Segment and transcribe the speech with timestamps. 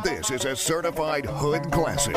[0.00, 2.14] This is a certified hood classic.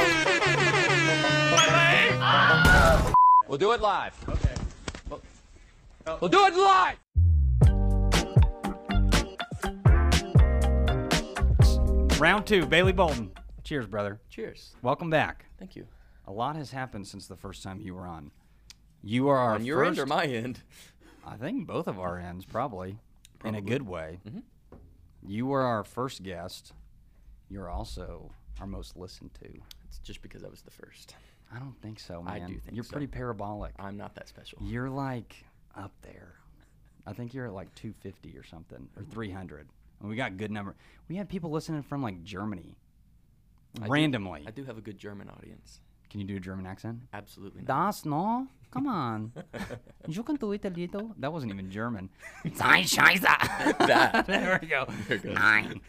[3.48, 4.16] We'll do it live.
[4.30, 4.56] Okay.
[5.10, 5.22] We'll,
[6.22, 6.98] we'll do it live.
[12.20, 13.32] Round two, Bailey Bolton.
[13.64, 14.22] Cheers, brother.
[14.30, 14.74] Cheers.
[14.82, 15.46] Welcome back.
[15.60, 15.86] Thank you.
[16.28, 18.32] A lot has happened since the first time you were on.
[19.04, 20.62] You are our On your first, end or my end?
[21.28, 22.98] I think both of our ends, probably,
[23.44, 24.22] in a good way.
[24.28, 24.44] Mhm.
[25.22, 26.74] You were our first guest.
[27.50, 29.50] You're also our most listened to.
[29.88, 31.16] It's just because I was the first.
[31.54, 32.34] I don't think so, man.
[32.34, 32.92] I do think You're so.
[32.92, 33.74] pretty parabolic.
[33.78, 34.60] I'm not that special.
[34.62, 35.46] You're like
[35.76, 36.36] up there.
[37.06, 39.12] I think you're at like 250 or something, or mm-hmm.
[39.12, 39.68] 300.
[40.00, 40.76] And we got good number.
[41.08, 42.76] We had people listening from like Germany.
[43.82, 44.44] I do- randomly.
[44.48, 45.82] I do have a good German audience.
[46.10, 47.00] Can you do a German accent?
[47.14, 47.68] Absolutely not.
[47.68, 48.48] Das no?
[48.72, 49.32] Come on.
[50.08, 51.14] you can do it a little.
[51.18, 52.10] That wasn't even German.
[52.56, 54.26] Sein Scheiße.
[54.28, 54.86] There we go.
[55.24, 55.80] Nine.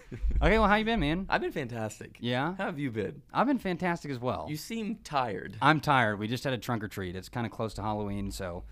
[0.41, 1.27] Okay, well, how you been, man?
[1.29, 2.17] I've been fantastic.
[2.21, 2.55] Yeah?
[2.57, 3.23] How have you been?
[3.33, 4.47] I've been fantastic as well.
[4.49, 5.57] You seem tired.
[5.61, 6.19] I'm tired.
[6.19, 7.17] We just had a trunk or treat.
[7.17, 8.63] It's kind of close to Halloween, so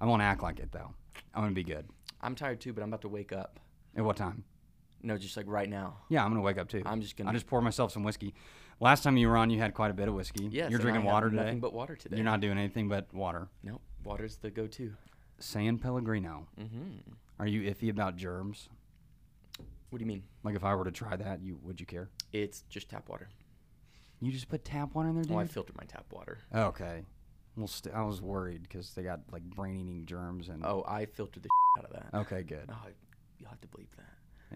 [0.00, 0.92] I won't act like it, though.
[1.34, 1.88] I'm going to be good.
[2.20, 3.58] I'm tired too, but I'm about to wake up.
[3.96, 4.44] At what time?
[5.02, 5.98] No, just like right now.
[6.08, 6.82] Yeah, I'm going to wake up, too.
[6.86, 8.34] I'm just gonna- I just pour myself some whiskey.
[8.84, 10.46] Last time you were on, you had quite a bit of whiskey.
[10.52, 10.70] Yes.
[10.70, 11.44] You're drinking water today?
[11.44, 12.16] Nothing but water today.
[12.16, 13.48] You're not doing anything but water.
[13.62, 13.80] Nope.
[14.04, 14.92] Water's the go-to.
[15.38, 16.46] San Pellegrino.
[16.60, 17.12] Mm-hmm.
[17.38, 18.68] Are you iffy about germs?
[19.88, 20.22] What do you mean?
[20.42, 22.10] Like if I were to try that, you would you care?
[22.34, 23.30] It's just tap water.
[24.20, 25.32] You just put tap water in there, dude.
[25.32, 26.40] Oh, I filter my tap water.
[26.54, 27.04] okay.
[27.56, 30.62] Well, st- I was worried because they got like brain-eating germs and.
[30.62, 31.48] Oh, I filter the
[31.78, 32.18] out of that.
[32.18, 32.68] Okay, good.
[32.70, 32.88] Oh,
[33.38, 34.12] you'll have to believe that.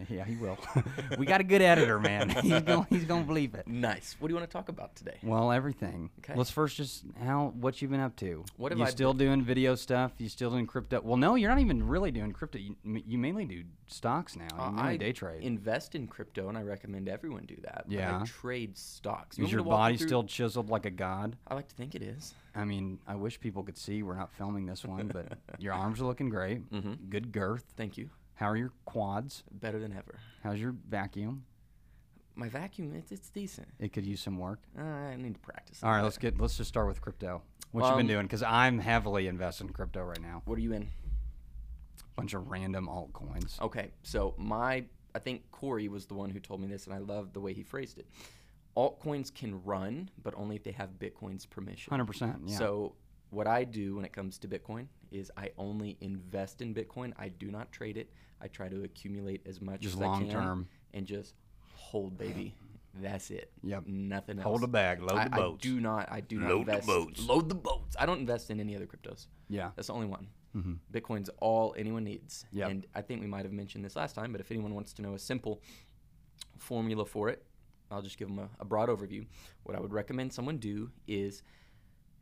[0.09, 0.59] Yeah, he will.
[1.19, 2.31] we got a good editor, man.
[2.43, 2.87] he's going.
[2.91, 3.67] He's going to believe it.
[3.67, 4.17] Nice.
[4.19, 5.19] What do you want to talk about today?
[5.23, 6.11] Well, everything.
[6.21, 6.35] Okay.
[6.37, 8.45] Let's first just how what you've been up to.
[8.57, 10.13] What have you I still doing video stuff?
[10.19, 11.01] You still doing crypto?
[11.03, 12.59] Well, no, you're not even really doing crypto.
[12.59, 14.47] You, you mainly do stocks now.
[14.59, 15.43] Uh, I day trade.
[15.43, 17.85] invest in crypto, and I recommend everyone do that.
[17.89, 18.21] Yeah.
[18.21, 19.39] I trade stocks.
[19.39, 21.37] You Is your body still chiseled like a god?
[21.47, 22.35] I like to think it is.
[22.55, 24.03] I mean, I wish people could see.
[24.03, 26.71] We're not filming this one, but your arms are looking great.
[26.71, 27.09] Mm-hmm.
[27.09, 27.65] Good girth.
[27.77, 28.11] Thank you.
[28.39, 29.43] How are your quads?
[29.51, 30.15] Better than ever.
[30.45, 31.45] How's your vacuum?
[32.37, 33.67] My vacuum, it's, it's decent.
[33.81, 34.61] It could use some work.
[34.79, 35.81] Uh, I need to practice.
[35.83, 37.43] All right, let's get let's just start with crypto.
[37.73, 38.27] What you been Um, doing?
[38.27, 40.43] Because I'm heavily invested in crypto right now.
[40.45, 40.83] What are you in?
[40.83, 40.87] A
[42.17, 43.61] Bunch of random altcoins.
[43.61, 44.85] Okay, so my,
[45.17, 47.53] I think Corey was the one who told me this, and I love the way
[47.53, 48.07] he phrased it.
[48.77, 51.91] Altcoins can run, but only if they have Bitcoin's permission.
[51.91, 52.37] Hundred percent.
[52.47, 52.57] Yeah.
[52.57, 52.95] So
[53.31, 57.13] what I do when it comes to Bitcoin is I only invest in Bitcoin.
[57.19, 58.13] I do not trade it.
[58.41, 60.69] I try to accumulate as much Just as I long can term.
[60.95, 61.35] and just
[61.75, 62.55] hold, baby.
[63.01, 63.51] That's it.
[63.63, 63.85] Yep.
[63.87, 64.45] Nothing else.
[64.45, 66.09] Hold the bag, load I, the I do not.
[66.11, 66.87] I do not Load the invest.
[66.87, 67.21] boats.
[67.27, 67.97] Load the boats.
[67.99, 69.27] I don't invest in any other cryptos.
[69.49, 69.71] yeah.
[69.77, 70.29] That's the only one.
[70.53, 72.45] hmm Bitcoin's all anyone needs.
[72.53, 72.71] Yep.
[72.71, 75.03] And I think we might have mentioned this last time, but if anyone wants to
[75.03, 75.61] know a simple
[76.59, 77.45] formula for it,
[77.91, 79.27] I'll just give them a, a broad overview.
[79.63, 81.43] What I would recommend someone do is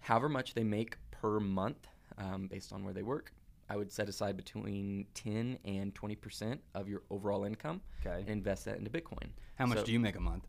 [0.01, 1.87] however much they make per month
[2.19, 3.33] um, based on where they work,
[3.69, 8.21] I would set aside between 10 and 20% of your overall income Okay.
[8.21, 9.31] and invest that into Bitcoin.
[9.57, 10.47] How much So- do you make a month?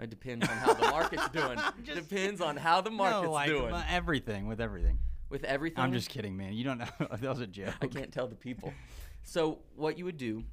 [0.00, 1.56] It depends on how the market's doing.
[1.84, 3.74] Just depends on how the market's no, like doing.
[3.88, 4.98] everything with everything.
[5.30, 5.78] With everything.
[5.78, 6.52] I'm just kidding, man.
[6.52, 6.86] You don't know.
[6.98, 7.74] that was a joke.
[7.80, 8.72] I can't tell the people.
[9.26, 10.44] So what you would do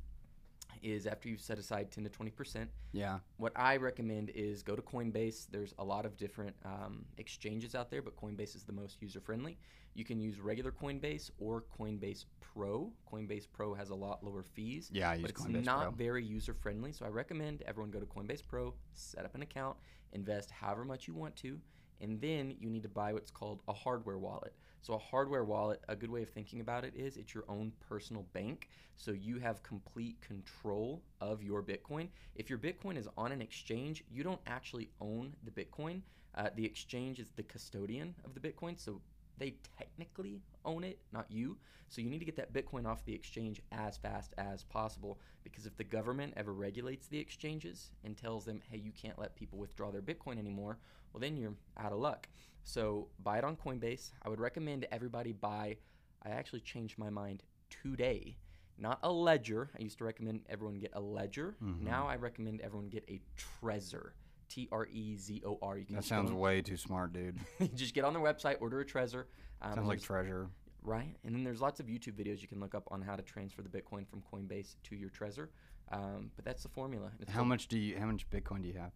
[0.81, 3.19] is after you've set aside 10 to 20 percent, Yeah.
[3.37, 5.47] what I recommend is go to Coinbase.
[5.49, 9.19] There's a lot of different um, exchanges out there, but Coinbase is the most user
[9.19, 9.57] friendly.
[9.93, 12.91] You can use regular Coinbase or Coinbase Pro.
[13.11, 14.89] Coinbase Pro has a lot lower fees.
[14.93, 15.91] Yeah, I use but it's Coinbase not Pro.
[15.91, 16.91] very user friendly.
[16.93, 19.77] So I recommend everyone go to Coinbase Pro, set up an account,
[20.13, 21.59] invest however much you want to,
[21.99, 24.53] and then you need to buy what's called a hardware wallet.
[24.81, 27.71] So a hardware wallet, a good way of thinking about it is it's your own
[27.87, 28.67] personal bank.
[28.95, 32.07] So you have complete control of your Bitcoin.
[32.35, 36.01] If your Bitcoin is on an exchange, you don't actually own the Bitcoin.
[36.33, 38.79] Uh, the exchange is the custodian of the Bitcoin.
[38.79, 39.01] So
[39.37, 41.57] they technically own it, not you.
[41.87, 45.65] So you need to get that Bitcoin off the exchange as fast as possible because
[45.65, 49.59] if the government ever regulates the exchanges and tells them, hey, you can't let people
[49.59, 50.77] withdraw their Bitcoin anymore,
[51.11, 52.27] well, then you're out of luck.
[52.63, 54.11] So buy it on Coinbase.
[54.23, 55.78] I would recommend everybody buy,
[56.23, 58.37] I actually changed my mind today.
[58.78, 59.69] Not a ledger.
[59.78, 61.55] I used to recommend everyone get a ledger.
[61.61, 61.81] Mhm.
[61.81, 64.11] Now I recommend everyone get a Trezor.
[64.49, 65.78] T R E Z O R.
[65.78, 67.40] You can That sounds way too smart, dude.
[67.75, 69.25] just get on their website, order a Trezor.
[69.61, 70.49] Um, Sounds like treasure.
[70.84, 71.16] right?
[71.23, 73.61] And then there's lots of YouTube videos you can look up on how to transfer
[73.61, 75.49] the Bitcoin from Coinbase to your Trezor.
[75.91, 77.11] Um, but that's the formula.
[77.29, 77.97] How called- much do you?
[77.99, 78.91] How much Bitcoin do you have?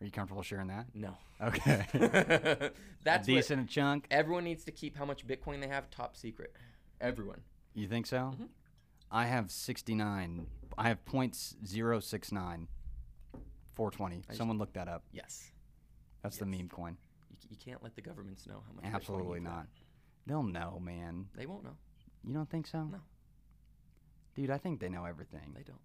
[0.00, 0.86] Are you comfortable sharing that?
[0.94, 1.16] No.
[1.42, 1.84] Okay.
[3.04, 4.06] that's a decent chunk.
[4.10, 4.96] everyone needs to keep.
[4.96, 6.54] How much Bitcoin they have top secret.
[7.00, 7.40] Everyone.
[7.74, 8.34] You think so?
[9.10, 10.46] I have 69.
[10.78, 12.68] I have points zero six nine
[13.74, 14.22] 420.
[14.26, 15.02] just- Someone look that up.
[15.12, 15.50] Yes.
[16.22, 16.96] That's the meme coin.
[17.30, 18.84] You, you can't let the governments know how much.
[18.84, 19.66] Bitcoin Absolutely not.
[20.26, 21.26] They'll know, man.
[21.36, 21.76] They won't know.
[22.26, 22.84] You don't think so?
[22.84, 22.98] No.
[24.34, 25.52] Dude, I think they know everything.
[25.56, 25.80] They don't.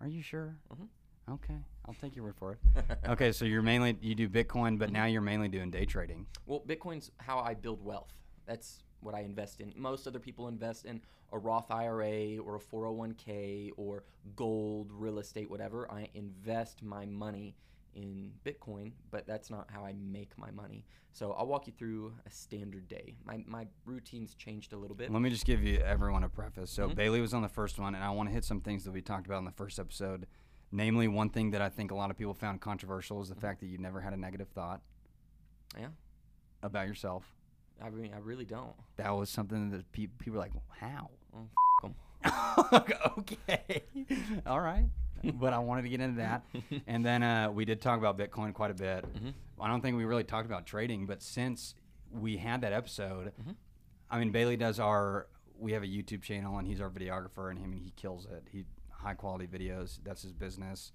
[0.00, 0.56] Are you sure?
[0.72, 0.86] Mhm.
[1.30, 1.54] Okay,
[1.86, 2.58] I'll take your word for it.
[3.08, 6.26] okay, so you're mainly you do Bitcoin, but now you're mainly doing day trading.
[6.46, 8.12] Well, Bitcoin's how I build wealth.
[8.46, 9.72] That's what I invest in.
[9.76, 11.00] Most other people invest in
[11.32, 14.04] a Roth IRA or a 401k or
[14.36, 15.90] gold, real estate, whatever.
[15.90, 17.56] I invest my money
[17.94, 20.84] in Bitcoin, but that's not how I make my money.
[21.12, 23.14] So I'll walk you through a standard day.
[23.24, 25.12] My, my routine's changed a little bit.
[25.12, 26.70] Let me just give you everyone a preface.
[26.70, 26.96] So Mhm.
[26.96, 29.00] Bailey was on the first one, and I want to hit some things that we
[29.00, 30.26] talked about in the first episode.
[30.76, 33.60] Namely, one thing that I think a lot of people found controversial is the fact
[33.60, 34.80] that you never had a negative thought
[35.78, 35.88] Yeah,
[36.64, 37.24] about yourself.
[37.80, 38.74] I mean, I really don't.
[38.96, 41.48] That was something that pe- people were like, "How?" Well,
[42.24, 43.82] f- okay,
[44.46, 44.86] all right.
[45.34, 46.42] but I wanted to get into that,
[46.88, 49.04] and then uh, we did talk about Bitcoin quite a bit.
[49.14, 49.32] Mhm.
[49.60, 51.74] I don't think we really talked about trading, but since
[52.10, 53.54] we had that episode, Mhm.
[54.10, 55.28] I mean, Bailey does our.
[55.56, 58.48] We have a YouTube channel, and he's our videographer, and him and he kills it.
[58.50, 58.64] He
[59.04, 59.98] high quality videos.
[60.02, 60.90] That's his business,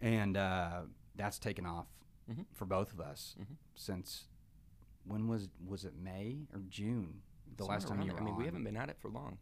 [0.00, 0.82] and uh,
[1.14, 1.86] that's taken off
[2.30, 2.44] Mhm.
[2.52, 3.56] for both of us Mhm.
[3.74, 4.28] since.
[5.04, 7.22] When was was it May or June?
[7.56, 9.38] The Somewhere last time you were I mean, we haven't been at it for long.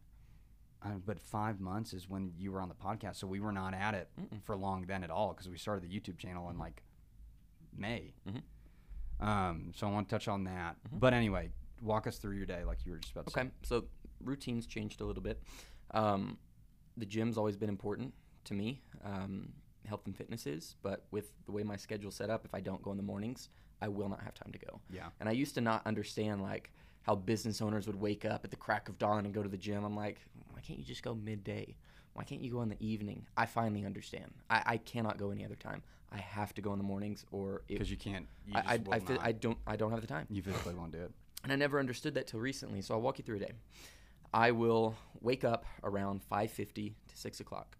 [0.82, 3.72] Uh, but five months is when you were on the podcast, so we were not
[3.72, 4.42] at it Mm-mm.
[4.42, 6.82] for long then at all because we started the YouTube channel in like
[7.72, 8.12] May.
[8.26, 8.42] Mhm.
[9.20, 10.76] Um, so I want to touch on that.
[10.84, 11.00] Mhm.
[11.00, 13.88] But anyway, walk us through your day, like you were just about to Okay, so
[14.20, 15.42] routines changed a little bit.
[15.92, 16.38] Um,
[16.96, 18.12] the gym's always been important
[18.44, 18.80] to me.
[19.04, 19.52] Um,
[19.86, 22.82] health and fitness is, but with the way my schedule's set up, if I don't
[22.82, 23.48] go in the mornings,
[23.82, 24.80] I will not have time to go.
[24.90, 25.08] Yeah.
[25.20, 26.70] And I used to not understand like
[27.02, 29.58] how business owners would wake up at the crack of dawn and go to the
[29.58, 29.84] gym.
[29.84, 30.18] I'm like,
[30.52, 31.74] why can't you just go midday?
[32.14, 33.26] Why can't you go in the evening?
[33.36, 34.32] I finally understand.
[34.48, 35.82] I, I cannot go any other time.
[36.12, 38.26] I have to go in the mornings, or Because you can't.
[38.46, 40.26] You I, I, I, fi- I don't I don't have the time.
[40.30, 41.10] you physically won't do it.
[41.42, 42.80] And I never understood that till recently.
[42.82, 43.52] So I'll walk you through a day.
[44.34, 47.76] I will wake up around 5:50 to 6 o'clock,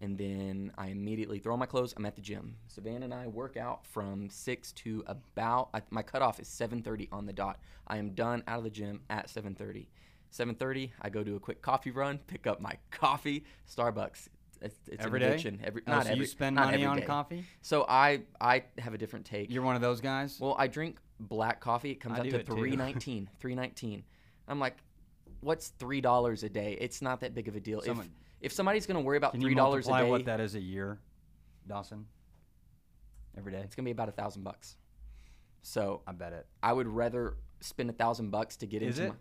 [0.00, 1.92] and then I immediately throw on my clothes.
[1.96, 2.56] I'm at the gym.
[2.66, 7.26] Savannah and I work out from 6 to about I, my cutoff is 7:30 on
[7.26, 7.60] the dot.
[7.86, 9.86] I am done out of the gym at 7:30.
[10.32, 14.28] 7:30, I go do a quick coffee run, pick up my coffee, Starbucks.
[14.60, 15.28] It's, it's Every an day?
[15.34, 15.60] addiction.
[15.62, 17.04] Every Oh, not so every you spend money on day.
[17.04, 17.44] coffee?
[17.60, 19.50] So I I have a different take.
[19.52, 20.40] You're one of those guys.
[20.40, 21.90] Well, I drink black coffee.
[21.92, 23.28] It comes I out to three nineteen.
[23.38, 24.04] Three nineteen.
[24.48, 24.78] I'm like,
[25.40, 26.76] what's three dollars a day?
[26.80, 27.80] It's not that big of a deal.
[27.82, 30.54] Someone- if if somebody's gonna worry about three dollars a multiply day, what that is
[30.54, 30.98] a year,
[31.66, 32.06] Dawson?
[33.36, 33.60] Every day.
[33.60, 34.76] it's gonna be about a thousand bucks.
[35.62, 36.46] So I bet it.
[36.62, 39.12] I would rather spend a thousand bucks to get Is into.
[39.12, 39.18] it?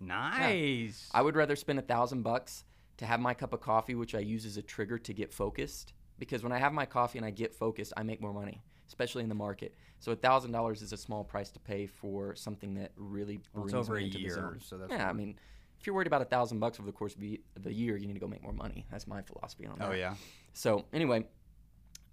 [0.00, 1.10] My, Nice.
[1.12, 2.64] I would rather spend a thousand bucks
[2.98, 5.92] to have my cup of coffee, which I use as a trigger to get focused.
[6.18, 9.22] Because when I have my coffee and I get focused, I make more money, especially
[9.22, 9.72] in the market.
[10.00, 13.62] So a thousand dollars is a small price to pay for something that really Well,
[13.62, 14.58] brings it's over me a into the year, zone.
[14.60, 15.08] so that's yeah.
[15.08, 15.38] I mean,
[15.78, 18.08] if you're worried about a thousand bucks over the course of the the year, you
[18.08, 18.84] need to go make more money.
[18.90, 19.90] That's my philosophy on oh, that.
[19.90, 20.14] Oh yeah.
[20.54, 21.24] So anyway,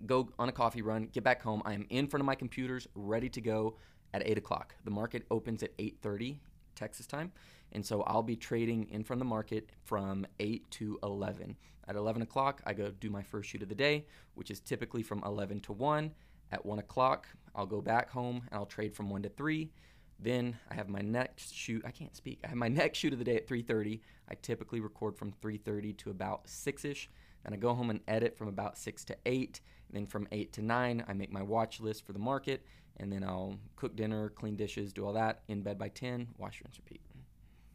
[0.06, 1.64] go on a coffee run, get back home.
[1.66, 3.78] I am in front of my computers, ready to go
[4.14, 4.76] at eight o'clock.
[4.86, 6.40] The market opens at eight thirty
[6.76, 7.32] Texas time,
[7.72, 11.58] and so I'll be trading in front of the market from eight to eleven.
[11.88, 15.04] At eleven o'clock, I go do my first shoot of the day, which is typically
[15.04, 16.12] from eleven to one.
[16.52, 19.72] At one o'clock, I'll go back home and I'll trade from one to three.
[20.20, 21.84] Then I have my next shoot.
[21.86, 22.40] I can't speak.
[22.44, 24.02] I have my next shoot of the day at 3:30.
[24.30, 27.10] I typically record from 3:30 to about six-ish.
[27.44, 29.62] Then I go home and edit from about six to eight.
[29.88, 32.66] And then from eight to nine, I make my watch list for the market,
[32.98, 35.44] and then I'll cook dinner, clean dishes, do all that.
[35.48, 36.28] In bed by 10.
[36.38, 37.02] Wash, rinse, repeat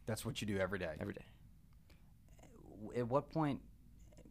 [0.05, 0.95] That's what you do every day.
[0.99, 1.25] every day.
[2.95, 3.61] At what point?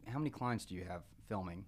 [0.07, 1.65] How many clients do you have filming?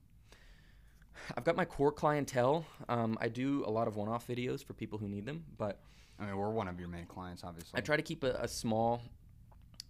[1.36, 2.66] I've got my core clientele.
[2.90, 5.80] Um, I do a lot of one-off videos for people who need them, but
[6.20, 7.78] I mean, we're one of your main clients, obviously.
[7.78, 9.02] I try to keep a, a small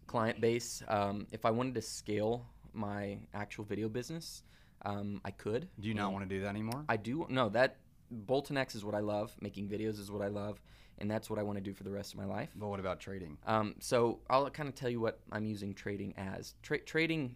[0.08, 0.82] client base.
[0.88, 4.44] Um, if I wanted to scale my actual video business,
[4.84, 5.67] um, I could.
[5.79, 6.86] Do you not want to do that anymore?
[6.89, 7.25] I do.
[7.29, 7.77] No, that
[8.12, 9.36] Bolton X is what I love.
[9.41, 10.62] Making videos is what I love,
[11.00, 12.50] and that's what I want to do for the rest of my life.
[12.55, 13.38] but what about trading?
[13.46, 16.55] Um, so I'll kind of tell you what I'm using trading as.
[16.62, 17.36] Tra- trading.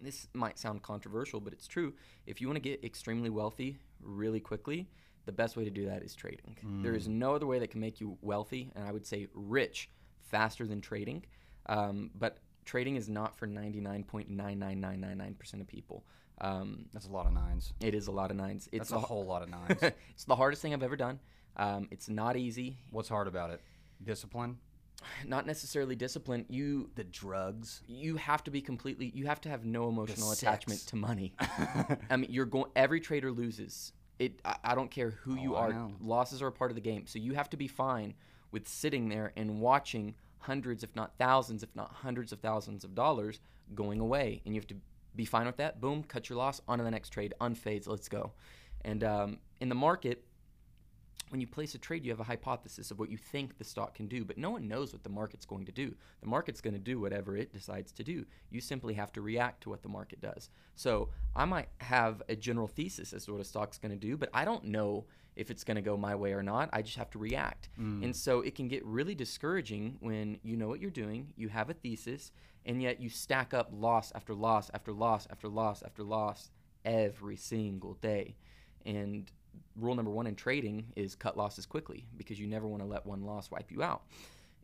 [0.00, 1.94] This might sound controversial, but it's true.
[2.26, 4.88] If you want to get extremely wealthy really quickly,
[5.26, 6.56] the best way to do that is trading.
[6.82, 9.90] There is no other way that can make you wealthy, and I would say rich,
[10.22, 11.24] faster than trading.
[11.66, 16.04] Um, but trading is not for 99.99999% of people.
[16.40, 17.72] Um, That's a lot of nines.
[17.80, 18.68] it is a lot of nines.
[18.72, 19.82] It's That's a whole lot of nines.
[20.10, 21.18] it's the hardest thing I've ever done.
[21.56, 22.78] Um, it's not easy.
[22.90, 23.60] What's hard about it?
[24.02, 24.58] Discipline.
[25.26, 26.44] Not necessarily discipline.
[26.48, 27.82] You The drugs.
[27.86, 29.10] you have to be completely.
[29.14, 31.34] You have to have no emotional attachment to money.
[32.10, 32.70] I mean, you're going.
[32.76, 33.92] Every trader loses.
[34.18, 34.40] It.
[34.44, 35.90] I, I don't care who you Oh, I are.
[36.00, 37.06] Losses are a part of the game.
[37.06, 38.14] So you have to be fine
[38.50, 42.94] with sitting there and watching hundreds, if not thousands, if not hundreds of thousands of
[42.94, 43.40] dollars
[43.74, 44.76] going away, and you have to
[45.14, 45.80] be fine with that.
[45.80, 46.60] Boom, cut your loss.
[46.68, 47.34] On to the next trade.
[47.40, 47.86] Unfades.
[47.86, 48.32] Let's go.
[48.84, 50.24] And um, in the market,
[51.30, 53.94] when you place a trade, you have a hypothesis of what you think the stock
[53.94, 55.94] can do, but no one knows what the market's going to do.
[56.20, 58.24] The market's going to do whatever it decides to do.
[58.50, 60.50] You simply have to react to what the market does.
[60.74, 64.16] So I might have a general thesis as to what a stock's going to do,
[64.16, 65.06] but I don't know
[65.36, 66.68] if it's going to go my way or not.
[66.72, 67.68] I just have to react.
[67.80, 68.02] Mm.
[68.02, 71.70] And so it can get really discouraging when you know what you're doing, you have
[71.70, 72.32] a thesis,
[72.66, 76.50] and yet you stack up loss after loss after loss after loss after loss
[76.84, 78.36] every single day.
[78.84, 79.30] And
[79.76, 83.06] rule number one in trading is cut losses quickly because you never want to let
[83.06, 84.02] one loss wipe you out.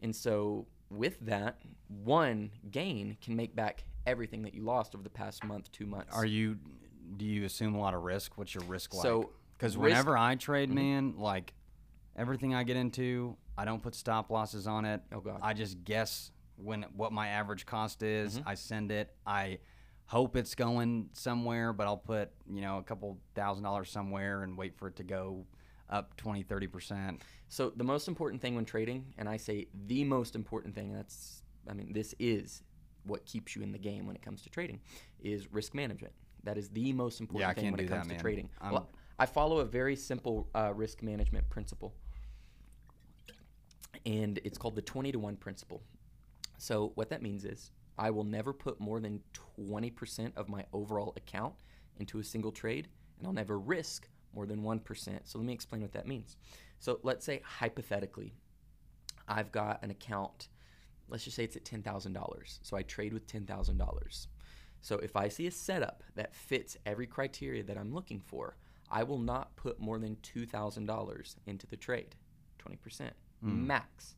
[0.02, 1.58] And so, with that,
[1.88, 6.14] one gain can make back everything that you lost over the past month, two months.
[6.14, 6.58] Are you?
[7.16, 8.36] Do you assume a lot of risk?
[8.36, 9.02] What's your risk like?
[9.02, 11.54] So, because whenever I trade, man, like
[12.16, 15.00] everything I get into, I don't put stop losses on it.
[15.12, 15.38] Oh, God.
[15.42, 18.38] I just guess when what my average cost is.
[18.38, 18.48] Mm-hmm.
[18.48, 19.10] I send it.
[19.26, 19.58] I
[20.06, 24.56] hope it's going somewhere, but I'll put you know a couple thousand dollars somewhere and
[24.56, 25.46] wait for it to go
[25.90, 30.04] up 20 30 percent So the most important thing when trading, and I say the
[30.04, 32.62] most important thing, that's I mean this is
[33.04, 34.80] what keeps you in the game when it comes to trading,
[35.22, 36.14] is risk management.
[36.44, 38.20] That is the most important Yeah, thing when it do that, comes to man.
[38.20, 38.48] trading.
[38.70, 41.94] Well, I follow a very simple uh, risk management principle,
[44.06, 45.82] and it's called the 20 to 1 principle.
[46.58, 49.20] So what that means is I will never put more than
[49.58, 51.54] 20% of my overall account
[51.98, 55.20] into a single trade, and I'll never risk more than 1%.
[55.24, 56.36] So let me explain what that means.
[56.78, 58.34] So let's say hypothetically,
[59.28, 60.48] I've got an account,
[61.08, 62.58] let's just say it's at $10,000.
[62.62, 64.26] So I trade with $10,000.
[64.80, 68.56] So if I see a setup that fits every criteria that I'm looking for,
[68.90, 72.16] I will not put more than $2,000 into the trade,
[72.58, 73.10] 20%
[73.40, 73.66] hmm.
[73.66, 74.16] max.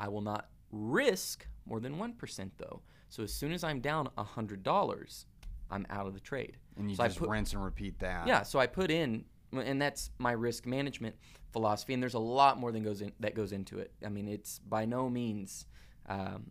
[0.00, 2.82] I will not risk more than 1% though.
[3.08, 5.24] So as soon as I'm down $100,
[5.70, 6.56] I'm out of the trade.
[6.76, 8.26] and you so just put- rinse and repeat that.
[8.26, 11.14] yeah, so I put in, and that's my risk management
[11.52, 13.92] philosophy, and there's a lot more than goes in that goes into it.
[14.04, 15.66] I mean, it's by no means
[16.08, 16.44] um,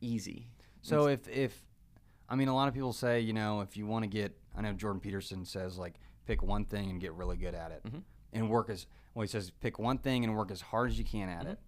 [0.00, 0.48] easy.
[0.82, 1.64] So if if
[2.28, 4.60] I mean a lot of people say you know if you want to get I
[4.62, 5.94] know Jordan Peterson says like
[6.26, 7.98] pick one thing and get really good at it Mm-hmm.
[8.34, 11.04] and work as well he says pick one thing and work as hard as you
[11.04, 11.40] can Mm-hmm.
[11.40, 11.58] at it,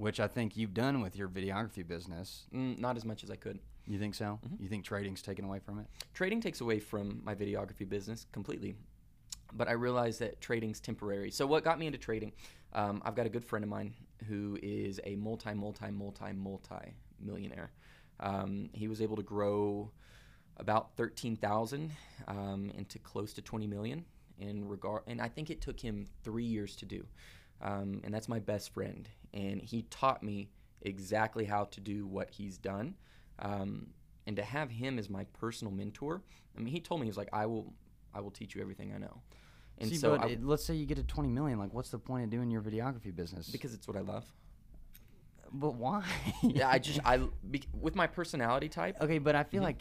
[0.00, 2.46] which I think you've done with your videography business.
[2.54, 3.58] Mm, not as much as I could.
[3.86, 4.40] You think so?
[4.46, 4.62] Mm-hmm.
[4.62, 5.86] You think trading's taken away from it?
[6.14, 8.76] Trading takes away from my videography business completely,
[9.52, 11.30] but I realized that trading's temporary.
[11.30, 12.32] So what got me into trading?
[12.72, 13.92] Um, I've got a good friend of mine
[14.26, 17.70] who is a multi, multi, multi, multi millionaire.
[18.20, 19.90] Um, he was able to grow
[20.56, 21.90] about 13,000
[22.26, 24.06] um, into close to 20 million
[24.38, 27.04] in regard and I think it took him 3 years to do.
[27.60, 30.50] Um, and that's my best friend and he taught me
[30.82, 32.94] exactly how to do what he's done.
[33.38, 33.88] Um,
[34.26, 36.22] and to have him as my personal mentor,
[36.56, 37.72] I mean he told me he was like I will
[38.14, 39.20] I will teach you everything I know.
[39.78, 42.24] And See, so but let's say you get to 20 million, like what's the point
[42.24, 43.46] of doing your videography business?
[43.48, 44.24] because it's what I love.
[45.52, 46.04] but why?
[46.42, 47.18] yeah, I just I
[47.50, 49.50] be, with my personality type, Okay, but I Mm-hmm.
[49.50, 49.78] feel like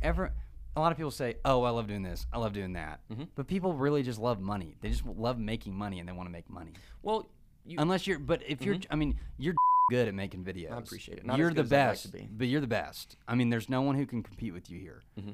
[0.00, 0.32] ever
[0.74, 2.26] a lot of people say, "Oh, I love doing this.
[2.32, 3.24] I love doing that." Mm-hmm.
[3.34, 4.74] But people really just love money.
[4.80, 6.72] They just love making money and they want to make money.
[7.02, 7.28] well,
[7.64, 9.54] you, Unless you're, but if you're, I mean, you're
[9.90, 10.72] good at making videos.
[10.72, 11.26] I appreciate it.
[11.26, 12.28] Not you're good the as I'd like best, to be.
[12.30, 13.16] but you're the best.
[13.28, 15.02] I mean, there's no one who can compete with you here.
[15.18, 15.32] Mm-hmm.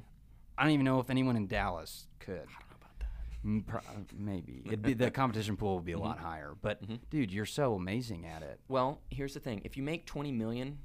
[0.56, 2.32] I don't even know if anyone in Dallas could.
[2.34, 3.66] I don't know about that.
[3.66, 6.54] Pro- uh, maybe it'd be the competition pool would be a lot higher.
[6.60, 8.58] But dude, you're so amazing at it.
[8.68, 10.78] Well, here's the thing: if you make 20 million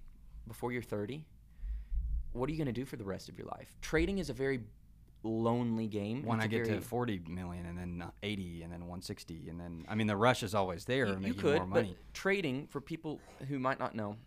[0.48, 1.26] before you're 30,
[2.34, 3.76] what are you going to do for the rest of your life?
[3.82, 4.62] Trading is a very
[5.24, 6.24] lonely game.
[6.24, 9.50] When it's I get very, to 40 million and then uh, 80 and then 160
[9.50, 11.96] and then I mean the rush is always there you, you could, more money.
[11.98, 14.18] but trading for people who might not know,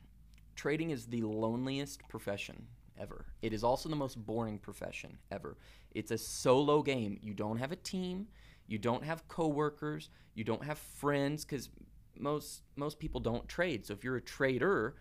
[0.54, 2.66] trading is the loneliest profession
[2.98, 3.26] ever.
[3.42, 5.56] It is also the most boring profession ever.
[5.94, 7.18] It's a solo game.
[7.22, 8.26] You don't have a team.
[8.66, 10.10] You don't have coworkers.
[10.34, 11.70] You don't have friends because
[12.18, 13.86] most most people don't trade.
[13.86, 14.96] So if you're a trader,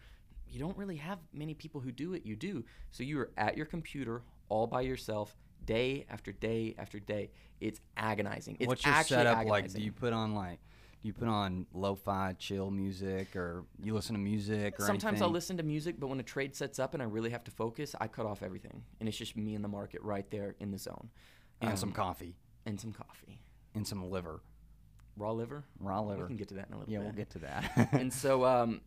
[0.48, 2.26] you don't really have many people who do it.
[2.26, 2.64] You do.
[2.92, 7.32] So you are at your computer all by yourself, day after day after day.
[7.60, 8.58] It's agonizing.
[8.60, 9.72] It's What's your setup like?
[9.74, 10.60] Do you put on like
[11.02, 15.30] do you put on lo-fi chill music or you listen to music or Sometimes I'll
[15.30, 17.94] listen to music, but when a trade sets up and I really have to focus,
[18.02, 20.80] I cut off everything, and it's just me in the market right there in the
[20.80, 21.10] zone,
[21.62, 23.40] and some Um, coffee and some coffee,
[23.76, 24.42] and some liver,
[25.16, 25.64] raw liver.
[25.80, 27.06] raw liver We can get to that in a little yeah, bit.
[27.06, 27.90] we'll get to that.
[27.94, 28.82] and so, um,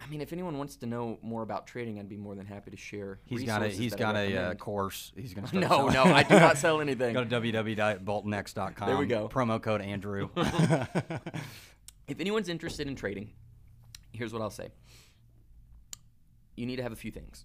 [0.00, 2.70] I mean, if anyone wants to know more about trading, I'd be more than happy
[2.70, 3.20] to share.
[3.24, 5.12] He's got a he's got a uh, course.
[5.16, 7.14] He's gonna start No, no, I do not sell anything.
[7.14, 8.88] Go to www.boltonx.com.
[8.88, 9.28] There we go.
[9.28, 10.28] Promo code Andrew.
[10.36, 13.32] if anyone's interested in trading,
[14.12, 14.70] here's what I'll say.
[16.56, 17.44] You need to have a few things.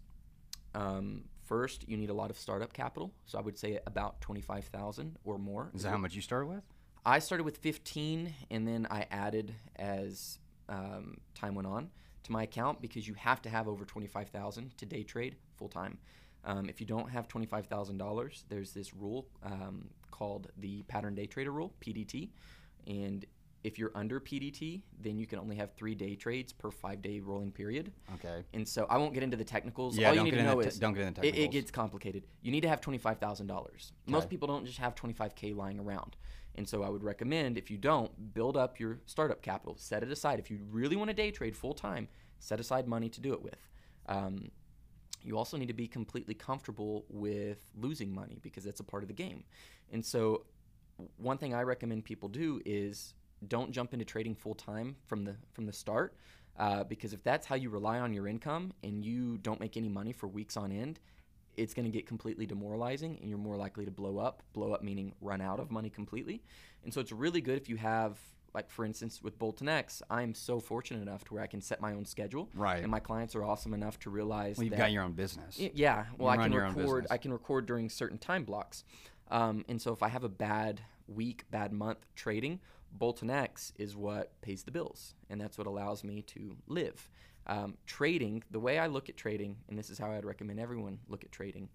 [0.75, 3.13] Um, first, you need a lot of startup capital.
[3.25, 5.72] So I would say about twenty-five thousand or more.
[5.74, 6.63] Is that how much you started with?
[7.06, 10.38] I started with 15 and then I added as
[10.68, 11.89] um, time went on
[12.24, 15.98] to my account because you have to have over 25,000 to day trade full time.
[16.46, 21.52] Um, if you don't have $25,000, there's this rule um, called the pattern day trader
[21.52, 22.30] rule, PDT.
[22.88, 23.26] And
[23.64, 27.20] if you're under PDT, then you can only have three day trades per five day
[27.20, 27.92] rolling period.
[28.16, 28.44] Okay.
[28.54, 29.98] And so I won't get into the technicals.
[29.98, 31.38] Yeah, All you don't need get to into know te- is don't get into it,
[31.38, 32.24] it gets complicated.
[32.42, 33.92] You need to have twenty five thousand dollars.
[34.08, 36.16] Most people don't just have twenty five k lying around.
[36.60, 40.12] And so I would recommend if you don't build up your startup capital, set it
[40.12, 40.39] aside.
[40.39, 43.42] If you really want to day trade full time, set aside money to do it
[43.42, 43.70] with.
[44.08, 44.51] Um,
[45.24, 49.08] you also need to be completely comfortable with losing money because that's a part of
[49.08, 49.46] the game.
[49.94, 50.44] And so,
[51.16, 53.13] one thing I recommend people do is
[53.48, 56.18] don't jump into trading full time from the from the start,
[56.58, 59.88] uh, because if that's how you rely on your income and you don't make any
[59.88, 61.00] money for weeks on end,
[61.58, 64.44] it's going to get completely demoralizing, and you're more likely to blow up.
[64.53, 66.41] Blow up meaning run out of money completely.
[66.84, 68.18] And so, it's really good if you have.
[68.51, 71.79] Like for instance, with Bolton X, I'm so fortunate enough to where I can set
[71.79, 72.82] my own schedule, Right.
[72.82, 75.60] And my clients are awesome enough to realize Well, you've that got your own business.
[75.60, 77.06] Yeah, well, You I can record.
[77.12, 78.84] I can record during certain time blocks,
[79.29, 82.60] um, and so if I have a bad week, bad month trading,
[82.91, 87.08] Bolton X is what pays the bills, and that's what allows me to live.
[87.50, 91.00] Um, trading, the way I look at trading, and this is how I'd recommend everyone
[91.08, 91.68] look at trading.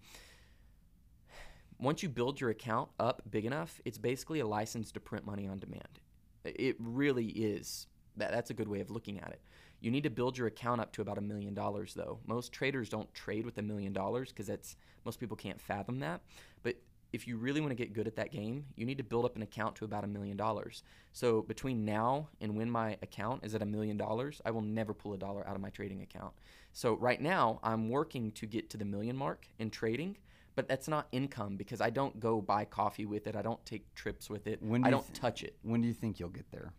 [1.81, 5.49] Once you build your account up big enough, it's basically a license to print money
[5.49, 5.99] on demand.
[6.45, 7.87] It really is.
[8.15, 9.41] That, that's a good way of looking at it.
[9.81, 12.19] You need to build your account up to about a million dollars, though.
[12.25, 16.21] Most traders don't trade with a million dollars because that's most people can't fathom that.
[16.63, 16.77] But
[17.15, 19.35] if you really want to get good at that game, you need to build up
[19.35, 20.83] an account to about a million dollars.
[21.13, 24.93] So between now and when my account is at a million dollars, I will never
[24.93, 26.33] pull a dollar out of my trading account.
[26.73, 30.17] So right now, I'm working to get to the million mark in trading.
[30.55, 33.35] But that's not income because I don't go buy coffee with it.
[33.35, 34.61] I don't take trips with it.
[34.63, 35.57] When do I don't th- touch it.
[35.63, 36.71] When do you think you'll get there?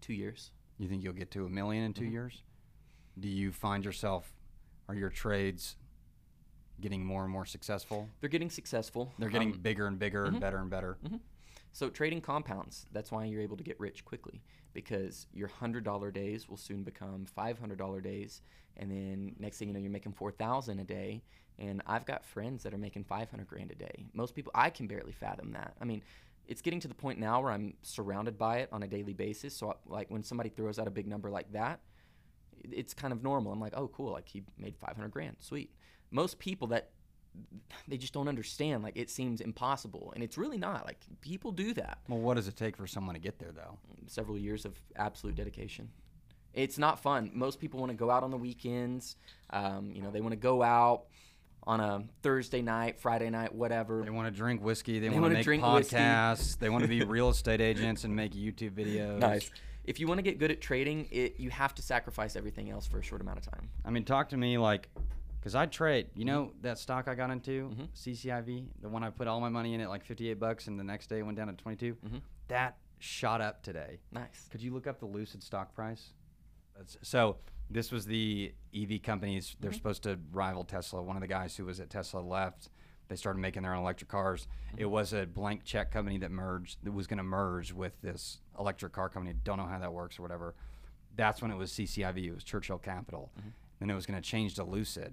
[0.00, 0.52] Two years.
[0.78, 2.12] You think you'll get to a million in 2 Mm-hmm.
[2.12, 2.42] years?
[3.18, 4.32] Do you find yourself,
[4.88, 5.74] are your trades
[6.80, 8.08] getting more and more successful?
[8.20, 9.12] They're getting successful.
[9.18, 10.98] They're getting Um, bigger and bigger and better and better.
[11.72, 12.86] So trading compounds.
[12.92, 16.84] That's why you're able to get rich quickly because your hundred dollar days will soon
[16.84, 18.42] become five hundred dollar days,
[18.76, 21.22] and then next thing you know, you're making four thousand a day.
[21.58, 24.06] And I've got friends that are making five hundred grand a day.
[24.12, 25.74] Most people, I can barely fathom that.
[25.80, 26.02] I mean,
[26.46, 29.56] it's getting to the point now where I'm surrounded by it on a daily basis.
[29.56, 31.80] So like when somebody throws out a big number like that,
[32.62, 33.52] it's kind of normal.
[33.52, 34.12] I'm like, oh, cool.
[34.12, 35.36] Like he made 500 grand.
[35.40, 35.70] Sweet.
[36.14, 36.90] Most people that
[37.88, 38.84] they just don't understand.
[38.84, 40.86] Like it seems impossible, and it's really not.
[40.86, 41.98] Like people do that.
[42.08, 43.78] Well, what does it take for someone to get there, though?
[44.06, 45.88] Several years of absolute dedication.
[46.52, 47.32] It's not fun.
[47.34, 49.16] Most people want to go out on the weekends.
[49.50, 51.06] Um, you know, they want to go out
[51.64, 54.02] on a Thursday night, Friday night, whatever.
[54.04, 55.00] They want to drink whiskey.
[55.00, 55.96] They, They want to make drink whiskey.
[55.96, 56.56] podcasts.
[56.58, 59.18] They want to be real estate agents and make YouTube videos.
[59.18, 59.50] Nice.
[59.82, 62.86] If you want to get good at trading, it you have to sacrifice everything else
[62.86, 63.68] for a short amount of time.
[63.84, 64.88] I mean, talk to me like,
[65.44, 66.06] because I trade.
[66.14, 67.84] You know that stock I got into, Mm-hmm.
[67.94, 70.84] CCIV, the one I put all my money in at like 58 bucks, and the
[70.84, 71.94] next day it went down to 22.
[71.94, 72.16] Mm-hmm.
[72.48, 73.98] That shot up today.
[74.10, 74.48] Nice.
[74.50, 76.12] Could you look up the Lucid stock price?
[76.74, 77.36] That's, so
[77.68, 79.54] this was the EV companies.
[79.60, 81.02] They're supposed to rival Tesla.
[81.02, 82.70] One of the guys who was at Tesla left.
[83.08, 84.48] They started making their own electric cars.
[84.78, 86.78] It was a blank check company that merged.
[86.84, 89.34] That was going to merge with this electric car company.
[89.44, 90.54] Don't know how that works or whatever.
[91.14, 92.24] That's when it was CCIV.
[92.24, 93.30] It was Churchill Capital.
[93.80, 95.12] Then it was going to change to Lucid.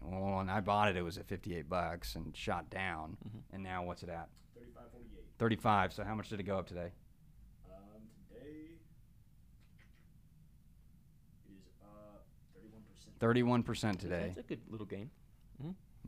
[0.00, 3.16] Well, when I bought it, it was at 58 bucks and shot down.
[3.52, 4.28] And now what's it at?
[4.58, 4.62] 35.48.
[5.38, 5.92] 35.
[5.92, 6.92] So how much did it go up today?
[7.68, 8.48] Um, today
[11.46, 12.20] it is uh
[13.18, 13.98] 31 percent.
[13.98, 14.22] 31% today.
[14.26, 15.10] That's a good little game.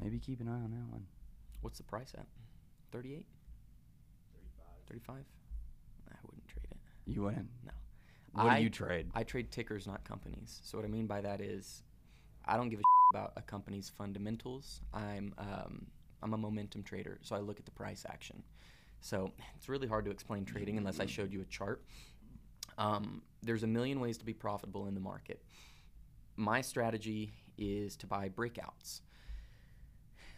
[0.01, 1.05] Maybe keep an eye on that one.
[1.61, 2.27] What's the price at?
[2.93, 3.27] 38?
[4.89, 5.17] 35.
[5.17, 5.25] 35?
[6.11, 6.77] I wouldn't trade it.
[7.07, 7.49] You wouldn't.
[7.65, 7.73] No.
[8.33, 9.11] What I, do you trade?
[9.15, 10.61] I trade tickers, not companies.
[10.63, 11.83] So what I mean by that is,
[12.49, 12.83] I don't give a
[13.15, 14.81] about a company's fundamentals.
[14.93, 15.87] I'm um,
[16.23, 18.43] I'm a momentum trader, so I look at the price action.
[19.01, 21.85] So it's really hard to explain trading unless I showed you a chart.
[22.77, 25.43] Um, there's a million ways to be profitable in the market.
[26.37, 29.01] My strategy is to buy breakouts.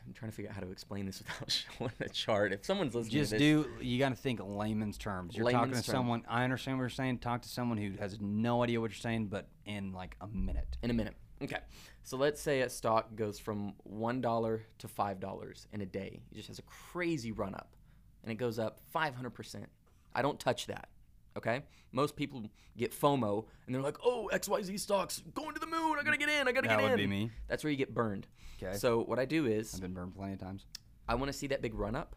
[0.07, 2.53] I'm trying to figure out how to explain this without showing a chart.
[2.53, 3.85] If someone's listening, Just to this, do.
[3.85, 5.37] You got to think layman's terms.
[5.37, 5.95] You're talking to term.
[5.95, 6.25] someone.
[6.29, 7.19] I understand what you're saying.
[7.19, 10.77] Talk to someone who has no idea what you're saying, but in like a minute.
[10.83, 11.15] in a minute.
[11.43, 11.59] Okay.
[12.03, 16.21] So let's say a stock goes from one dollar to five dollars in a day.
[16.33, 17.77] It just has a crazy run up,
[18.23, 19.69] and it goes up 500 percent.
[20.15, 20.89] I don't touch that.
[21.37, 21.63] Okay.
[21.93, 22.45] Most people
[22.77, 25.97] get FOMO and they're like, "Oh, XYZ stocks going to the moon.
[25.99, 26.49] I gotta get in.
[26.49, 27.31] I gotta That get in." would be me.
[27.49, 28.27] That's where you get burned.
[28.59, 28.75] 'Kay.
[28.77, 30.67] So what I do is I've been burned plenty of times.
[31.09, 32.17] I want to see that big run up,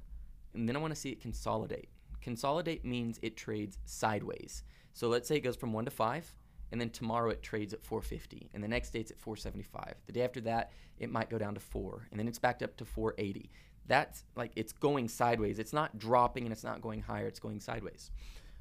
[0.54, 1.90] and then I want to see it consolidate.
[2.22, 4.64] Consolidate means it trades sideways.
[4.94, 6.36] So let's say it goes from one to five,
[6.74, 9.94] and then tomorrow it trades at 450, and the next day it's at 475.
[10.08, 12.76] The day after that, it might go down to four, and then it's backed up
[12.78, 13.52] to 480.
[13.86, 15.60] That's like it's going sideways.
[15.60, 17.28] It's not dropping and it's not going higher.
[17.28, 18.10] It's going sideways.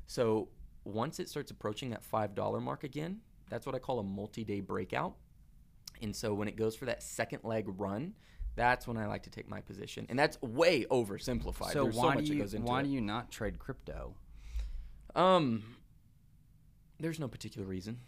[0.06, 0.48] So
[0.84, 4.60] once it starts approaching that five dollar mark again, that's what I call a multi-day
[4.60, 5.14] breakout.
[6.02, 8.12] And so when it goes for that second leg run,
[8.56, 10.04] that's when I like to take my position.
[10.10, 11.72] And that's way oversimplified.
[11.72, 12.82] So There's why so much do that you goes into why it.
[12.82, 14.14] do you not trade crypto?
[15.14, 15.62] Um
[17.02, 17.98] there's no particular reason.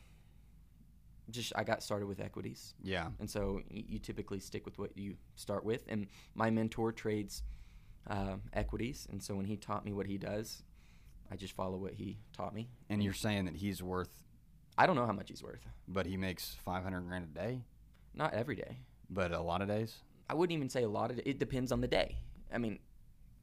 [1.30, 2.74] Just I got started with equities.
[2.82, 3.08] Yeah.
[3.18, 5.82] And so y- you typically stick with what you start with.
[5.88, 7.42] And my mentor trades
[8.08, 9.06] uh, equities.
[9.10, 10.62] And so when he taught me what he does,
[11.30, 12.68] I just follow what he taught me.
[12.90, 14.10] And you're saying that he's worth,
[14.76, 15.66] I don't know how much he's worth.
[15.88, 17.62] but he makes 500 grand a day,
[18.14, 18.76] Not every day.
[19.08, 19.96] but a lot of days.
[20.28, 21.26] I wouldn't even say a lot of it.
[21.26, 22.16] It depends on the day.
[22.52, 22.78] I mean,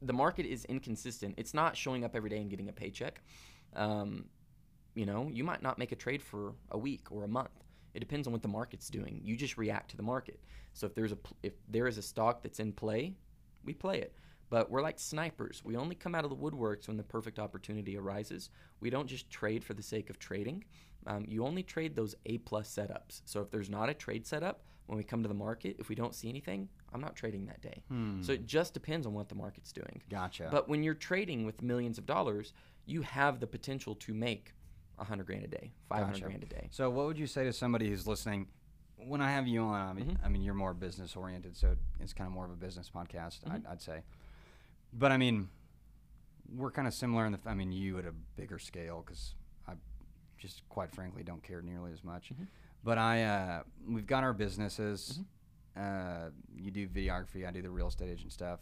[0.00, 1.34] the market is inconsistent.
[1.36, 3.20] It's not showing up every day and getting a paycheck.
[3.74, 4.26] Um,
[4.94, 7.64] you know, you might not make a trade for a week or a month.
[7.94, 9.20] It depends on what the market's doing.
[9.22, 10.40] You just react to the market.
[10.72, 13.14] So if there's a if there is a stock that's in play,
[13.64, 14.14] we play it.
[14.48, 15.62] But we're like snipers.
[15.64, 18.50] We only come out of the woodworks when the perfect opportunity arises.
[18.80, 20.64] We don't just trade for the sake of trading.
[21.06, 23.22] Um, you only trade those A plus setups.
[23.24, 25.94] So if there's not a trade setup, when we come to the market, if we
[25.94, 27.82] don't see anything, I'm not trading that day.
[28.22, 30.02] So it just depends on what the market's doing.
[30.10, 30.48] Gotcha.
[30.50, 32.52] But when you're trading with millions of dollars,
[32.84, 34.52] you have the potential to make
[35.02, 36.24] a hundred grand a day, five hundred Gotcha.
[36.24, 36.68] grand a day.
[36.70, 38.46] So, what would you say to somebody who's listening?
[38.96, 40.24] When I have you on, I mean, Mm-hmm.
[40.24, 43.40] I mean you're more business oriented, so it's kind of more of a business podcast,
[43.40, 43.52] Mm-hmm.
[43.52, 44.02] I'd, I'd say.
[44.92, 45.48] But I mean,
[46.56, 47.40] we're kind of similar in the.
[47.46, 49.34] I mean, you at a bigger scale, because
[49.66, 49.72] I
[50.38, 52.32] just quite frankly don't care nearly as much.
[52.32, 52.44] Mm-hmm.
[52.84, 55.20] But I, uh, we've got our businesses.
[55.76, 58.60] Uh, you do videography, I do the real estate agent stuff,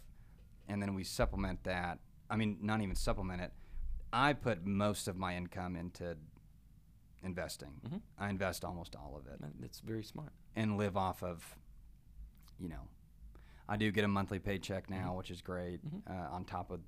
[0.68, 1.98] and then we supplement that.
[2.30, 3.52] I mean, not even supplement it.
[4.12, 6.16] I put most of my income into
[7.22, 7.72] investing.
[7.86, 7.96] Mm-hmm.
[8.18, 10.32] I invest almost all of it That's very smart.
[10.56, 11.44] and live off of,
[12.58, 12.88] you know,
[13.68, 15.02] I do get a monthly paycheck Mm-hmm.
[15.04, 16.80] now, which is great, uh, on top of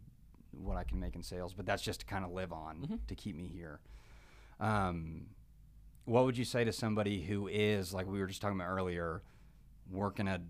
[0.52, 1.52] what I can make in sales.
[1.54, 2.94] But that's just to kind of live on Mm-hmm.
[3.08, 3.80] to keep me here.
[4.60, 5.26] Um,
[6.04, 9.22] what would you say to somebody who is like we were just talking about earlier,
[9.90, 10.40] working a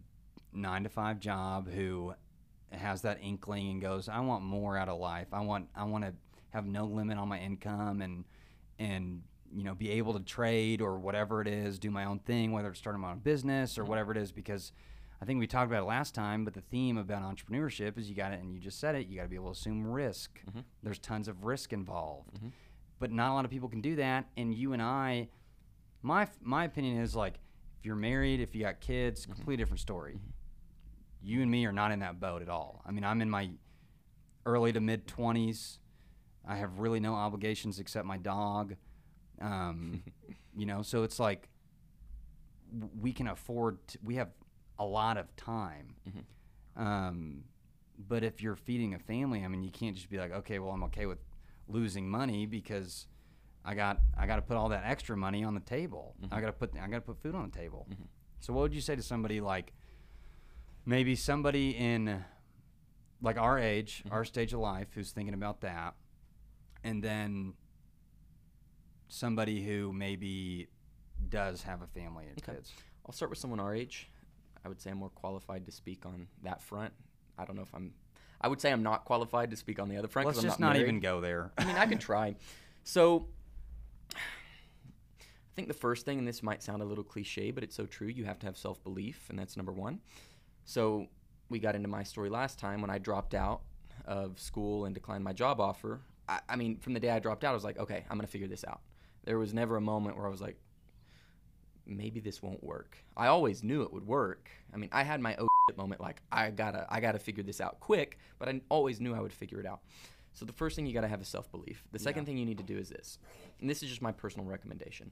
[0.53, 2.15] nine to five job who
[2.71, 5.29] has that inkling and goes, I want more out of life.
[5.33, 6.15] I want I want to
[6.51, 8.25] have no limit on my income and
[8.79, 9.23] and
[9.55, 12.69] you know be able to trade or whatever it is, do my own thing, whether
[12.69, 13.91] it's starting my own business or mm-hmm.
[13.91, 14.73] whatever it is, because
[15.21, 18.17] I think we talked about it last time, but the theme about entrepreneurship is you
[18.17, 20.41] got it, and you just said it, you got to be able to assume risk.
[20.51, 20.61] Mm-hmm.
[20.83, 22.49] There's tons of risk involved, mm-hmm.
[22.99, 24.27] but not a lot of people can do that.
[24.37, 25.29] And you and I,
[26.03, 27.35] my my opinion is like,
[27.79, 30.19] if you're married, if you got kids, completely different story.
[31.23, 32.83] You and me are not in that boat at all.
[32.85, 33.51] I mean, I'm in my
[34.45, 35.79] early to mid 20s.
[36.47, 38.75] I have really no obligations except my dog.
[39.43, 40.03] Um,
[40.57, 41.49] you know, so it's like
[43.01, 43.87] we can afford.
[43.89, 44.31] To, we have
[44.79, 45.95] a lot of time.
[46.77, 47.45] Um,
[48.09, 50.71] but if you're feeding a family, I mean, you can't just be like, okay, well,
[50.73, 51.19] I'm okay with
[51.69, 53.07] losing money because
[53.65, 56.15] I got I got to put all that extra money on the table.
[56.31, 57.87] I got to put I got to put food on the table.
[58.41, 59.73] So what would you say to somebody like
[60.85, 62.25] maybe somebody in
[63.21, 65.95] like our age, our stage of life who's thinking about that
[66.83, 67.55] and then
[69.13, 70.69] somebody who maybe
[71.29, 72.55] does have a family and Okay.
[72.57, 72.73] kids.
[73.07, 74.09] I'll start with someone our age.
[74.65, 76.93] I would say I'm more qualified to speak on that front.
[77.39, 77.93] I don't know if I'm.
[78.41, 80.27] I would say I'm not qualified to speak on the other front.
[80.27, 81.53] Let's I'm just not, not even go there.
[81.59, 82.37] I mean, I can try.
[82.85, 83.29] So,
[84.17, 84.19] I
[85.55, 88.09] think the first thing, and this might sound a little cliche, but it's so true,
[88.09, 90.01] you have to have self belief, and that's number one.
[90.65, 91.07] So,
[91.49, 93.61] we got into my story last time when I dropped out
[94.05, 96.01] of school and declined my job offer.
[96.29, 98.27] I, I mean, from the day I dropped out, I was like, okay, I'm going
[98.27, 98.81] to figure this out.
[99.25, 100.57] There was never a moment where I was like,
[101.87, 102.97] maybe this won't work.
[103.17, 104.49] I always knew it would work.
[104.73, 107.61] I mean, I had my oh shit moment like I gotta I gotta figure this
[107.61, 109.81] out quick, but I always knew I would figure it out.
[110.35, 111.85] So the first thing you gotta have is self belief.
[111.93, 113.19] The second thing you need to do is this,
[113.61, 115.11] and this is just my personal recommendation.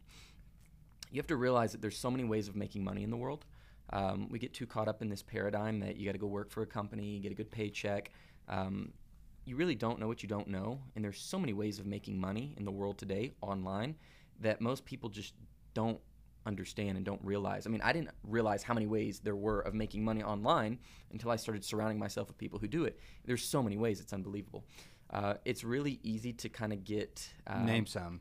[1.10, 3.44] You have to realize that there's so many ways of making money in the world.
[3.92, 6.50] Um, we get too caught up in this paradigm that you got to go work
[6.50, 8.12] for a company, get a good paycheck.
[8.48, 8.92] Um,
[9.44, 12.20] you really don't know what you don't know, and there's so many ways of making
[12.20, 13.96] money in the world today online
[14.40, 15.34] that most people just
[15.74, 16.00] don't
[16.46, 17.66] understand and don't realize.
[17.66, 20.78] I mean, I didn't realize how many ways there were of making money online
[21.12, 22.98] until I started surrounding myself with people who do it.
[23.24, 24.64] There's so many ways; it's unbelievable.
[25.10, 28.20] Uh, it's really easy to kind of get um, Name some.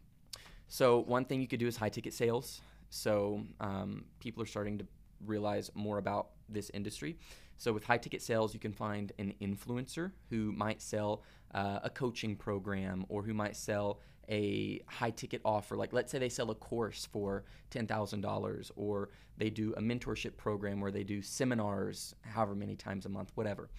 [0.67, 2.61] so one thing you could do is high ticket sales.
[2.89, 4.87] So um, people are starting to
[5.25, 7.17] realize more about this industry.
[7.59, 11.89] So with high ticket sales, you can find an influencer who might sell uh, a
[11.89, 15.75] coaching program or who might sell a high ticket offer.
[15.75, 19.81] Like let's say they sell a course for ten thousand dollars, or they do a
[19.81, 23.69] mentorship program where they do seminars however many times a month, whatever.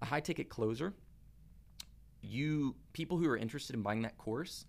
[0.00, 0.94] A high ticket closer
[2.26, 4.64] you people who are interested in buying that course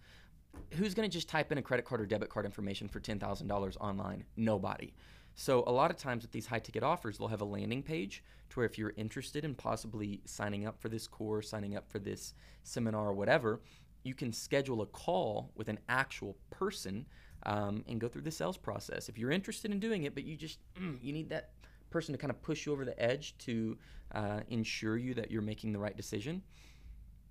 [0.74, 3.78] who's going to just type in a credit card or debit card information for $10,000
[3.80, 4.24] online?
[4.38, 4.94] Nobody.
[5.36, 8.24] So a lot of times with these high ticket offers, they'll have a landing page
[8.50, 12.00] to where if you're interested in possibly signing up for this course, signing up for
[12.00, 13.62] this seminar or whatever,
[14.04, 17.06] you can schedule a call with an actual person
[17.44, 19.10] um, and go through the sales process.
[19.10, 20.60] If you're interested in doing it, but you just
[21.02, 21.50] you need that
[21.90, 23.78] person to kind of push you over the edge to
[24.14, 26.42] uh, ensure you that you're making the right decision.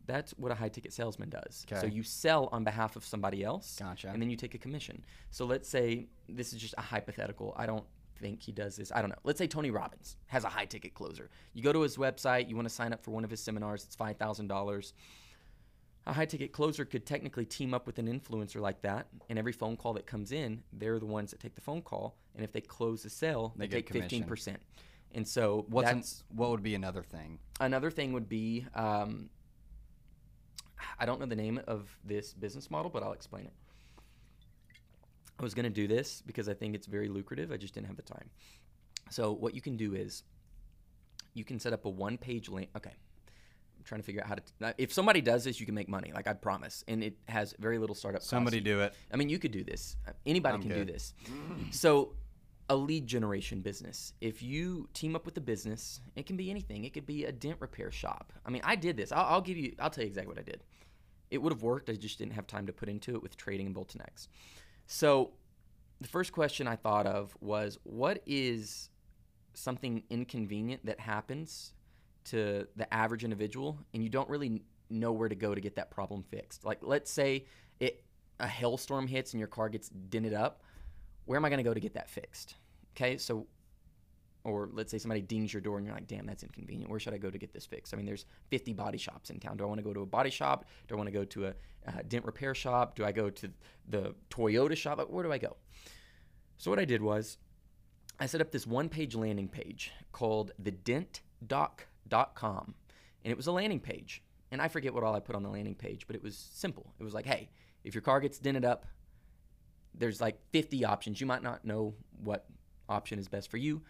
[0.06, 1.64] That's what a high ticket salesman does.
[1.80, 4.08] So you sell on behalf of somebody else, Gotcha.
[4.08, 5.02] and then you take a commission.
[5.30, 7.54] So let's say this is just a hypothetical.
[7.56, 7.84] I don't
[8.18, 8.90] think he does this.
[8.94, 9.18] I don't know.
[9.24, 11.30] Let's say Tony Robbins has a high ticket closer.
[11.52, 13.84] You go to his website, you want to sign up for one of his seminars,
[13.84, 14.92] it's $5,000.
[16.06, 19.52] A high ticket closer could technically team up with an influencer like that, and every
[19.52, 22.52] phone call that comes in, they're the ones that take the phone call, and if
[22.52, 24.24] they close the sale, they, They take commission.
[24.24, 24.56] 15%.
[25.12, 26.04] And so What's an-
[26.36, 27.38] what would be another thing?
[27.60, 29.30] another thing would be um,
[30.98, 33.52] I don't know the name of this business model, but I'll explain it.
[35.38, 37.50] I was going to do this because I think it's very lucrative.
[37.50, 38.30] I just didn't have the time.
[39.10, 40.22] So what you can do is
[41.34, 42.70] you can set up a one-page link.
[42.76, 44.42] Okay, I'm trying to figure out how to.
[44.62, 46.12] uh, if somebody does this, you can make money.
[46.14, 48.22] Like I promise, and it has very little startup.
[48.22, 48.94] Somebody do it.
[49.12, 49.96] I mean, you could do this.
[50.06, 50.86] Uh, Anybody I'm can good.
[50.86, 51.14] do this.
[51.70, 52.14] So,
[52.70, 54.14] a lead generation business.
[54.20, 56.84] If you team up with a business, it can be anything.
[56.84, 58.32] It could be a dent repair shop.
[58.46, 59.12] I mean, I did this.
[59.12, 59.74] I'll, I'll give you.
[59.80, 60.62] I'll tell you exactly what I did.
[61.30, 61.90] It would have worked.
[61.90, 64.28] I just didn't have time to put into it with trading and Bolton X.
[64.86, 65.32] So,
[66.00, 68.90] the first question I thought of was, what is
[69.54, 71.72] something inconvenient that happens
[72.24, 75.90] to the average individual, and you don't really know where to go to get that
[75.90, 76.64] problem fixed?
[76.64, 77.46] Like, let's say
[77.80, 78.04] it
[78.40, 80.62] a hailstorm hits and your car gets dented up.
[81.24, 82.56] Where am I going to go to get that fixed?
[82.96, 83.46] Okay, so
[84.44, 86.90] or let's say somebody dings your door and you're like, damn, that's inconvenient.
[86.90, 87.94] Where should I go to get this fixed?
[87.94, 89.56] I mean, there's 50 body shops in town.
[89.56, 90.66] Do I want to go to a body shop?
[90.86, 91.54] Do I want to go to a
[91.88, 92.94] uh, dent repair shop?
[92.94, 93.50] Do I go to
[93.88, 95.00] the Toyota shop?
[95.08, 95.56] Where do I go?
[96.58, 97.38] So what I did was
[98.20, 102.74] I set up this one page landing page called the dentdoc.com.
[103.24, 104.22] And it was a landing page.
[104.50, 106.92] And I forget what all I put on the landing page, but it was simple.
[107.00, 107.48] It was like, hey,
[107.82, 108.86] if your car gets dented up,
[109.94, 111.20] there's like 50 options.
[111.20, 112.46] You might not know what
[112.88, 113.82] option is best for you.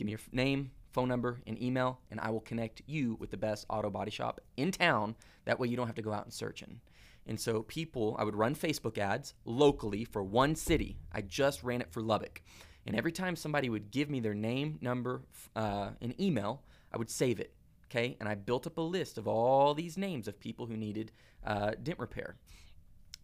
[0.00, 3.36] Give me your name, phone number, and email, and I will connect you with the
[3.36, 5.14] best auto body shop in town.
[5.44, 6.80] That way you don't have to go out and searching.
[7.26, 10.96] And so people, I would run Facebook ads locally for one city.
[11.12, 12.40] I just ran it for Lubbock.
[12.86, 15.20] And every time somebody would give me their name, number,
[15.54, 16.62] uh, and email,
[16.94, 17.52] I would save it.
[17.88, 18.16] Okay.
[18.20, 21.12] And I built up a list of all these names of people who needed
[21.44, 22.36] uh, dent repair.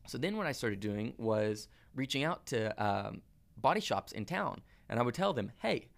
[0.08, 3.22] So then what I started doing was reaching out to um,
[3.56, 4.60] body shops in town.
[4.90, 5.88] And I would tell them, hey,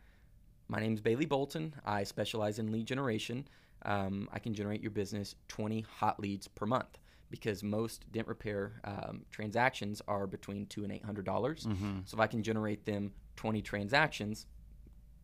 [0.68, 1.74] my name is Bailey Bolton.
[1.84, 3.46] I specialize in lead generation.
[3.84, 6.98] Um, I can generate your business 20 hot leads per month
[7.30, 11.66] because most dent repair um, transactions are between two and eight hundred dollars.
[12.04, 14.46] So if I can generate them 20 transactions,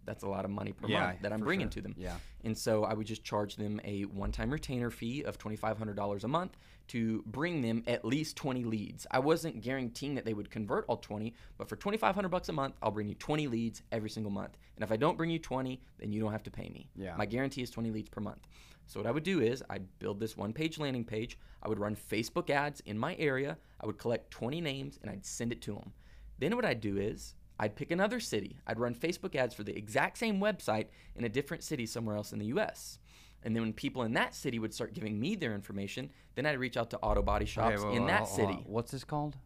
[0.06, 1.72] that's a lot of money per Yeah, month that I'm bringing sure.
[1.72, 1.94] to them.
[1.96, 2.16] Yeah.
[2.44, 6.56] And so I would just charge them a one-time retainer fee of $2,500 a month
[6.88, 9.06] to bring them at least 20 leads.
[9.10, 12.74] I wasn't guaranteeing that they would convert all 20, but for 2,500 bucks a month,
[12.82, 14.58] I'll bring you 20 leads every single month.
[14.76, 16.90] And if I don't bring you 20, then you don't have to pay me.
[16.94, 17.16] Yeah.
[17.16, 18.46] My guarantee is 20 leads per month.
[18.86, 21.38] So what I would do is I'd build this one-page landing page.
[21.62, 23.56] I would run Facebook ads in my area.
[23.80, 25.92] I would collect 20 names and I'd send it to them.
[26.38, 28.58] Then what I'd do is I'd pick another city.
[28.66, 32.32] I'd run Facebook ads for the exact same website in a different city somewhere else
[32.32, 32.98] in the US.
[33.44, 36.58] And then when people in that city would start giving me their information, then I'd
[36.58, 38.64] reach out to auto body shops Okay, wait, in wait, that hold city.
[38.66, 39.36] What's this called?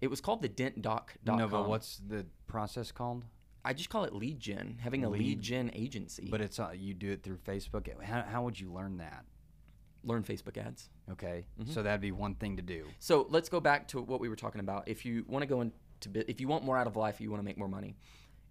[0.00, 1.38] It was called the dentdoc.com.
[1.38, 3.24] No, but what's the process called?
[3.64, 6.28] I just call it lead gen, having a lead, Lead- gen agency.
[6.30, 7.88] But it's uh, you do it through Facebook.
[8.02, 9.24] How, how would you learn that?
[10.04, 10.88] learn Facebook ads.
[11.10, 11.72] Okay, Mm-hmm.
[11.72, 12.86] so that'd be one thing to do.
[13.00, 14.86] So let's go back to what we were talking about.
[14.88, 15.60] If you want to go
[15.98, 17.96] into, bu- if you want more out of life, you want to make more money.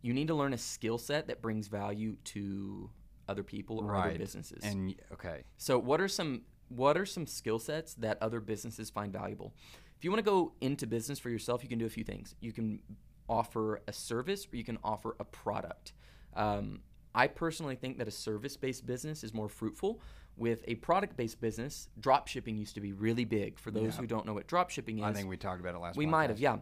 [0.02, 2.90] you need to learn a skill set that brings value to
[3.28, 4.64] other people or other businesses.
[4.64, 9.12] And okay, So what are some what are some skill sets that other businesses find
[9.12, 9.54] valuable?
[9.98, 12.36] If you want to go into business for yourself, you can do a few things.
[12.42, 12.80] You can
[13.28, 15.94] offer a service or you can offer a product.
[16.36, 16.82] Um,
[17.16, 20.00] I personally think that a service-based business is more fruitful.
[20.36, 23.58] With a product-based business, drop shipping used to be really big.
[23.58, 24.02] For those Yeah.
[24.02, 25.98] who don't know what drop shipping is, I think we talked about it last.
[25.98, 26.58] we might have, yeah.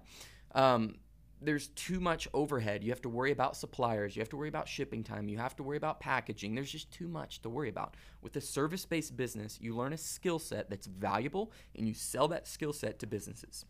[0.55, 0.95] Um,
[1.41, 2.83] there's too much overhead.
[2.83, 4.15] You have to worry about suppliers.
[4.15, 5.27] You have to worry about shipping time.
[5.27, 6.55] You have to worry about packaging.
[6.55, 7.95] There's just too much to worry about.
[8.21, 12.27] With a service based business, you learn a skill set that's valuable and you sell
[12.29, 13.65] that skill set to businesses.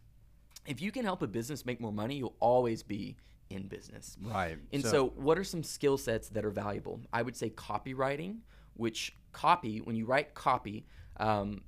[0.66, 3.18] If you can help a business make more money, you'll always be
[3.50, 4.16] in business.
[4.22, 4.58] Right.
[4.72, 7.02] And so, So- what are some skill sets that are valuable?
[7.12, 8.40] I would say copywriting,
[8.76, 10.86] which copy, when you write copy,
[11.18, 11.64] um,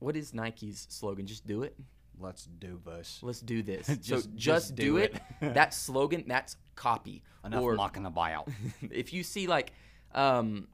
[0.00, 1.26] what is Nike's slogan?
[1.26, 1.76] Just do it.
[2.18, 3.18] Let's do this.
[3.22, 3.86] Let's do this.
[4.00, 5.20] Just- so just just, do do, it.
[5.40, 5.54] it.
[5.54, 7.22] that slogan, that's copy.
[7.44, 8.50] Enough or knocking the buyout.
[8.90, 9.72] if you see like,
[10.14, 10.68] um,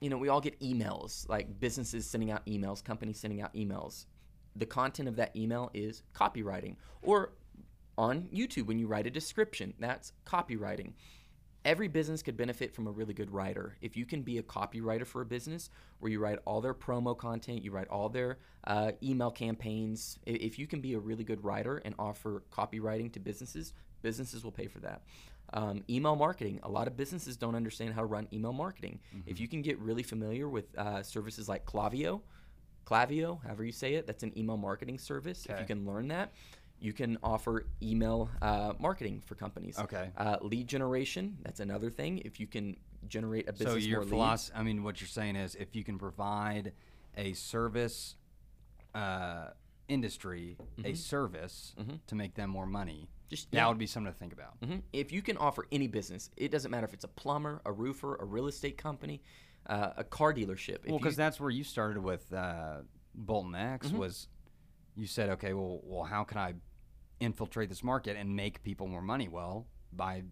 [0.00, 4.06] you know, we all get emails, like businesses sending out emails, companies sending out emails.
[4.56, 6.76] The content of that email is copywriting.
[7.00, 7.32] Or
[7.96, 10.92] on YouTube, when you write a description, that's copywriting.
[11.64, 13.76] Every business could benefit from a really good writer.
[13.80, 15.70] If you can be a copywriter for a business
[16.00, 20.58] where you write all their promo content, you write all their uh, email campaigns, if
[20.58, 24.66] you can be a really good writer and offer copywriting to businesses, businesses will pay
[24.66, 25.02] for that.
[25.54, 26.58] Um, email marketing.
[26.62, 28.98] A lot of businesses don't understand how to run email marketing.
[29.26, 32.22] If you can get really familiar with uh, services like Klaviyo,
[32.86, 35.44] Klaviyo, however you say it, that's an email marketing service.
[35.44, 36.32] If you can learn that,
[36.82, 39.78] you can offer email uh, marketing for companies.
[39.78, 40.10] Okay.
[40.16, 42.18] Uh, lead generation, that's another thing.
[42.24, 42.76] If you can
[43.08, 44.10] generate a So business your more leads.
[44.10, 46.72] philosophy, I mean, what you're saying is, if you can provide
[47.16, 48.16] a service
[48.94, 49.48] uh,
[49.88, 51.74] industry a service
[52.06, 53.34] to make them more money, Mm-hmm.
[53.36, 53.68] Just- that yeah.
[53.68, 54.60] would be something to think about.
[54.60, 54.82] Mhm.
[54.92, 58.16] If you can offer any business, it doesn't matter if it's a plumber, a roofer,
[58.16, 59.22] a real estate company,
[59.68, 60.86] uh, a car dealership.
[60.86, 62.82] Well, because that's where you started with uh,
[63.14, 63.96] Bolton X Mm-hmm.
[63.96, 64.28] was
[64.96, 66.52] you said, okay, well, well, how can I
[67.22, 69.28] infiltrate this market and make people more money?
[69.28, 70.22] Well, by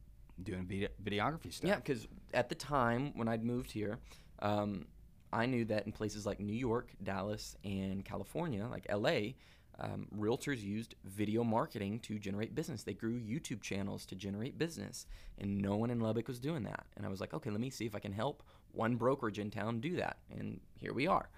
[0.42, 1.68] doing vid- videography stuff.
[1.68, 3.98] Yeah, because at the time when I'd moved here,
[4.40, 4.86] um,
[5.32, 9.34] I knew that in places like New York, Dallas, and California, like LA,
[9.78, 12.82] um, realtors used video marketing to generate business.
[12.82, 15.06] They grew YouTube channels to generate business,
[15.38, 16.84] and no one in Lubbock was doing that.
[16.96, 19.50] And I was like, okay, let me see if I can help one brokerage in
[19.50, 20.18] town do that.
[20.30, 21.28] And here we are.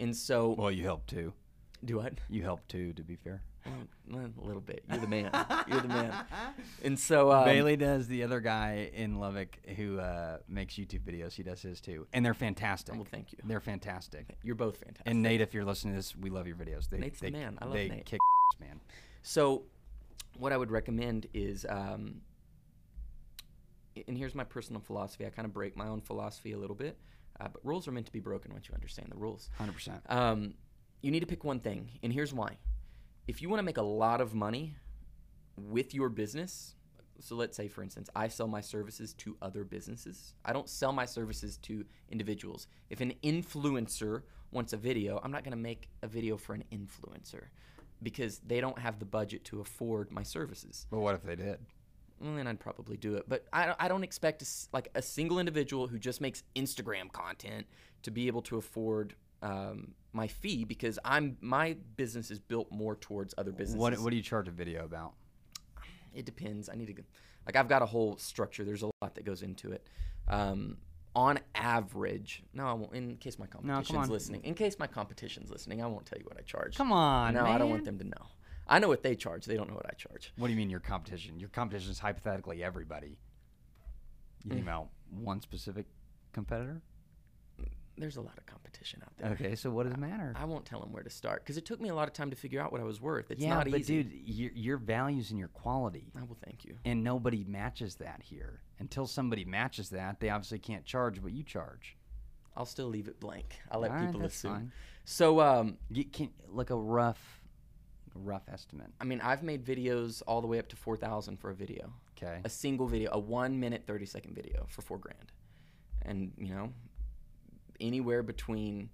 [0.00, 1.32] And so, Well, you helped too.
[1.84, 2.14] do what?
[2.28, 3.42] You helped too, to be fair.
[4.12, 4.84] A little bit.
[4.90, 5.30] You're the man.
[5.68, 6.14] You're the man.
[6.84, 11.32] And so, um, Bailey does the other guy in Lubbock who uh, makes YouTube videos.
[11.34, 12.94] He does his too, and they're fantastic.
[12.94, 13.38] Well, thank you.
[13.44, 14.36] They're fantastic.
[14.42, 15.02] you're both fantastic.
[15.06, 16.88] And Nate, if you're listening to this, we love your videos.
[16.88, 17.58] They, Nate's the man.
[17.60, 18.06] I love they Nate.
[18.06, 18.20] kick
[18.60, 18.80] man.
[19.22, 19.64] So,
[20.38, 22.20] what I would recommend is, um,
[24.06, 25.26] and here's my personal philosophy.
[25.26, 26.96] I kind of break my own philosophy a little bit,
[27.40, 29.50] uh, but rules are meant to be broken once you understand the rules.
[29.58, 30.02] Hundred percent.
[30.08, 30.54] Um,
[31.02, 32.56] you need to pick one thing, and here's why.
[33.26, 34.76] If you want to make a lot of money
[35.56, 36.74] with your business,
[37.18, 40.34] so let's say, for instance, I sell my services to other businesses.
[40.44, 42.66] I don't sell my services to individuals.
[42.90, 46.64] If an influencer wants a video, I'm not going to make a video for an
[46.72, 47.44] influencer
[48.02, 51.58] because they don't have the budget to afford my services But what if they did?
[52.20, 53.24] well, then I'd probably do it.
[53.28, 57.66] But I, I don't expect a like a single individual who just makes Instagram content
[58.02, 62.96] to be able to afford um, my fee because I'm my business is built more
[62.96, 63.78] towards other businesses.
[63.80, 65.12] What What do you charge a video about?
[66.14, 66.68] It depends.
[66.68, 67.02] I need to go.
[67.44, 68.64] Like I've got a whole structure.
[68.64, 69.86] There's a lot that goes into it.
[70.26, 70.78] Um,
[71.14, 72.92] on average, no, I won't.
[72.94, 74.08] In case my competition's on.
[74.08, 76.76] listening, in case my competition's listening, I won't tell you what I charge.
[76.76, 78.26] Come on, no, I don't want them to know.
[78.68, 79.44] I know what they charge.
[79.46, 80.32] They don't know what I charge.
[80.36, 81.38] What do you mean your competition?
[81.38, 83.18] Your competition is hypothetically everybody.
[84.44, 84.62] You Mm.
[84.62, 85.86] about one specific
[86.32, 86.82] competitor?
[87.98, 89.30] There's a lot of competition out there.
[89.32, 90.32] Okay, so what does it matter?
[90.36, 92.28] I won't tell them where to start because it took me a lot of time
[92.30, 93.30] to figure out what I was worth.
[93.30, 94.02] It's yeah, not but easy.
[94.02, 96.76] dude, your, your values and your quality, I will thank you.
[96.84, 98.60] and nobody matches that here.
[98.78, 101.96] Until somebody matches that, they obviously can't charge what you charge.
[102.54, 103.56] I'll still leave it blank.
[103.70, 104.52] I'll let All right, people that's assume.
[104.52, 104.72] fine.
[105.04, 107.40] So, um, You can like a rough,
[108.14, 108.88] rough estimate.
[109.00, 111.92] I mean, I've made videos all the way up to four thousand for a video,
[112.16, 112.40] Okay.
[112.44, 115.32] a single video, a one minute thirty second video for four grand,
[116.02, 116.72] and you know,
[117.80, 118.90] anywhere between.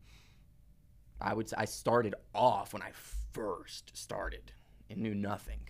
[1.20, 2.90] I would say I started off when I
[3.32, 4.52] first started
[4.90, 5.60] and knew nothing.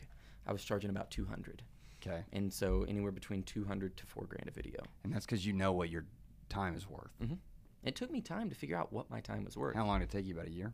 [0.47, 1.63] I was charging about two hundred,
[2.05, 2.23] Okay.
[2.33, 4.81] and so anywhere between two hundred to four grand a video.
[5.05, 6.07] And that's because you know what your
[6.49, 7.13] time is worth.
[7.23, 7.35] Mm-hmm.
[7.85, 9.75] It took me time to figure out what my time was worth.
[9.77, 10.35] How long did it take you?
[10.35, 10.73] About a year?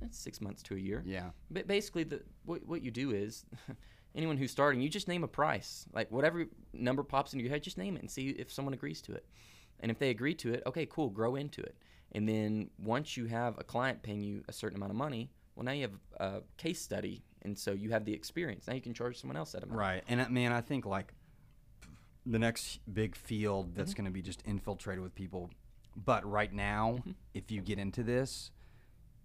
[0.00, 1.02] It's six months to a year.
[1.06, 1.30] Yeah.
[1.50, 3.44] But basically, the what, what you do is,
[4.14, 5.86] anyone who's starting, you just name a price.
[5.92, 9.00] Like whatever number pops into your head, just name it and see if someone agrees
[9.02, 9.26] to it.
[9.80, 11.76] And if they agree to it, okay, cool, grow into it.
[12.12, 15.64] And then once you have a client paying you a certain amount of money, well,
[15.64, 18.66] now you have a case study, and so you have the experience.
[18.66, 19.78] Now you can charge someone else that amount.
[19.78, 20.02] Right.
[20.08, 21.12] And man, I think like
[22.24, 24.02] the next big field that's mm-hmm.
[24.02, 25.50] going to be just infiltrated with people.
[25.96, 27.12] But right now, mm-hmm.
[27.34, 28.50] if you get into this,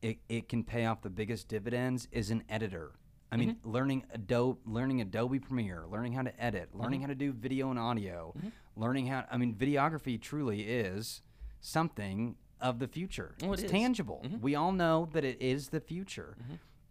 [0.02, 2.93] it, it can pay off the biggest dividends is an editor.
[3.32, 3.71] I mean, mm-hmm.
[3.71, 6.82] learning Adobe, learning Adobe Premiere, learning how to edit, mm-hmm.
[6.82, 8.49] learning how to do video and audio, mm-hmm.
[8.75, 9.25] learning how.
[9.32, 11.21] I mean, videography truly is
[11.61, 13.36] something of the future.
[13.43, 13.71] Oh, it it's is.
[13.71, 14.25] tangible.
[14.41, 16.36] We all know that it is the future.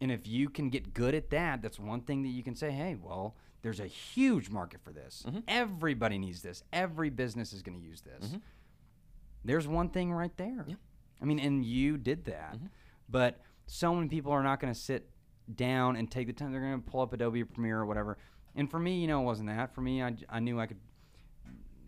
[0.01, 2.71] And if you can get good at that, that's one thing that you can say,
[2.71, 5.27] hey, well, there's a huge market for this.
[5.47, 6.63] Everybody needs this.
[6.73, 8.35] Every business is going to use this.
[9.45, 10.67] There's one thing right there.
[11.21, 12.59] I mean, and you did that.
[13.09, 15.10] But so many people are not going to sit
[15.57, 16.53] down and take the time.
[16.53, 18.19] They're going to pull up Adobe Premiere or whatever.
[18.55, 19.75] And for me, you know, it wasn't that.
[19.75, 20.81] For me, I, I knew I could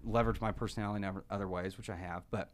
[0.04, 2.22] leverage my personality in other- ways, which I have.
[2.30, 2.50] But,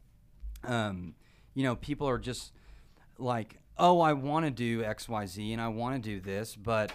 [0.64, 1.14] um,
[1.54, 2.52] you know, people are just
[3.18, 6.56] like, oh, I want to do X, Y, Z, and I want to do this,
[6.56, 6.92] but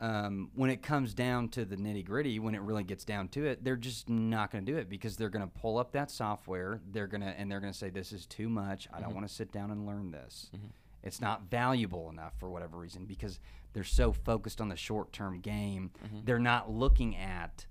[0.00, 3.44] um, when it comes down to the nitty gritty, when it really gets down to
[3.44, 6.10] it, they're just not going to do it because they're going to pull up that
[6.10, 6.80] software.
[6.90, 8.88] They're gonna and they're going to say, "This is too much.
[8.94, 10.50] I don't want to sit down and learn this.
[11.02, 13.40] It's not valuable enough for whatever reason because
[13.72, 15.90] they're so focused on the short-term game.
[16.04, 16.24] Mm-hmm.
[16.24, 17.66] They're not looking at."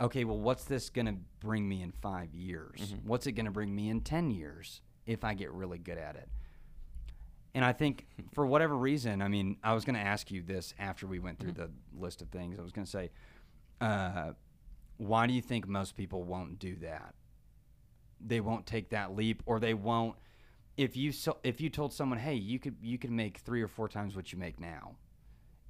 [0.00, 2.80] Okay, well, what's this going to bring me in five years?
[2.80, 3.08] Mm-hmm.
[3.08, 6.16] What's it going to bring me in 10 years if I get really good at
[6.16, 6.28] it?
[7.54, 10.74] And I think for whatever reason, I mean, I was going to ask you this
[10.78, 11.72] after we went through mm-hmm.
[11.94, 12.58] the list of things.
[12.58, 13.10] I was going to say,
[13.80, 14.32] uh,
[14.96, 17.14] why do you think most people won't do that?
[18.24, 20.16] They won't take that leap, or they won't.
[20.76, 23.68] If you so, if you told someone, hey, you could you could make three or
[23.68, 24.96] four times what you make now,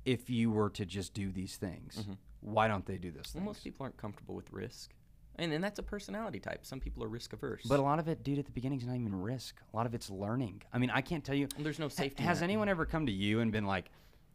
[0.05, 2.03] if you were to just do these things,
[2.41, 3.35] why don't they do this?
[3.35, 4.93] Well, most people aren't comfortable with risk,
[5.37, 6.65] and and that's a personality type.
[6.65, 7.65] Some people are risk averse.
[7.69, 9.57] But a lot of it, dude, at the beginning is not even risk.
[9.73, 10.63] A lot of it's learning.
[10.73, 11.49] I mean, I can't tell you.
[11.59, 12.45] There's no Ha- safety Has net.
[12.49, 13.91] anyone ever come to you and been like,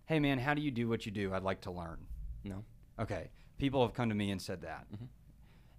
[0.05, 1.34] "Hey, man, how do you do what you do?
[1.34, 1.97] I'd like to learn."
[2.43, 2.63] no.
[2.99, 5.05] Okay, people have come to me and said that, Mm-hmm.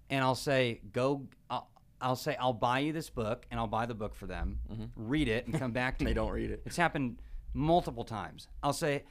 [0.09, 1.69] and I'll say, "Go." I'll,
[2.01, 4.59] I'll say, "I'll buy you this book," and I'll buy the book for them.
[4.95, 6.05] Read it and come back to Mm-hmm.
[6.05, 6.15] They me.
[6.15, 6.61] don't read it.
[6.65, 7.17] It's happened
[7.53, 8.47] multiple times.
[8.63, 9.03] I'll say,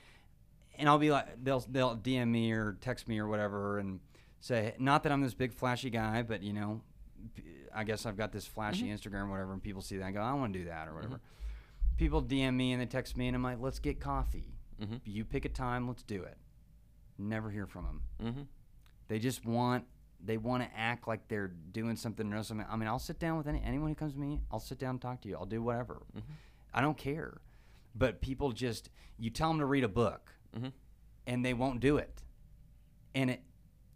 [0.77, 4.01] and I'll be like, they'll they'll DM me or text me or whatever, and
[4.41, 6.81] say, not that I'm this big flashy guy, but you know,
[7.75, 10.21] I guess I've got this flashy Instagram or whatever, and people see that and go,
[10.23, 11.21] I want to do that or whatever.
[11.99, 14.55] People DM me and they text me, and I'm like, let's get coffee.
[15.05, 16.39] You pick a time, let's do it.
[17.19, 18.03] Never hear from them.
[18.25, 18.43] Mm-hmm.
[19.09, 19.85] They just want
[20.25, 22.67] they want to act like they're doing something or something.
[22.69, 24.41] I mean, I'll sit down with any, anyone who comes to me.
[24.51, 25.37] I'll sit down and talk to you.
[25.37, 26.03] I'll do whatever.
[26.17, 26.33] Mm-hmm.
[26.75, 27.41] I don't care.
[27.95, 30.69] But people just you tell them to read a book, mm-hmm.
[31.27, 32.23] and they won't do it.
[33.15, 33.43] And it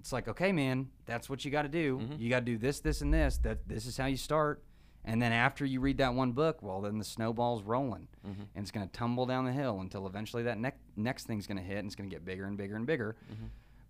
[0.00, 1.98] it's like, okay, man, that's what you got to do.
[1.98, 2.20] Mm-hmm.
[2.20, 3.38] You got to do this, this, and this.
[3.38, 4.62] That this is how you start.
[5.04, 8.08] And then after you read that one book, well, then the snowball's rolling,
[8.54, 11.58] and it's going to tumble down the hill until eventually that next next thing's going
[11.58, 13.16] to hit, and it's going to get bigger and bigger and bigger.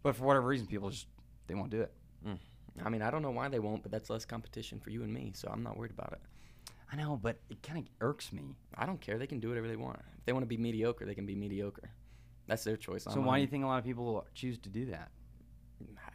[0.03, 1.07] But for whatever reason, people just
[1.47, 1.93] they won't do it.
[2.85, 5.13] I mean, I don't know why they won't, but that's less competition for you and
[5.13, 6.21] me, so I'm not worried about it.
[6.93, 8.57] I know, but it kind of irks me.
[8.77, 9.19] I don't care.
[9.19, 10.01] They can do whatever they want.
[10.19, 11.91] If they want to be mediocre, they can be mediocre.
[12.47, 13.05] That's their choice.
[13.05, 15.11] So I'm why do you think a lot of people choose to do that?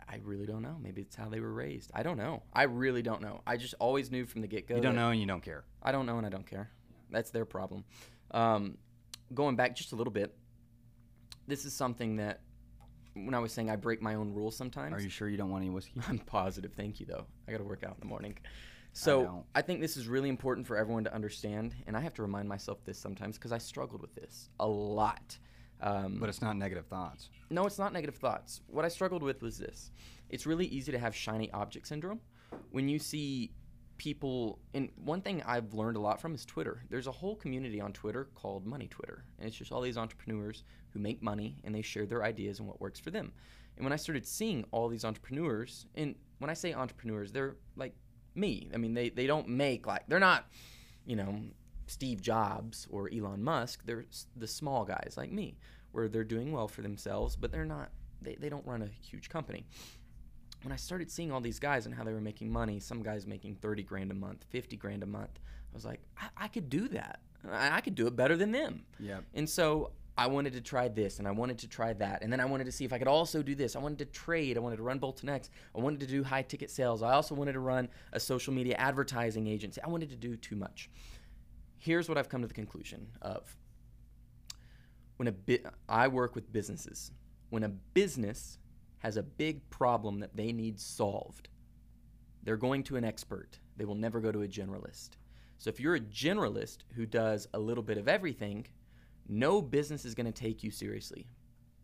[0.07, 0.77] I really don't know.
[0.81, 1.91] Maybe it's how they were raised.
[1.93, 2.43] I don't know.
[2.53, 3.41] I really don't know.
[3.45, 4.75] I just always knew from the get go.
[4.75, 5.63] You don't know and you don't care.
[5.83, 6.69] I don't know and I don't care.
[7.11, 7.83] That's their problem.
[8.31, 8.77] Um,
[9.33, 10.35] going back just a little bit,
[11.47, 12.41] this is something that
[13.25, 14.93] when I was saying I break my own rules sometimes.
[14.93, 15.93] Are you sure you don't want any whiskey?
[16.07, 16.73] I'm positive.
[16.73, 17.25] Thank you, though.
[17.47, 18.37] I got to work out in the morning.
[18.93, 19.45] So don't.
[19.53, 22.49] I, think this is really important for everyone to understand, and I have to remind
[22.49, 25.37] myself this sometimes because I struggled with this a lot.
[25.81, 27.29] Um, But it's not negative thoughts.
[27.49, 28.61] no, it's not negative thoughts.
[28.67, 29.91] What I struggled with was this.
[30.29, 32.19] It's really easy to have shiny object syndrome
[32.71, 33.51] when you see
[33.99, 36.81] people and one thing I've learned a lot from is Twitter.
[36.89, 40.63] There's a whole community on Twitter called Money Twitter, and it's just all these entrepreneurs
[40.89, 43.31] who make money and they share their ideas and what works for them.
[43.75, 47.93] And when I started seeing all these entrepreneurs, and when I say entrepreneurs, they're like
[48.33, 48.69] me.
[48.73, 50.47] I mean, they they don't make like they're not,
[51.05, 51.41] you know,
[51.85, 53.81] Steve Jobs or Elon Musk.
[53.85, 55.57] They're the small guys like me,
[55.91, 57.89] where they're doing well for themselves, but they're not.
[58.21, 59.65] They, they don't run a huge company.
[60.63, 63.25] When I started seeing all these guys and how they were making money, some guys
[63.25, 65.39] making 30 grand a month, 50 grand a month,
[65.71, 67.21] I was like, I, I could do that.
[67.49, 68.83] I, I could do it better than them.
[68.99, 69.23] Yep.
[69.33, 72.23] And so I wanted to try this and I wanted to try that.
[72.23, 73.77] And then I wanted to see if I could also do this.
[73.77, 74.57] I wanted to trade.
[74.57, 75.49] I wanted to run Bolton X.
[75.73, 77.01] I wanted to do high ticket sales.
[77.01, 79.81] I also wanted to run a social media advertising agency.
[79.81, 80.89] I wanted to do too much.
[81.77, 83.55] Here's what I've come to the conclusion of
[85.15, 87.11] when a bit I work with businesses.
[87.49, 88.58] When a business
[88.99, 91.49] has a big problem that they need solved,
[92.43, 93.59] they're going to an expert.
[93.77, 95.11] They will never go to a generalist.
[95.57, 98.65] So if you're a generalist who does a little bit of everything,
[99.27, 101.27] no business is going to take you seriously.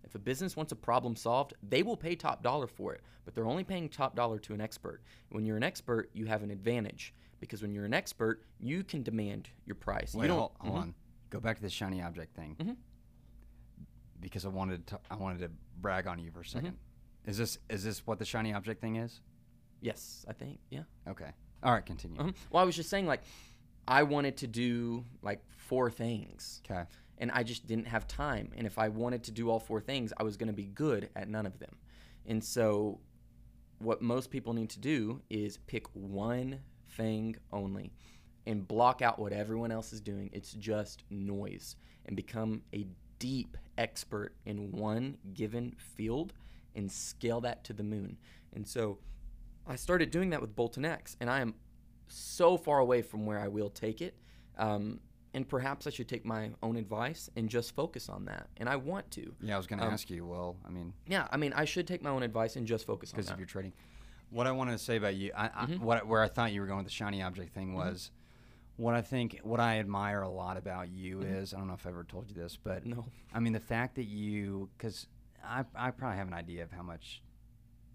[0.04, 3.34] If a business wants a problem solved, they will pay top dollar for it, but
[3.34, 5.02] they're only paying top dollar to an expert.
[5.30, 9.04] When you're an expert, you have an advantage because when you're an expert, you can
[9.04, 10.14] demand your price.
[10.14, 10.82] Wait, you don't hold, hold Mhm.
[10.82, 10.96] on.
[11.32, 12.56] Go back to the shiny object thing.
[12.56, 12.78] Mhm.
[14.22, 15.52] Because I wanted to, I wanted to
[15.82, 16.76] brag on you for a 2nd Mm-hmm.
[17.26, 19.22] Is this is this what the shiny object thing is?
[19.82, 20.60] Yes, I think.
[20.70, 20.84] Yeah.
[21.08, 21.32] Okay.
[21.64, 22.20] All right, continue.
[22.20, 22.36] Mhm.
[22.52, 23.22] Well, I was just saying, like,
[23.88, 26.86] I wanted to do like four things, Okay.
[27.18, 28.52] and I just didn't have time.
[28.56, 31.10] And if I wanted to do all four things, I was going to be good
[31.16, 31.78] at none of them.
[32.26, 33.00] And so,
[33.80, 36.60] what most people need to do is pick one
[36.90, 37.92] thing only
[38.48, 40.30] and block out what everyone else is doing.
[40.34, 42.86] It's just noise and become a
[43.20, 46.34] deep expert in one given field
[46.76, 48.18] and scale that to the moon.
[48.54, 49.00] And so
[49.68, 51.56] I started doing that with Bolton X, and I am
[52.08, 54.16] so far away from where I will take it.
[54.58, 55.00] Um,
[55.34, 58.48] and perhaps I should take my own advice and just focus on that.
[58.58, 59.34] And I want to.
[59.42, 60.26] Yeah, I was going to Um, ask you.
[60.26, 63.12] Well, I mean, Yeah, I mean, I should take my own advice and just focus
[63.12, 63.34] on because that.
[63.34, 63.74] of your trading.
[64.30, 65.84] What I wanted to say about you, I, I, Mm-hmm.
[65.84, 68.12] what where I thought you were going with the shiny object thing was,
[68.78, 71.86] what I think, what I admire a lot about you is, I don't know if
[71.86, 72.92] I ever told you this, but Mm-hmm.
[72.92, 73.06] No.
[73.34, 75.08] I mean the fact that you, because
[75.48, 77.22] I, I probably have an idea of how much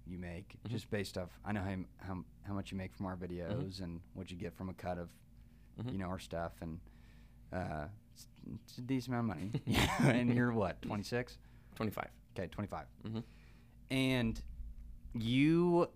[0.06, 0.72] you make Mm-hmm.
[0.74, 1.30] just based off.
[1.44, 1.76] I know how
[2.06, 4.98] how, how much you make from our videos and what you get from a cut
[4.98, 5.08] of,
[5.80, 5.88] Mm-hmm.
[5.90, 6.78] you know, our stuff, and
[7.52, 9.52] uh, it's, it's a decent amount of money.
[10.14, 11.38] And you're what, 26?
[11.76, 12.08] 25.
[12.36, 12.84] Okay, 25.
[13.06, 13.22] Mhm.
[13.90, 14.42] And
[15.14, 15.88] you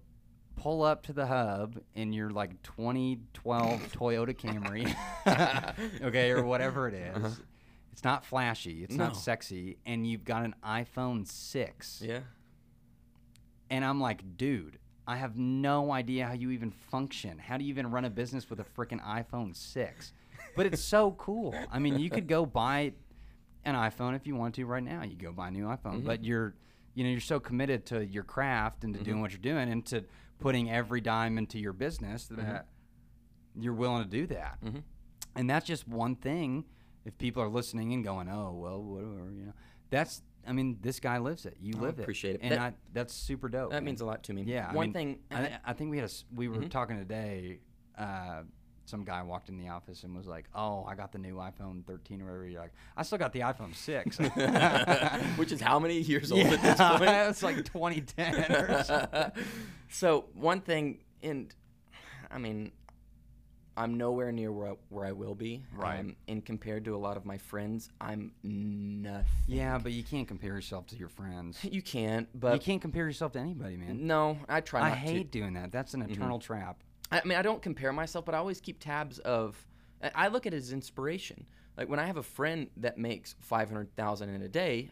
[0.57, 4.95] pull up to the hub in your like 2012 Toyota Camry,
[6.03, 7.41] okay, or whatever it is.
[7.95, 12.03] It's not flashy, it's not sexy, and you've got an iPhone 6.
[12.05, 12.19] Yeah.
[13.71, 17.39] And I'm like, dude, I have no idea how you even function.
[17.39, 20.13] How do you even run a business with a freaking iPhone 6?
[20.57, 21.55] But it's so cool.
[21.71, 22.95] I mean, you could go buy
[23.65, 25.05] an iPhone if you want to right now.
[25.05, 26.07] You go buy a new iPhone, mm-hmm.
[26.07, 26.57] but you're
[26.95, 29.23] you know, you're so committed to your craft and to doing mm-hmm.
[29.23, 30.05] what you're doing and to
[30.41, 32.43] putting every dime into your business mm-hmm.
[32.43, 32.67] that
[33.57, 34.59] you're willing to do that.
[35.37, 36.65] And that's just one thing.
[37.05, 39.53] If people are listening and going, "Oh, well, whatever," you know,
[39.91, 40.23] that's.
[40.47, 41.57] I mean, this guy lives it.
[41.59, 42.03] You I live it.
[42.03, 42.41] appreciate it.
[42.43, 43.71] and That- I, that's super dope.
[43.71, 43.85] That man.
[43.85, 44.43] means a lot to me.
[44.43, 44.69] Yeah.
[44.71, 45.19] I One mean, thing.
[45.31, 46.13] I, I think we had a.
[46.35, 46.63] We Mm-hmm.
[46.63, 47.61] were talking today.
[47.97, 48.43] Uh,
[48.87, 51.87] some guy walked in the office and was like, "Oh, I got the new iPhone
[51.87, 54.19] 13 or whatever." You're like, "I still got the iPhone 6."
[55.39, 57.11] which is how many years old at this point?
[57.11, 59.31] it's like 2010 or something.
[59.89, 61.55] so one thing, and
[62.31, 62.73] I mean,
[63.77, 65.63] I'm nowhere near where I, where I will be.
[65.75, 66.01] Right.
[66.01, 69.25] Um, and compared to a lot of my friends, I'm nothing.
[69.47, 71.59] Yeah, but you can't compare yourself to your friends.
[71.65, 74.07] You can't, but you can't compare yourself to anybody, man.
[74.07, 75.39] no, I try I hate to.
[75.41, 75.73] doing that.
[75.73, 76.83] That's an eternal trap.
[77.11, 79.57] I mean, I don't compare myself, but I always keep tabs of.
[80.03, 81.47] I- I look at it as inspiration.
[81.77, 84.91] Like when I have a friend that makes five hundred thousand in a day,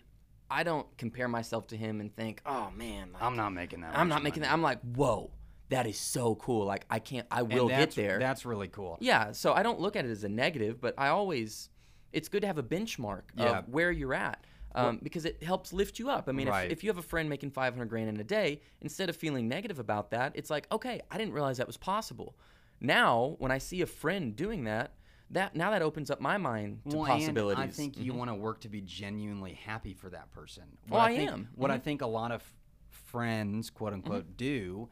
[0.51, 3.97] I don't compare myself to him and think, "Oh man, like, I'm not making that.
[3.97, 4.49] I'm not making money.
[4.49, 5.31] that." I'm like, "Whoa,
[5.73, 6.65] that is so cool!
[6.65, 8.97] Like I can't, I will get there." That's really cool.
[9.01, 11.69] Yeah, so I don't look at it as a negative, but I always,
[12.13, 13.59] it's good to have a benchmark Yeah.
[13.59, 14.47] of where you're at.
[14.75, 16.31] Um, because it helps lift you up.
[16.31, 16.65] I mean, Right.
[16.65, 19.47] if, if you have a friend making 500 grand in a day, instead of feeling
[19.47, 22.39] negative about that, it's like, okay, I didn't realize that was possible.
[22.81, 24.95] Now, when I see a friend doing that,
[25.29, 27.61] that now that opens up my mind to Well, possibilities.
[27.63, 30.65] And I think you want to work to be genuinely happy for that person.
[30.91, 31.49] Oh, I think, am.
[31.55, 31.83] What I Mhm.
[31.83, 32.43] think a lot of
[32.91, 34.37] friends, quote unquote, Mm-hmm.
[34.37, 34.89] do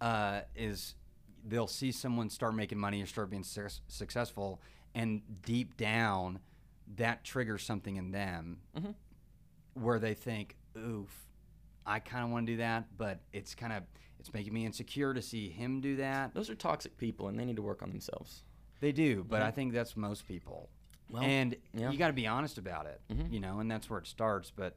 [0.00, 0.94] uh, is
[1.46, 4.60] they'll see someone start making money or start being suc successful,
[4.94, 6.40] and deep down,
[6.96, 8.90] that triggers something in them Mm-hmm.
[9.74, 11.10] where they think, "Oof,
[11.84, 13.82] I kind of want to do that," but it's kind of
[14.18, 16.34] it's making me insecure to see him do that.
[16.34, 18.42] Those are toxic people, and they need to work on themselves.
[18.80, 20.68] They do, but I think that's most people.
[21.10, 21.82] Well, and yeah.
[21.82, 21.92] Mm-hmm.
[21.92, 24.50] you got to be honest about it, you know, and that's where it starts.
[24.50, 24.76] But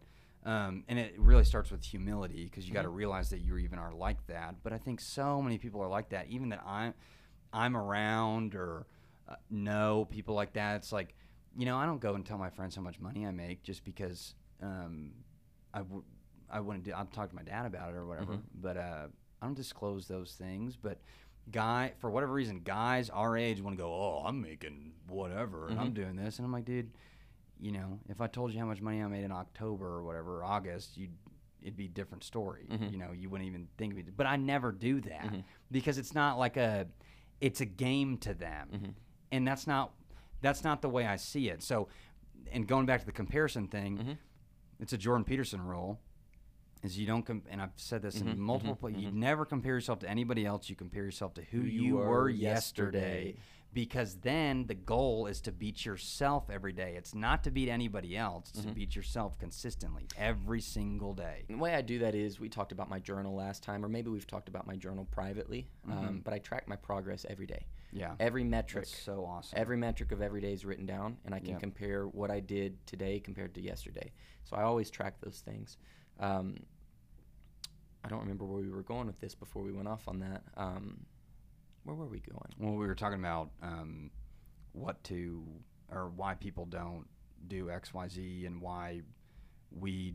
[0.50, 2.92] um, and it really starts with humility because you got Mm-hmm.
[2.92, 4.56] to realize that you even are like that.
[4.64, 6.94] But I think so many people are like that, even that I'm
[7.54, 8.86] I'm around or
[9.28, 10.78] uh, know people like that.
[10.78, 11.16] It's like
[11.58, 13.84] you know, I don't go and tell my friends how much money I make just
[13.84, 15.12] because um,
[15.74, 16.04] I w-
[16.50, 16.92] I wouldn't do.
[16.94, 18.34] I'll talk to my dad about it or whatever.
[18.34, 18.62] Mm-hmm.
[18.62, 19.08] But uh,
[19.42, 20.76] I don't disclose those things.
[20.76, 21.00] But
[21.52, 23.92] guy, for whatever reason, guys our age want to go.
[23.92, 25.86] Oh, I'm making whatever, and Mm-hmm.
[25.86, 26.92] I'm doing this, and I'm like, dude,
[27.60, 30.40] you know, if I told you how much money I made in October or whatever,
[30.40, 31.12] or August, you'd
[31.62, 32.66] it'd be a different story.
[32.72, 32.86] Mm-hmm.
[32.94, 34.16] You know, you wouldn't even think of it.
[34.16, 35.34] But I never do that
[35.72, 36.88] because it's not like a,
[37.42, 38.90] it's a game to them, Mm-hmm.
[39.34, 39.92] and that's not
[40.42, 41.62] that's not the way I see it.
[41.62, 41.90] So,
[42.54, 44.12] and going back to the comparison thing, Mm-hmm.
[44.80, 46.00] it's a Jordan Peterson rule.
[46.82, 49.74] is you don't com- and I've said this Mm-hmm, in multiple pla you never compare
[49.74, 53.00] yourself to anybody else you compare yourself to who, you you, were were yesterday.
[53.00, 53.36] yesterday
[53.74, 58.18] because then the goal is to beat yourself every day it's not to beat anybody
[58.18, 62.40] else it's to beat yourself consistently every single day The way I do that is
[62.40, 65.68] we talked about my journal last time, or maybe we've talked about my journal privately.
[65.90, 67.66] Um, but I track my progress every day.
[67.92, 71.34] yeah Every metric, that's so awesome every metric of every day is written down, and
[71.36, 71.60] I can Yep.
[71.60, 74.12] compare what I did today compared to yesterday.
[74.46, 75.78] So I always track those things.
[76.20, 76.56] Um,
[78.04, 80.42] I don't remember where we were going with this before we went off on that.
[80.56, 81.06] Um,
[81.96, 82.52] where were we going?
[82.60, 84.10] well we were talking about um,
[84.74, 85.44] what to
[85.92, 87.06] or why people don't
[87.48, 89.02] do xyz and why
[89.72, 90.14] we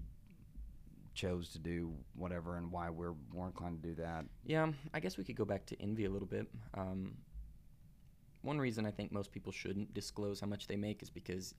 [1.14, 5.16] chose to do whatever and why we're more inclined to do that Yeah, I guess
[5.16, 6.48] we could go back to envy a little bit.
[6.74, 7.14] Um,
[8.42, 11.54] one reason I think most people shouldn't disclose how much they make is because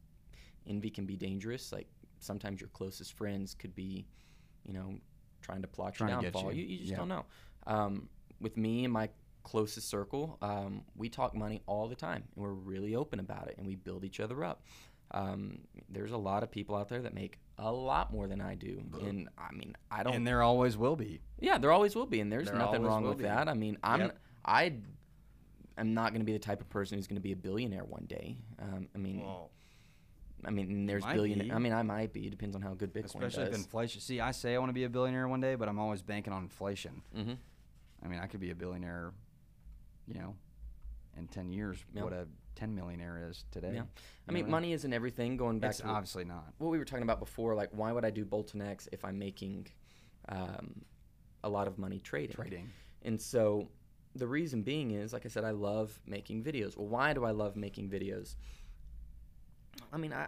[0.68, 1.72] envy can be dangerous.
[1.72, 1.88] Like
[2.20, 4.06] sometimes your closest friends could be,
[4.66, 4.96] you know,
[5.42, 6.54] trying to plot your Trying get downfall.
[6.54, 6.62] you.
[6.62, 6.98] You, you just Yeah.
[6.98, 7.26] don't know.
[7.66, 8.10] Um,
[8.42, 9.10] with me and my
[9.46, 13.56] closest circle, um, we talk money all the time, and we're really open about it,
[13.58, 14.64] and we build each other up.
[15.12, 18.56] Um, there's a lot of people out there that make a lot more than I
[18.56, 20.14] do, and I mean, I don't.
[20.16, 23.04] and there always will be Yeah, there always will be, and there's There nothing wrong
[23.06, 23.24] with be.
[23.26, 23.48] that.
[23.48, 24.20] I mean, I'm Yep.
[24.44, 24.74] I
[25.78, 27.84] am not going to be the type of person who's going to be a billionaire
[27.86, 28.38] one day.
[28.60, 29.24] Um, I mean,
[30.44, 31.52] I mean, there's billion.
[31.52, 32.28] I mean, I might be.
[32.28, 33.60] It Depends on how good Bitcoin especially if does.
[33.60, 34.02] inflation.
[34.02, 36.34] See, I say I want to be a billionaire one day, but I'm always banking
[36.34, 37.02] on inflation.
[37.14, 37.34] hmm
[38.04, 39.14] I mean, I could be a billionaire,
[40.08, 40.36] you know,
[41.18, 41.84] in ten years.
[41.94, 42.04] Yeah.
[42.04, 43.72] What a ten millionaire is today.
[43.76, 43.84] Yeah.
[44.28, 45.38] I mean, what money isn't everything.
[45.38, 46.54] Going back It's to obviously not.
[46.58, 49.18] what we were talking about before, like why would I do Bolton X if I'm
[49.20, 49.68] making
[50.30, 50.82] um,
[51.44, 52.36] a lot of money trading?
[52.36, 52.70] Trading.
[53.04, 53.68] And so
[54.16, 56.78] the reason being is, like I said, I love making videos.
[56.78, 58.36] Well, why do I love making videos?
[59.92, 60.28] I mean, I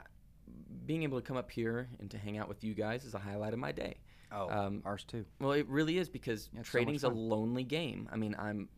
[0.86, 3.20] being able to come up here and to hang out with you guys is a
[3.20, 3.98] highlight of my day.
[4.32, 5.26] Oh, Um, ours too.
[5.40, 8.08] Well, it really is because Yeah, it's so trading's a lonely game.
[8.12, 8.70] I mean, I'm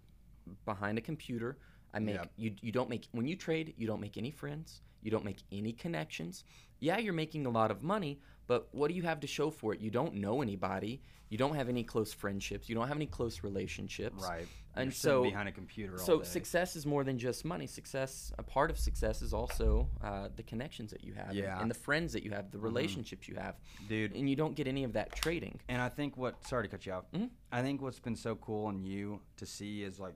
[0.66, 1.58] behind a computer.
[1.94, 2.32] I make Yep.
[2.38, 5.42] you you don't make when you trade, you don't make any friends, you don't make
[5.52, 6.44] any connections.
[6.80, 9.74] Yeah, you're making a lot of money, but what do you have to show for
[9.74, 9.80] it?
[9.82, 11.02] You don't know anybody.
[11.30, 12.70] You don't have any close friendships.
[12.70, 14.24] You don't have any close relationships.
[14.28, 14.48] Right.
[14.76, 17.68] And so behind a computer all so success is more than just money.
[17.68, 21.52] Success, a part of success is also uh, the connections that you have, and- Yeah.
[21.54, 21.62] Mm-hmm.
[21.64, 23.56] and the friends that you have, the relationships you have,
[23.88, 24.16] Dude.
[24.16, 25.60] And you don't get any of that trading.
[25.70, 27.12] And I think what sorry to cut you off.
[27.12, 27.30] Mhm.
[27.52, 30.16] I think what's been so cool in you to see is like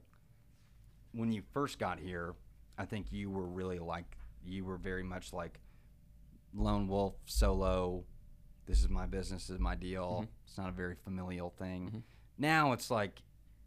[1.13, 2.33] when you first got here,
[2.77, 5.59] I think you were really like you were very much like
[6.53, 8.03] lone wolf, solo.
[8.65, 10.21] This is my business, this is my deal.
[10.21, 10.31] Mm-hmm.
[10.47, 11.87] It's not a very familial thing.
[11.87, 11.99] Mm-hmm.
[12.37, 13.21] Now it's like,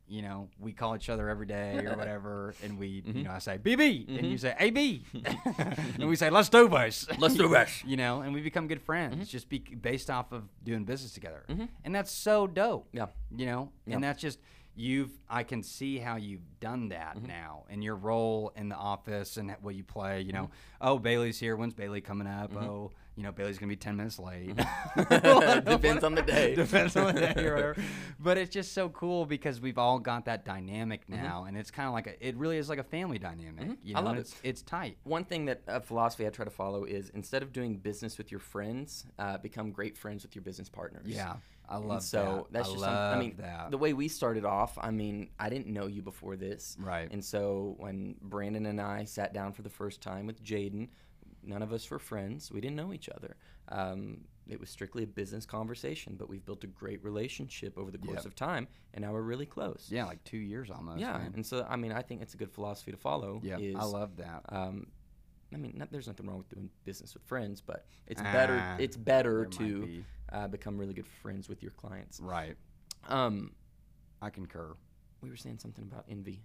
[0.09, 3.23] you know, we call each other every day or whatever, and we, you mm-hmm.
[3.25, 5.05] know, I say BB, and you say AB,
[5.99, 7.07] and we say let's do this.
[7.19, 7.83] Let's do this.
[7.85, 11.45] you know, and we become good friends just be based off of doing business together,
[11.85, 12.89] and that's so dope.
[12.93, 13.07] Yeah.
[13.37, 14.39] you know, and that's just
[14.77, 15.11] you've.
[15.29, 17.27] I can see how you've done that mm-hmm.
[17.27, 20.21] now in your role in the office and what you play.
[20.21, 20.89] You know, mm-hmm.
[20.89, 21.57] oh Bailey's here.
[21.57, 22.53] When's Bailey coming up?
[22.53, 22.65] Mm-hmm.
[22.65, 24.55] Oh, you know Bailey's gonna be ten minutes late.
[24.97, 26.55] Depends on the day.
[26.55, 27.77] Depends on the day or whatever.
[28.21, 31.23] But it's just so cool because we've all got that dynamic Mm-hmm.
[31.23, 32.27] now, and it's kind of like a.
[32.27, 33.79] It really is like a family dynamic.
[33.83, 34.21] You I know, love and it.
[34.29, 34.97] it's it's tight.
[35.05, 38.31] One thing that a philosophy I try to follow is instead of doing business with
[38.31, 41.05] your friends, uh, become great friends with your business partners.
[41.07, 41.35] Yeah,
[41.69, 42.53] I And love so that.
[42.65, 43.71] that's I just I mean that.
[43.71, 44.77] the way we started off.
[44.81, 47.09] I mean, I didn't know you before this, Right.
[47.11, 50.89] And so when Brandon and I sat down for the first time with Jaden,
[51.47, 52.51] none of us were friends.
[52.53, 53.37] We didn't know each other.
[53.69, 57.99] Um, it was strictly a business conversation, but we've built a great relationship over the
[57.99, 58.27] course Yep.
[58.27, 59.89] of time, and now we're really close.
[59.91, 61.01] yeah, like two years almost.
[61.01, 61.19] yeah.
[61.19, 61.33] man.
[61.35, 63.41] And so I mean, I think it's a good philosophy to follow.
[63.43, 64.43] Yeah, I love that.
[64.51, 64.87] um,
[65.55, 68.59] I mean, not, there's nothing wrong with doing business with friends, but it's better.
[68.61, 70.05] Ah, It's better to be.
[70.33, 72.19] uh, become really good friends with your clients.
[72.21, 72.57] Right.
[73.09, 73.53] Um,
[74.21, 74.75] I concur.
[75.23, 76.43] we were saying something about envy.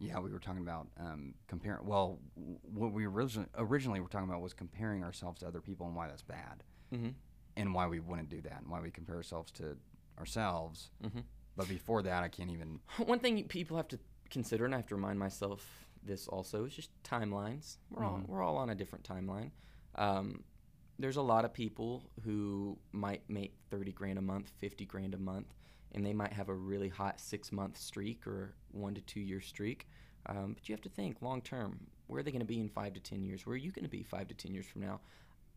[0.00, 1.84] Yeah, we were talking about um, comparing.
[1.84, 5.86] Well, w- what we originally originally were talking about was comparing ourselves to other people
[5.86, 6.62] and why that's bad,
[6.94, 7.08] Mm-hmm.
[7.56, 9.76] and why we wouldn't do that, and why we compare ourselves to
[10.18, 10.90] ourselves.
[11.02, 11.24] Mhm.
[11.56, 12.80] But before that, I can't even.
[13.06, 13.98] One thing people have to
[14.30, 17.78] consider, and I have to remind myself this also, is just timelines.
[17.90, 19.50] We're all we're all on a different timeline.
[19.96, 20.44] Um,
[21.00, 25.18] there's a lot of people who might make thirty grand a month, fifty grand a
[25.18, 25.52] month,
[25.92, 29.40] and they might have a really hot six month streak or one to two year
[29.40, 29.88] streak.
[30.26, 31.78] Um, but you have to think long term.
[32.06, 33.46] Where are they going to be in five to ten years?
[33.46, 35.00] Where are you going to be five to ten years from now?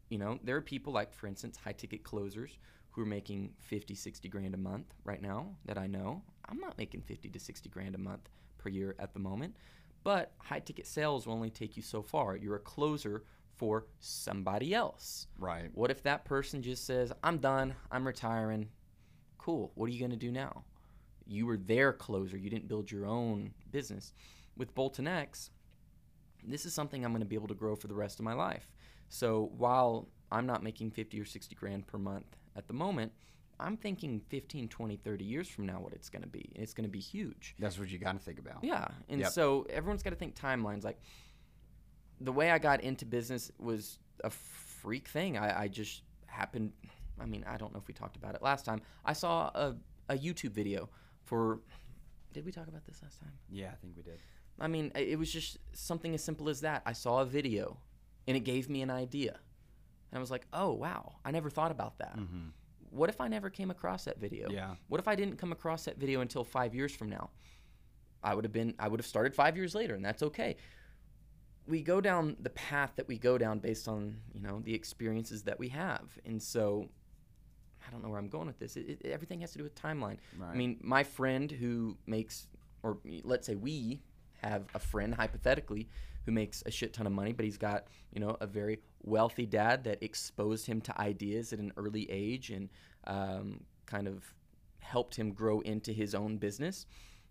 [0.09, 2.57] You know, there are people like, for instance, high ticket closers
[2.91, 6.21] who are making 50, 60 grand a month right now that I know.
[6.49, 9.55] I'm not making 50 to 60 grand a month per year at the moment,
[10.03, 12.35] but high ticket sales will only take you so far.
[12.35, 13.23] You're a closer
[13.55, 15.27] for somebody else.
[15.37, 15.69] Right.
[15.73, 18.67] What if that person just says, I'm done, I'm retiring?
[19.41, 19.71] Cool.
[19.75, 20.63] What are you going to do now?
[21.25, 24.13] You were their closer, you didn't build your own business.
[24.57, 25.49] With Bolton X,
[26.43, 28.33] this is something I'm going to be able to grow for the rest of my
[28.33, 28.67] life.
[29.09, 32.25] So while I'm not making 50 or 60 grand per month
[32.55, 33.11] at the moment,
[33.59, 36.51] I'm thinking 15, 20, 30 years from now what it's going to be.
[36.55, 37.55] And it's going to be huge.
[37.59, 38.63] That's what you got to think about.
[38.63, 38.87] Yeah.
[39.07, 39.31] And Yep.
[39.31, 40.83] so everyone's got to think timelines.
[40.83, 40.99] Like
[42.19, 45.37] the way I got into business was a freak thing.
[45.37, 46.71] I, I just happened,
[47.21, 48.81] I mean, I don't know if we talked about it last time.
[49.05, 49.75] I saw a,
[50.09, 50.89] a YouTube video
[51.23, 51.59] for,
[52.33, 53.31] did we talk about this last time?
[53.49, 54.19] Yeah, I think we did.
[54.59, 56.81] I mean, it was just something as simple as that.
[56.85, 57.77] I saw a video
[58.27, 59.39] and it gave me an idea.
[60.11, 62.17] And I was like, oh, wow, I never thought about that.
[62.17, 62.49] Mm-hmm.
[62.89, 64.49] What if I never came across that video?
[64.49, 64.75] Yeah.
[64.89, 67.29] What if I didn't come across that video until five years from now?
[68.21, 70.57] I would have been, I would have started five years later, and that's okay.
[71.65, 75.43] We go down the path that we go down based on, you know, the experiences
[75.43, 76.19] that we have.
[76.25, 76.89] And so
[77.87, 78.77] I don't know where I'm going with this.
[78.77, 80.17] It, it, everything has to do with timeline.
[80.51, 82.47] I mean, my friend who makes,
[82.83, 84.01] or let's say we
[84.41, 85.87] have a friend hypothetically
[86.25, 89.45] who makes a shit ton of money, but he's got you know a very wealthy
[89.45, 92.69] dad that exposed him to ideas at an early age and
[93.07, 94.23] um, kind of
[94.79, 96.85] helped him grow into his own business.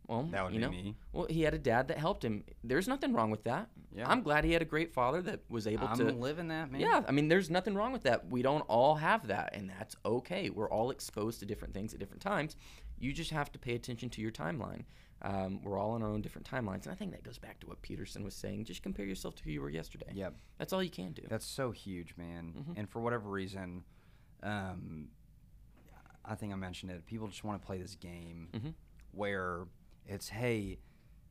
[0.07, 0.97] Well, That would you be know, me.
[1.13, 2.43] well, he had a dad that helped him.
[2.65, 3.69] There's nothing wrong with that.
[3.95, 4.09] Yeah.
[4.09, 5.93] I'm glad he had a great father that was able to.
[5.93, 6.81] I'm to living that, man.
[6.81, 8.29] yeah, I mean, there's nothing wrong with that.
[8.29, 10.51] We don't all have that, and that's okay.
[10.51, 12.57] We're all exposed to different things at different times.
[12.99, 14.83] You just have to pay attention to your timeline.
[15.23, 17.67] Um, we're all on our own different timelines, and I think that goes back to
[17.67, 18.65] what Peterson was saying.
[18.65, 20.11] Just compare yourself to who you were yesterday.
[20.13, 20.35] Yep.
[20.59, 21.23] That's all you can do.
[21.29, 22.55] That's so huge, man.
[22.59, 22.73] Mm-hmm.
[22.77, 23.85] And for whatever reason,
[24.43, 25.09] um,
[26.25, 27.05] I think I mentioned it.
[27.07, 28.75] People just want to play this game Mhm.
[29.13, 29.67] where
[30.11, 30.79] it's hey,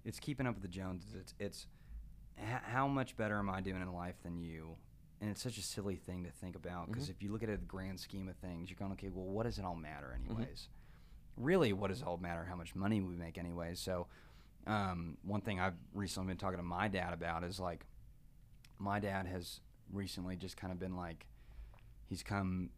[0.05, 1.13] it's keeping up with the Joneses.
[1.19, 1.67] It's it's
[2.37, 4.77] h- how much better am I doing in life than you?
[5.21, 7.11] And it's such a silly thing to think about because Mm-hmm.
[7.11, 9.09] if you look at it the grand scheme of things, you're going okay.
[9.09, 10.31] Well, what does it all matter Mm-hmm.
[10.31, 10.69] anyways?
[11.37, 12.45] Really, what does it all matter?
[12.49, 13.79] How much money we make anyways?
[13.79, 14.07] So,
[14.67, 17.85] um, one thing I've recently been talking to my dad about is like
[18.77, 19.59] my dad has
[19.91, 21.25] recently just kind of been like
[22.05, 22.69] he's come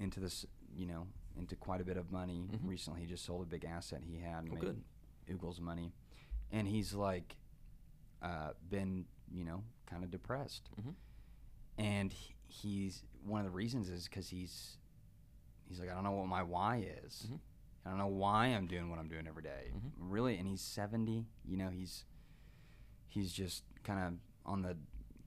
[0.00, 1.06] into this you know
[1.38, 4.38] into quite a bit of money recently he just sold a big asset he had
[4.44, 4.52] and Mm-hmm.
[4.52, 4.82] Oh, made good.
[5.30, 5.92] Oogles money
[6.50, 7.36] and he's like
[8.22, 10.94] uh, been you know kind of depressed Mhm.
[11.78, 14.78] and he- he's one of the reasons is because he's
[15.68, 17.38] he's like i don't know what my why is Mhm.
[17.84, 19.72] i don't know why i'm doing what i'm doing every day.
[19.74, 19.90] Mhm.
[19.98, 22.04] really and he's 70 you know he's
[23.08, 24.14] he's just kind of
[24.50, 24.76] on the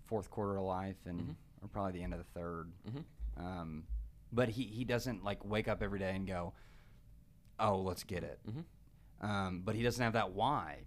[0.05, 1.35] fourth quarter of life and Mhm.
[1.61, 3.03] or probably the end of the 3rd Mhm.
[3.37, 3.87] um,
[4.31, 6.53] but he, he doesn't like wake up every day and go
[7.59, 8.63] oh let's get it Mhm.
[9.21, 10.79] Um, but he doesn't have that why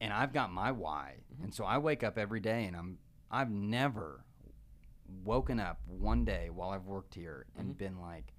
[0.00, 1.44] and i've got my why Mm-hmm.
[1.44, 2.98] and so i wake up every day and i'm
[3.30, 4.24] i've never
[5.24, 7.78] woken up one day while i've worked here and Mhm.
[7.78, 8.32] been like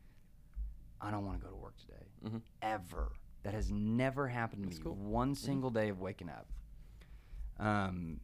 [1.01, 2.41] i don't want to go to work today Mhm.
[2.61, 3.11] ever
[3.43, 4.95] that has never happened to That's me cool.
[4.95, 5.09] Mm-hmm.
[5.09, 6.47] one single day of waking up
[7.59, 8.19] um,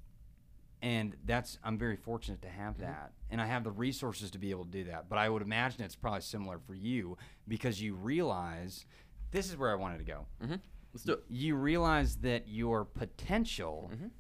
[0.82, 2.84] and that's i'm very fortunate to have Mm-hmm.
[2.84, 5.42] that and i have the resources to be able to do that but i would
[5.42, 7.18] imagine it's probably similar for you
[7.48, 8.86] because you realize
[9.32, 10.60] this is where i wanted to go Mhm.
[10.94, 11.24] Let's do it.
[11.30, 14.12] you realize that your potential Mhm.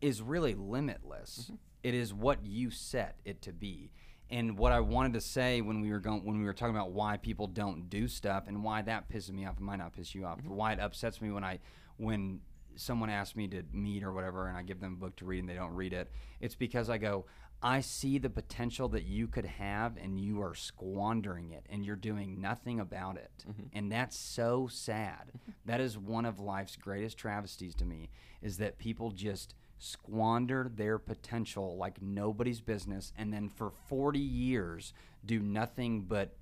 [0.00, 1.44] is really limitless.
[1.44, 1.54] Mm-hmm.
[1.82, 3.92] It is what you set it to be.
[4.28, 6.90] And what I wanted to say when we were going when we were talking about
[6.90, 10.14] why people don't do stuff and why that pisses me off, it might not piss
[10.14, 10.48] you off, Mm-hmm.
[10.48, 11.60] but why it upsets me when I
[11.96, 12.40] when
[12.74, 15.38] someone asks me to meet or whatever and I give them a book to read
[15.38, 17.24] and they don't read it, it's because I go,
[17.62, 21.96] I see the potential that you could have and you are squandering it and you're
[21.96, 23.44] doing nothing about it.
[23.48, 23.62] Mm-hmm.
[23.72, 25.28] And that's so sad.
[25.28, 25.52] Mm-hmm.
[25.64, 28.10] That is one of life's greatest travesties to me
[28.42, 34.94] is that people just squander their potential like nobody's business and then for 40 years
[35.24, 36.34] do nothing but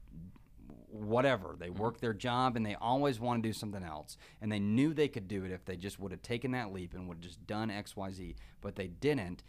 [0.88, 1.56] whatever.
[1.58, 1.82] They mm-hmm.
[1.82, 4.16] work their job and they always want to do something else.
[4.40, 6.94] And they knew they could do it if they just would have taken that leap
[6.94, 9.42] and would have just done XYZ, but they didn't.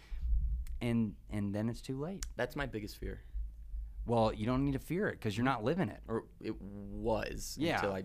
[0.81, 2.25] And and then it's too late.
[2.35, 3.21] That's my biggest fear,
[4.05, 6.01] Well, you don't need to fear it because you're not living it.
[6.07, 7.75] or it was Yeah.
[7.75, 8.03] until I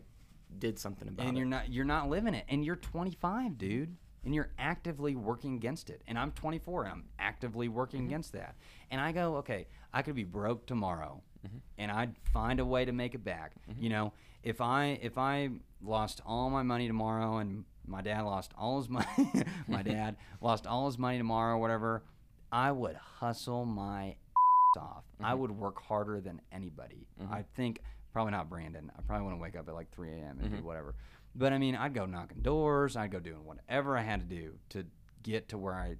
[0.59, 1.29] did something about and it.
[1.31, 2.45] And you're not you're not living it.
[2.49, 3.89] And you're 25 dude.
[3.89, 3.95] Mm-hmm.
[4.23, 6.03] And you're actively working against it.
[6.07, 8.09] And i'm 24 and i'm actively working mm-hmm.
[8.09, 8.55] against that.
[8.91, 11.57] And i go okay i could be broke tomorrow mm-hmm.
[11.79, 13.53] and i'd find a way to make it back.
[13.79, 14.13] You know
[14.43, 15.51] if i if i
[15.83, 19.07] lost all my money tomorrow and my dad lost all his money
[19.69, 22.05] my dad lost all his money tomorrow whatever
[22.53, 24.17] i would hustle my
[24.79, 25.05] off.
[25.21, 25.41] I mm-hmm.
[25.41, 27.07] would work harder than anybody.
[27.21, 27.33] Mm-hmm.
[27.33, 27.81] I think
[28.13, 28.91] probably not Brandon.
[28.97, 30.39] I probably want to wake up at like 3 a.m.
[30.41, 30.67] and do mm-hmm.
[30.67, 30.95] whatever.
[31.35, 32.97] But I mean, I'd go knocking doors.
[32.97, 34.85] I'd go doing whatever I had to do to
[35.23, 35.97] get to where I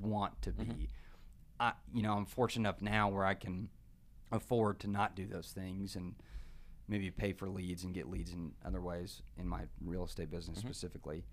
[0.00, 0.88] want to be.
[1.60, 3.68] I, you know, I'm fortunate enough now where I can
[4.32, 6.14] afford to not do those things and
[6.88, 10.58] maybe pay for leads and get leads in other ways in my real estate business
[10.58, 11.24] specifically.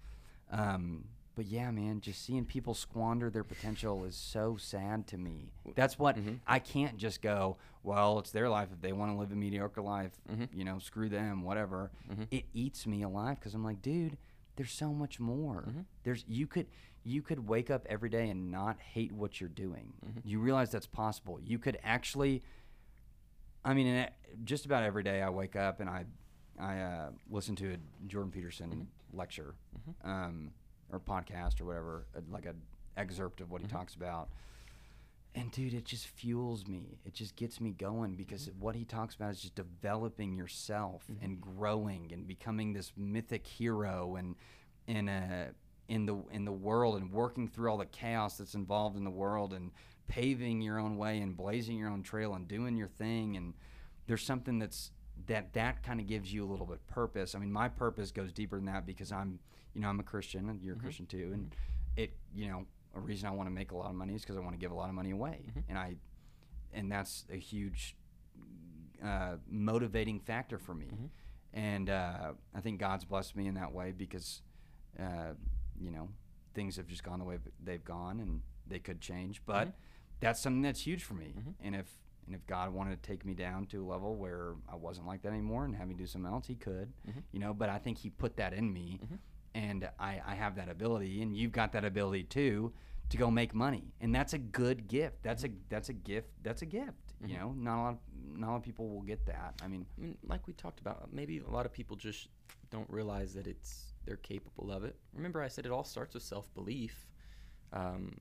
[0.52, 1.06] Um,
[1.38, 5.52] but yeah, man, just seeing people squander their potential is so sad to me.
[5.76, 6.36] That's what mm-hmm.
[6.46, 7.58] I can't just go.
[7.84, 10.12] Well, it's their life if they want to live a mediocre life.
[10.30, 10.58] Mm-hmm.
[10.58, 11.92] You know, screw them, whatever.
[12.12, 12.24] Mm-hmm.
[12.32, 14.18] It eats me alive because I'm like, dude,
[14.56, 15.64] there's so much more.
[16.04, 16.66] There's you could
[17.04, 19.94] you could wake up every day and not hate what you're doing.
[20.26, 21.40] You realize that's possible.
[21.42, 22.42] You could actually
[23.64, 26.06] I mean, it- uh, just about every day I wake up and I,
[26.60, 27.78] I uh, listen to a
[28.08, 29.56] Jordan Peterson lecture,
[30.04, 30.52] um,
[30.92, 32.62] or podcast or whatever, like an
[32.96, 33.78] excerpt of what he mm-hmm.
[33.78, 34.30] talks about.
[35.36, 36.98] And dude, it just fuels me.
[37.06, 38.60] It just gets me going because mm-hmm.
[38.60, 41.24] what he talks about is just developing yourself mm-hmm.
[41.24, 44.36] and growing and becoming this mythic hero and
[44.88, 45.50] in a
[45.90, 49.10] in the in the world and working through all the chaos that's involved in the
[49.10, 49.72] world and
[50.08, 53.54] paving your own way and blazing your own trail and doing your thing and
[54.08, 54.92] there's something that's
[55.26, 57.36] that that kind of gives you a little bit of purpose.
[57.36, 59.40] I mean, my purpose goes deeper than that because I'm,
[59.78, 60.86] you know, I'm a Christian and you're a mm-hmm.
[60.86, 62.02] Christian too, and mm-hmm.
[62.02, 62.66] it, you know,
[62.96, 64.58] a reason I want to make a lot of money is because I want to
[64.58, 65.60] give a lot of money away, mm-hmm.
[65.70, 65.98] and I,
[66.74, 67.96] and that's a huge
[69.06, 70.88] uh, motivating factor for me,
[71.54, 74.42] and uh, I think God's blessed me in that way because,
[75.00, 75.34] uh,
[75.80, 76.10] you know,
[76.56, 79.76] things have just gone the way they've gone, and they could change, but
[80.22, 81.86] that's something that's huge for me, and if
[82.26, 85.22] and if God wanted to take me down to a level where I wasn't like
[85.22, 86.92] that anymore and have me do something else, He could,
[87.32, 87.54] you know.
[87.54, 89.00] But I think He put that in me,
[89.58, 92.72] and I, I have that ability, and you've got that ability too,
[93.10, 95.24] to go make money, and that's a good gift.
[95.24, 96.30] That's a that's a gift.
[96.44, 97.14] That's a gift.
[97.26, 97.98] You know, not a lot of,
[98.38, 99.56] not a lot of people will get that.
[99.64, 102.28] I mean, I mean, like we talked about, maybe a lot of people just
[102.70, 104.96] don't realize that it's they're capable of it.
[105.14, 107.08] Remember, I said it all starts with self belief.
[107.74, 108.18] Um,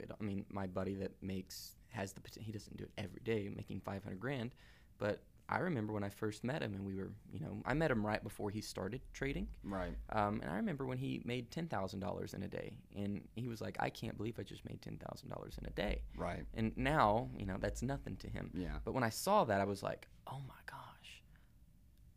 [0.00, 2.20] I mean, my buddy that makes has the.
[2.38, 4.54] He doesn't do it every day, making five hundred grand,
[4.98, 5.22] but
[5.52, 8.04] I remember when I first met him, and we were, you know, I met him
[8.04, 9.48] right before he started trading.
[9.62, 9.94] right.
[10.08, 13.48] Um, and I remember when he made ten thousand dollars in a day, and he
[13.48, 16.44] was like, "I can't believe I just made ten thousand dollars in a day." Right.
[16.54, 18.50] And now, you know, that's nothing to him.
[18.54, 18.78] Yeah.
[18.82, 21.22] But when I saw that, I was like, "Oh my gosh!"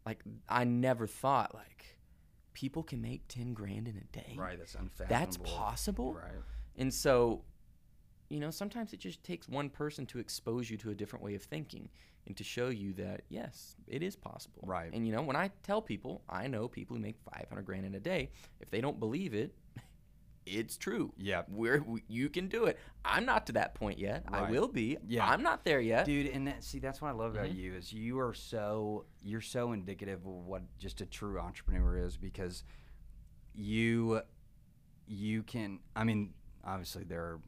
[0.06, 1.98] Like I never thought like
[2.54, 4.36] people can make ten grand in a day.
[4.38, 4.58] Right.
[4.58, 5.10] That's unfathomable.
[5.10, 6.14] That's possible.
[6.14, 6.42] Right.
[6.78, 7.44] And so,
[8.30, 11.36] you know, sometimes it just takes one person to expose you to a different way
[11.36, 11.90] of thinking
[12.28, 14.64] and to show you that yes, it is possible.
[14.66, 14.92] Right.
[14.94, 17.96] And you know, when I tell people, I know people who make 500 grand in
[17.96, 18.32] a day.
[18.60, 19.54] If they don't believe it,
[20.46, 21.14] it's true.
[21.18, 22.78] Yeah, We're, we, you can do it.
[23.04, 24.24] I'm not to that point yet.
[24.28, 24.98] I will be.
[25.08, 25.28] Yeah.
[25.28, 26.06] I'm not there yet.
[26.06, 27.60] dude and that, see that's what i love about Mm-hmm.
[27.60, 32.18] you is you are so you're so indicative of what just a true entrepreneur is
[32.18, 32.64] because
[33.54, 34.22] you
[35.08, 37.40] you can i mean obviously there are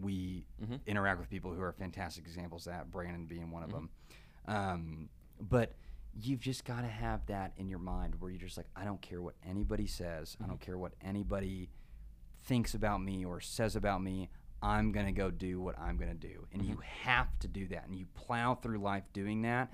[0.00, 0.76] we Mm-hmm.
[0.86, 3.78] interact with people who are fantastic examples of that brandon being one of mm-hmm.
[3.78, 3.90] them
[4.46, 5.08] um,
[5.40, 5.72] but
[6.20, 9.00] you've just got to have that in your mind where you're just like i don't
[9.02, 10.64] care what anybody says i don't mm-hmm.
[10.64, 11.68] care what anybody
[12.44, 14.28] thinks about me or says about me,
[14.62, 16.46] I'm going to go do what I'm going to do.
[16.52, 17.08] And you mm-hmm.
[17.08, 17.86] have to do that.
[17.86, 19.72] And you plow through life doing that.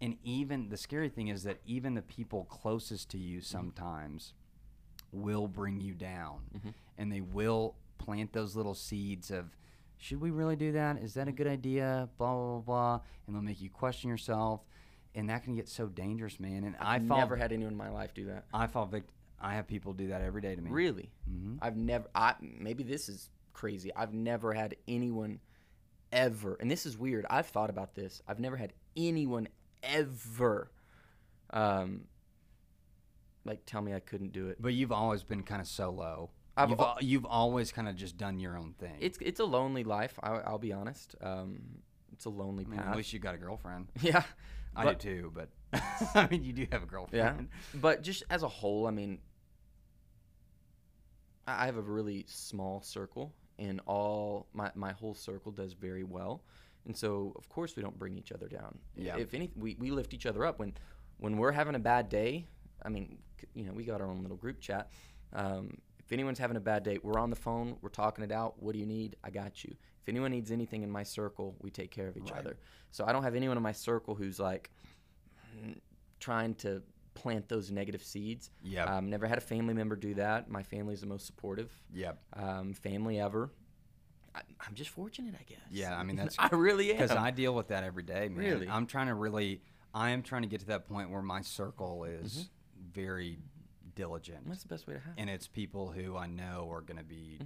[0.00, 4.34] And even the scary thing is that even the people closest to you sometimes
[5.12, 6.40] will bring you down.
[6.98, 9.56] And they will plant those little seeds of,
[9.98, 10.98] should we really do that?
[10.98, 12.08] Is that a good idea?
[12.18, 13.00] Blah, blah, blah, blah.
[13.26, 14.60] And they'll make you question yourself.
[15.14, 16.64] And that can get so dangerous, man.
[16.64, 18.44] And I I've fall, never had anyone in my life do that.
[18.52, 19.14] I fall victim.
[19.40, 20.70] I have people do that every day to me.
[20.70, 21.10] Really?
[21.30, 21.56] Mm-hmm.
[21.62, 22.06] I've never.
[22.14, 23.90] I maybe this is crazy.
[23.94, 25.40] I've never had anyone
[26.12, 27.26] ever, and this is weird.
[27.28, 28.22] I've thought about this.
[28.26, 29.48] I've never had anyone
[29.82, 30.70] ever,
[31.50, 32.04] um,
[33.44, 34.56] like tell me I couldn't do it.
[34.60, 36.30] But you've always been kind of solo.
[36.56, 38.96] I've you've, al- you've always kind of just done your own thing.
[39.00, 40.18] It's it's a lonely life.
[40.22, 41.14] I, I'll be honest.
[41.20, 41.60] Um,
[42.12, 42.90] it's a lonely I mean, path.
[42.92, 43.88] at least you got a girlfriend.
[44.00, 44.22] yeah,
[44.74, 45.48] I but- do too, but
[46.14, 47.48] I mean, you do have a girlfriend.
[47.50, 49.18] Yeah, but just as a whole, I mean,
[51.46, 56.04] I I have a really small circle, and all my my whole circle does very
[56.04, 56.42] well,
[56.86, 58.78] and so of course we don't bring each other down.
[58.96, 59.16] Yeah.
[59.16, 60.72] If anything, we, we lift each other up when
[61.18, 62.46] when we're having a bad day.
[62.82, 63.18] I mean,
[63.54, 64.90] you know, we got our own little group chat.
[65.32, 68.62] Um, if anyone's having a bad day, we're on the phone, we're talking it out.
[68.62, 69.16] What do you need?
[69.24, 69.74] I got you.
[70.02, 72.38] If anyone needs anything in my circle, we take care of each Right.
[72.40, 72.56] other.
[72.92, 74.70] So I don't have anyone in my circle who's like
[76.20, 76.82] trying to
[77.14, 78.50] plant those negative seeds.
[78.62, 78.88] Yep.
[78.88, 80.50] Um, never had a family member do that.
[80.50, 82.18] My family's the most supportive Yep.
[82.34, 83.50] um, family ever.
[84.34, 85.58] I, I'm just fortunate, I guess.
[85.70, 86.96] Yeah, I mean, that's- I really am.
[86.98, 88.36] Because I deal with that every day, man.
[88.36, 88.68] Really?
[88.68, 89.62] I'm trying to really,
[89.94, 92.90] I am trying to get to that point where my circle is Mm-hmm.
[92.92, 93.38] very
[93.96, 94.46] diligent.
[94.48, 95.14] That's the best way to have.
[95.16, 95.20] it.
[95.20, 97.40] and it's people who I know are going to be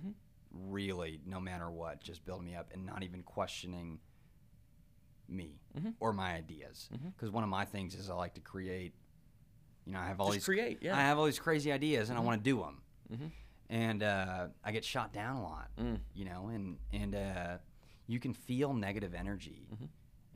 [0.53, 4.01] really, no matter what, just building me up and not even questioning
[5.29, 5.91] me Mm-hmm.
[6.01, 6.89] or my ideas.
[7.17, 8.93] Because one of my things is I like to create.
[9.87, 10.97] You know, I have all Just these create, yeah.
[10.97, 12.83] I have all these crazy ideas and I want to do them.
[13.13, 13.31] Mhm.
[13.71, 15.69] And uh, I get shot down a lot.
[15.81, 16.01] Mm.
[16.13, 17.59] You know, and and uh,
[18.09, 19.85] you can feel negative energy, Mm-hmm.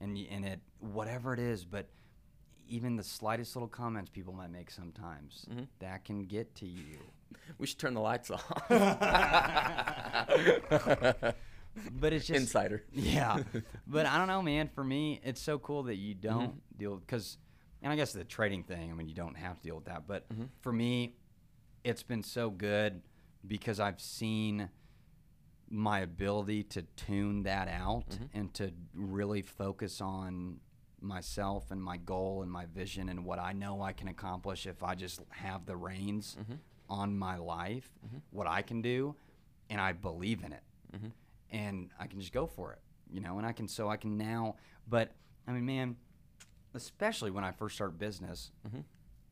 [0.04, 1.88] and and it whatever it is, but
[2.68, 5.64] even the slightest little comments people might make sometimes Mm-hmm.
[5.80, 6.98] that can get to you.
[7.58, 8.70] We should turn the lights off.
[11.92, 12.84] But it's just Insider.
[12.92, 13.42] Yeah,
[13.86, 14.68] but I don't know, man.
[14.68, 16.78] For me, it's so cool that you don't mm-hmm.
[16.78, 17.38] deal because,
[17.82, 18.90] and I guess the trading thing.
[18.90, 20.06] I mean, you don't have to deal with that.
[20.06, 20.44] But mm-hmm.
[20.60, 21.16] for me,
[21.82, 23.02] it's been so good
[23.46, 24.68] because I've seen
[25.68, 28.38] my ability to tune that out mm-hmm.
[28.38, 30.58] and to really focus on
[31.04, 34.82] myself and my goal and my vision and what I know I can accomplish if
[34.82, 36.54] I just have the reins mm-hmm.
[36.88, 38.18] on my life, mm-hmm.
[38.30, 39.14] what I can do,
[39.70, 40.62] and I believe in it.
[40.94, 41.08] Mm-hmm.
[41.50, 42.80] And I can just go for it,
[43.10, 43.38] you know.
[43.38, 44.56] And I can so I can now,
[44.88, 45.12] but
[45.46, 45.96] I mean, man,
[46.74, 48.50] especially when I first started business,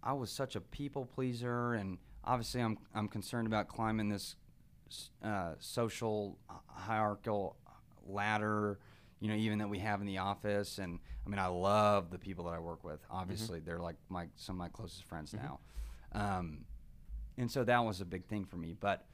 [0.02, 4.36] I was such a people pleaser, and obviously I'm I'm concerned about climbing this
[5.24, 7.56] uh, social uh, hierarchical
[8.06, 8.78] ladder,
[9.22, 10.78] you know, even that we have in the office.
[10.78, 12.98] And I mean, I love the people that I work with.
[13.08, 15.60] Obviously, they're like my some of my closest friends now,
[16.12, 16.64] um,
[17.38, 18.74] and so that was a big thing for me.
[18.78, 19.06] But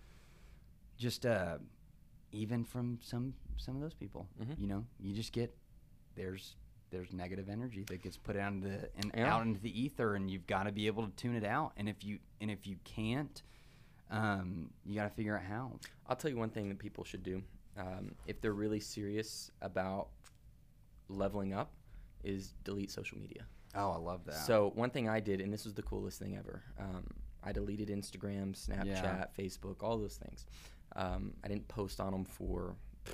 [0.96, 1.58] just uh,
[2.32, 4.52] even from some some of those people, Mm-hmm.
[4.60, 5.54] you know, you just get
[6.16, 6.56] there's
[6.90, 9.34] there's negative energy that gets put out into the, and Yeah.
[9.34, 11.72] out into the ether, and you've got to be able to tune it out.
[11.76, 13.42] And if you and if you can't,
[14.10, 15.72] um, you got to figure out how.
[16.06, 17.42] I'll tell you one thing that people should do
[17.78, 20.08] um, if they're really serious about
[21.08, 21.72] leveling up
[22.24, 23.46] is delete social media.
[23.74, 24.34] Oh, I love that.
[24.46, 27.06] So one thing I did, and this was the coolest thing ever, um,
[27.44, 29.26] I deleted Instagram, Snapchat, Yeah.
[29.38, 30.46] Facebook, all those things.
[30.96, 32.74] Um, I didn't post on them for
[33.04, 33.12] pff,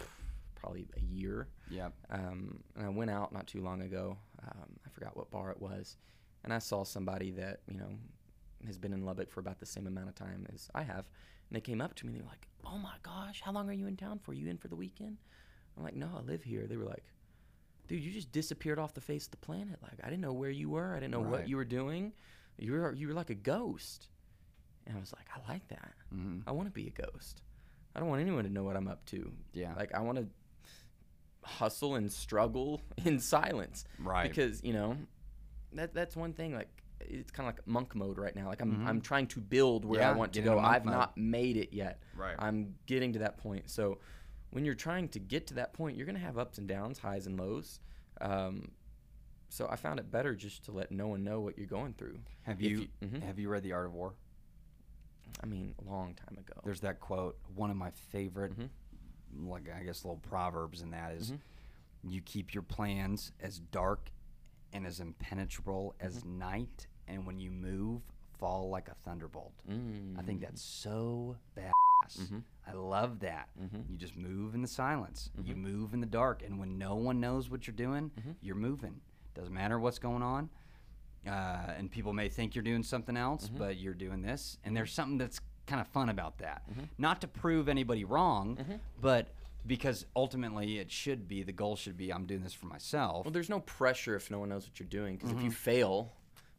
[0.55, 1.49] probably a year.
[1.71, 1.93] Yep.
[2.11, 4.17] Um, and I went out not too long ago.
[4.43, 5.97] Um, I forgot what bar it was,
[6.45, 7.91] and I saw somebody that you know
[8.67, 11.05] has been in Lubbock for about the same amount of time as I have,
[11.49, 13.69] and they came up to me and they were like, "Oh my gosh, how long
[13.69, 14.33] are you in town for?
[14.35, 15.19] You in for the weekend?"
[15.77, 17.05] I'm like, "No, I live here." They were like,
[17.89, 19.79] "Dude, you just disappeared off the face of the planet.
[19.83, 20.93] Like I didn't know where you were.
[20.95, 21.31] I didn't know Right.
[21.31, 22.12] what you were doing.
[22.59, 24.09] You were you were like a ghost."
[24.87, 25.95] And I was like, "I like that.
[26.15, 26.43] Mhm.
[26.47, 27.43] I want to be a ghost.
[27.97, 29.33] I don't want anyone to know what I'm up to.
[29.53, 29.75] Yeah.
[29.75, 30.29] Like I want to
[31.43, 33.85] hustle and struggle in silence.
[33.99, 34.29] Right.
[34.29, 34.97] Because you know,
[35.73, 36.55] that that's one thing.
[36.55, 38.49] Like it's kind of like monk mode right now.
[38.49, 40.18] Like I'm I'm trying to build where I Mm-hmm.
[40.18, 40.59] Want to go.
[40.59, 40.95] I've mode.
[40.95, 42.01] not made it yet.
[42.16, 42.34] Right.
[42.38, 43.68] I'm getting to that point.
[43.70, 43.99] So
[44.51, 47.26] when you're trying to get to that point, you're gonna have ups and downs, highs
[47.26, 47.80] and lows.
[48.20, 48.70] Um,
[49.49, 52.18] so I found it better just to let no one know what you're going through.
[52.42, 53.22] have if you, you- mhm.
[53.22, 54.14] have you read The Art of War?
[55.42, 56.61] I mean, a long time ago.
[56.64, 57.36] There's that quote.
[57.55, 59.49] One of my favorite, Mm-hmm.
[59.51, 61.32] like I guess, little proverbs in that is,
[62.05, 64.11] "You keep your plans as dark
[64.75, 66.39] and as impenetrable as Mm-hmm.
[66.39, 68.03] night, and when you move,
[68.39, 69.55] fall like a thunderbolt."
[70.18, 72.18] I think that's so badass.
[72.20, 72.39] Mm-hmm.
[72.66, 73.49] I love that.
[73.89, 75.31] You just move in the silence.
[75.43, 78.31] You move in the dark, and when no one knows what you're doing, Mm-hmm.
[78.43, 79.01] you're moving.
[79.35, 80.51] Doesn't matter what's going on.
[81.27, 83.57] Uh, and people may think you're doing something else, Mm-hmm.
[83.59, 84.59] but you're doing this.
[84.64, 86.62] And there's something that's kind of fun about that.
[86.99, 88.75] Not to prove anybody wrong, Mm-hmm.
[89.01, 89.29] but
[89.67, 93.25] because ultimately it should be the goal should be I'm doing this for myself.
[93.25, 95.17] Well, there's no pressure if no one knows what you're doing.
[95.17, 95.39] Because Mm-hmm.
[95.39, 96.12] if you fail,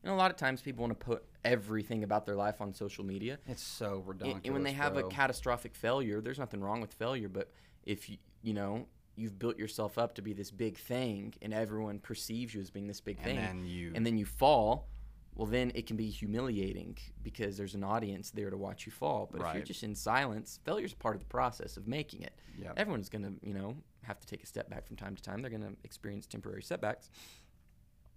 [0.03, 2.73] you know, a lot of times people want to put everything about their life on
[2.73, 3.37] social media.
[3.47, 4.41] it's so redundant.
[4.45, 7.29] and when they have a catastrophic failure, there's nothing wrong with failure.
[7.29, 7.51] But
[7.85, 11.99] if you, you know, you've built yourself up to be this big thing, and everyone
[11.99, 14.87] perceives you as being this big And thing, then you- and then you fall.
[15.35, 19.27] Well, then it can be humiliating because there's an audience there to watch you fall.
[19.31, 22.33] But if you're just in silence, failure's part of the process of making it.
[22.57, 22.73] Yep.
[22.77, 25.41] Everyone's gonna, you know, have to take a step back from time to time.
[25.41, 27.09] They're gonna experience temporary setbacks.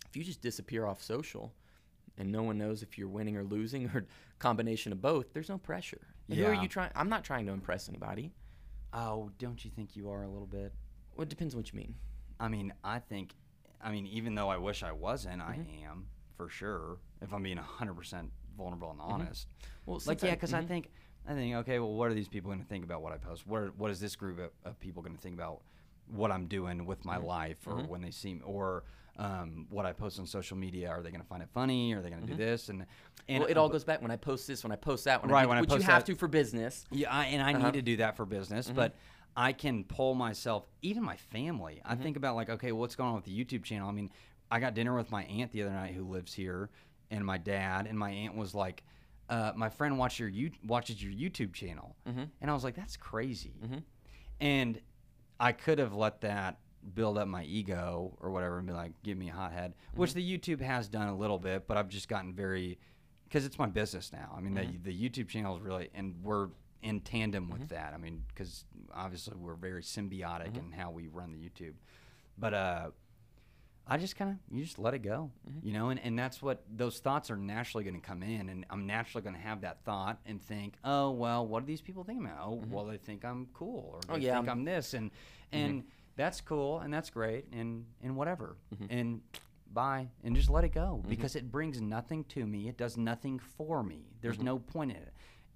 [0.09, 1.53] If you just disappear off social,
[2.17, 4.07] and no one knows if you're winning or losing or
[4.39, 6.01] combination of both, there's no pressure.
[6.29, 6.91] And Who are you trying?
[6.95, 8.33] I'm not trying to impress anybody.
[8.93, 10.73] oh, don't you think you are a little bit?
[11.17, 11.95] Well, it depends what you mean.
[12.41, 13.35] I mean, I think,
[13.83, 15.85] I mean, even though I wish I wasn't, I Mm-hmm.
[15.85, 16.07] am
[16.39, 16.97] for sure.
[17.21, 19.49] If I'm being 100% vulnerable and honest.
[19.85, 20.69] Well, Like, yeah, because I mhm.
[20.69, 20.91] think,
[21.29, 23.47] I think, okay, well, what are these people going to think about what I post?
[23.47, 25.61] What, are, what is this group of, of people going to think about
[26.07, 27.09] what I'm doing with Mm-hmm.
[27.09, 28.85] my life, or when they see me, or
[29.19, 30.89] um, what I post on social media?
[30.89, 31.93] Are they going to find it funny?
[31.93, 32.69] Are they going to do this?
[32.71, 32.89] And and
[33.29, 33.41] Mm-hmm.
[33.43, 35.41] well, it all goes back when I post this, when I post that, when Right,
[35.41, 36.87] I do, when I which you have that- to for business.
[36.93, 37.67] Yeah, I, and I Uh-huh.
[37.67, 38.97] need to do that for business, but
[39.37, 41.83] I can pull myself, even my family.
[41.85, 43.89] I think about like, okay, what's going on with the YouTube channel?
[43.89, 44.11] I mean,
[44.51, 46.71] I got dinner with my aunt the other night who lives here,
[47.11, 48.83] and my dad, and my aunt was like,
[49.29, 52.25] uh, my friend watched your you watches your YouTube channel, mm-hmm.
[52.41, 53.55] and I was like, that's crazy.
[53.63, 53.79] Mm-hmm.
[54.41, 54.81] And
[55.39, 56.59] I could have let that
[56.95, 60.11] build up my ego or whatever and be like, give me a hot head, which
[60.11, 60.19] mm-hmm.
[60.19, 62.79] the YouTube has done a little bit, but I've just gotten very,
[63.25, 64.35] because it's my business now.
[64.37, 66.49] I mean, the, the YouTube channel is really, and we're
[66.83, 67.93] in tandem with that.
[67.93, 71.75] I mean, because obviously we're very symbiotic in how we run the YouTube.
[72.39, 72.91] But, uh,
[73.89, 75.67] I just kind of you just let it go, mm-hmm.
[75.67, 78.67] you know, and, and that's what those thoughts are naturally going to come in, and
[78.69, 82.05] I'm naturally going to have that thought and think, oh well, what do these people
[82.05, 82.39] think about?
[82.43, 82.71] Oh mm-hmm.
[82.71, 85.57] well, they think I'm cool, or they Oh, yeah, think I'm- I'm this, and mm-hmm.
[85.57, 85.85] and
[86.17, 88.57] that's cool, and that's great, and and whatever,
[88.91, 89.21] and
[89.73, 92.69] bye, and just let it go because it brings nothing to me.
[92.69, 94.07] It does nothing for me.
[94.21, 95.13] There's no point in it.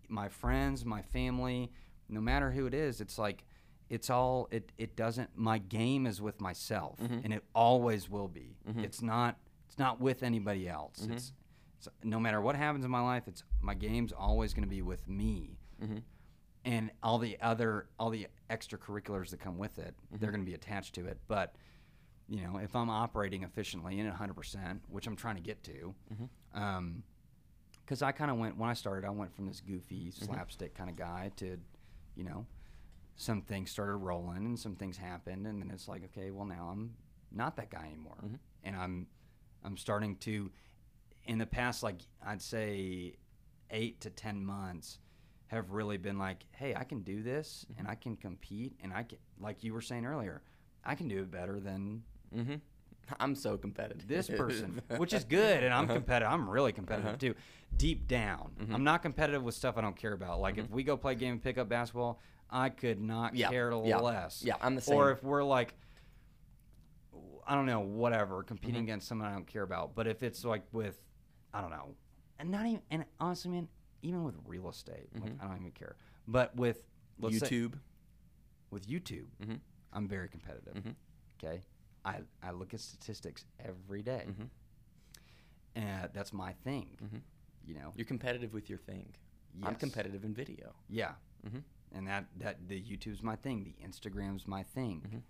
[0.08, 1.70] My friends, my family,
[2.08, 3.44] no matter who it is, it's like
[3.92, 7.18] it's all it it doesn't my game is with myself mm-hmm.
[7.22, 8.56] and it always will be.
[8.66, 8.84] Mm-hmm.
[8.84, 9.36] It's not
[9.68, 11.00] it's not with anybody else.
[11.02, 11.12] Mm-hmm.
[11.12, 11.32] It's,
[11.76, 14.80] it's no matter what happens in my life it's my game's always going to be
[14.80, 15.58] with me.
[16.64, 20.54] And all the other all the extracurriculars that come with it they're going to be
[20.54, 21.18] attached to it.
[21.28, 21.54] But
[22.28, 25.92] you know if i'm operating efficiently and at 100% which i'm trying to get to
[26.54, 27.02] um
[27.84, 30.88] because i kind of went when i started i went from this goofy slapstick kind
[30.88, 31.58] of guy to
[32.14, 32.46] you know
[33.16, 36.68] some things started rolling and some things happened and then it's like okay well now
[36.72, 36.94] i'm
[37.30, 38.16] not that guy anymore
[38.64, 39.06] and i'm
[39.64, 40.50] i'm starting to
[41.24, 41.96] in the past like
[42.26, 43.14] i'd say
[43.70, 44.98] eight to ten months
[45.48, 49.02] have really been like hey i can do this and i can compete and i
[49.02, 50.42] can like you were saying earlier
[50.84, 52.02] i can do it better than
[52.34, 52.54] Mm-hmm.
[53.20, 54.08] I'm so competitive.
[54.08, 56.32] this person, which is good, and I'm competitive.
[56.32, 57.16] I'm really competitive Uh-huh.
[57.18, 57.34] too.
[57.76, 58.74] Deep down, Mm-hmm.
[58.74, 60.40] I'm not competitive with stuff I don't care about.
[60.40, 62.20] Like if we go play game and pick up basketball,
[62.52, 64.42] I could not Yeah, care yeah, less.
[64.44, 64.96] yeah, I'm the same.
[64.96, 65.74] Or if we're like,
[67.46, 68.84] I don't know, whatever, competing Mm-hmm.
[68.84, 69.94] against someone I don't care about.
[69.94, 71.00] But if it's like with,
[71.52, 71.94] I don't know,
[72.38, 73.68] and not even, and honestly, man,
[74.02, 75.96] even with real estate, like I don't even care.
[76.28, 76.84] But with
[77.18, 77.54] let's say- Mm-hmm.
[77.54, 77.78] YouTube.
[78.70, 79.60] with YouTube, Mhm.
[79.92, 80.74] I'm very competitive.
[80.74, 80.94] Mhm.
[81.42, 81.62] Okay,
[82.04, 84.26] I I look at statistics every day.
[84.28, 84.48] Mhm.
[85.74, 86.98] and that's my thing.
[87.02, 87.22] Mhm.
[87.64, 89.14] You know, You're competitive with your thing.
[89.62, 90.74] I'm competitive in video.
[90.88, 91.14] yeah,
[91.46, 91.62] Mhm.
[91.92, 95.02] And that that the YouTube's my thing, the Instagram's my thing.
[95.06, 95.22] Mhm.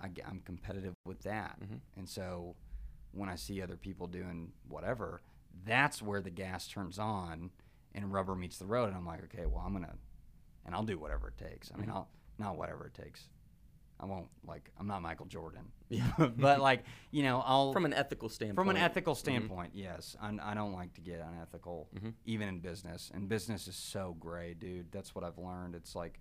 [0.00, 1.80] I, am competitive with that, Mhm.
[1.96, 2.56] and so
[3.12, 5.22] when I see other people doing whatever,
[5.64, 7.50] that's where the gas turns on
[7.94, 9.96] and rubber meets the road, and I'm like, okay, well, I'm gonna,
[10.64, 11.70] and I'll do whatever it takes.
[11.72, 11.94] I mean, Mhm.
[11.94, 12.08] I'll
[12.38, 13.28] not whatever it takes.
[14.02, 16.10] I won't like I'm not Michael Jordan, Yeah.
[16.18, 18.56] but like you know I'll From an ethical standpoint.
[18.56, 19.18] From an ethical Mhm.
[19.18, 20.16] standpoint, yes.
[20.20, 22.14] I, I don't like to get unethical, Mhm.
[22.26, 23.10] even in business.
[23.14, 24.90] And business is so gray, dude.
[24.90, 25.74] That's what I've learned.
[25.76, 26.20] It's like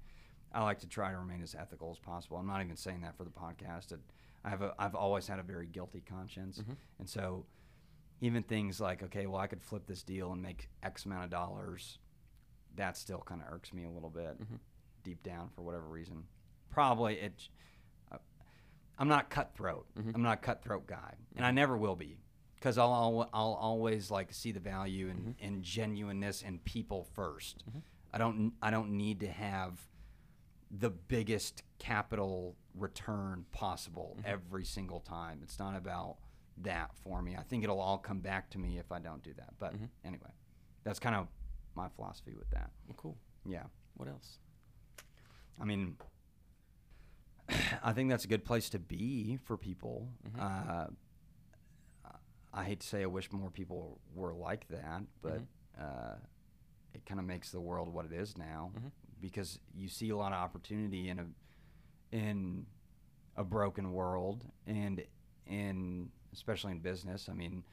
[0.53, 2.38] I like to try to remain as ethical as possible.
[2.38, 3.91] I'm not even saying that for the podcast.
[3.93, 3.99] It,
[4.43, 6.75] I have a, I've always had a very guilty conscience, Mhm.
[6.99, 7.45] and so
[8.19, 11.29] even things like, okay, well, I could flip this deal and make X amount of
[11.32, 11.97] dollars.
[12.75, 14.59] That still kind of irks me a little bit, Mhm.
[15.03, 16.27] deep down for whatever reason.
[16.69, 17.49] Probably it.
[19.02, 19.88] I'm not cutthroat.
[19.97, 20.14] Mhm.
[20.14, 21.45] I'm not a cutthroat guy, and mm-hmm.
[21.45, 22.20] I never will be,
[22.56, 25.32] because I'll, I'll I'll always like see the value in, mm-hmm.
[25.39, 27.80] in genuineness and people 1st mm-hmm.
[28.14, 29.80] I don't I don't need to have
[30.70, 35.39] the biggest capital return possible every single time.
[35.43, 36.18] It's not about
[36.60, 37.36] that for me.
[37.36, 39.56] I think it'll all come back to me if I don't do that.
[39.60, 39.74] But
[40.06, 40.32] anyway,
[40.84, 41.28] that's kind of
[41.76, 42.70] my philosophy with that.
[42.88, 43.18] Well, cool.
[43.45, 43.64] Yeah.
[43.95, 44.38] What else?
[45.60, 45.97] I mean,
[47.84, 50.08] I think that's a good place to be for people.
[50.39, 50.88] Uh,
[52.54, 55.41] I hate to say I wish more people were like that, but
[55.80, 56.16] uh,
[56.93, 58.72] it kind of makes the world what it is now
[59.22, 61.26] because you see a lot of opportunity in a
[62.12, 62.66] in
[63.38, 65.02] a broken world and
[65.47, 67.30] in especially in business.
[67.30, 67.64] I mean,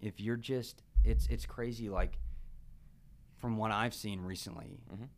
[0.00, 2.18] if you're just it's it's crazy like
[3.36, 5.08] from what I've seen recently, Mhm.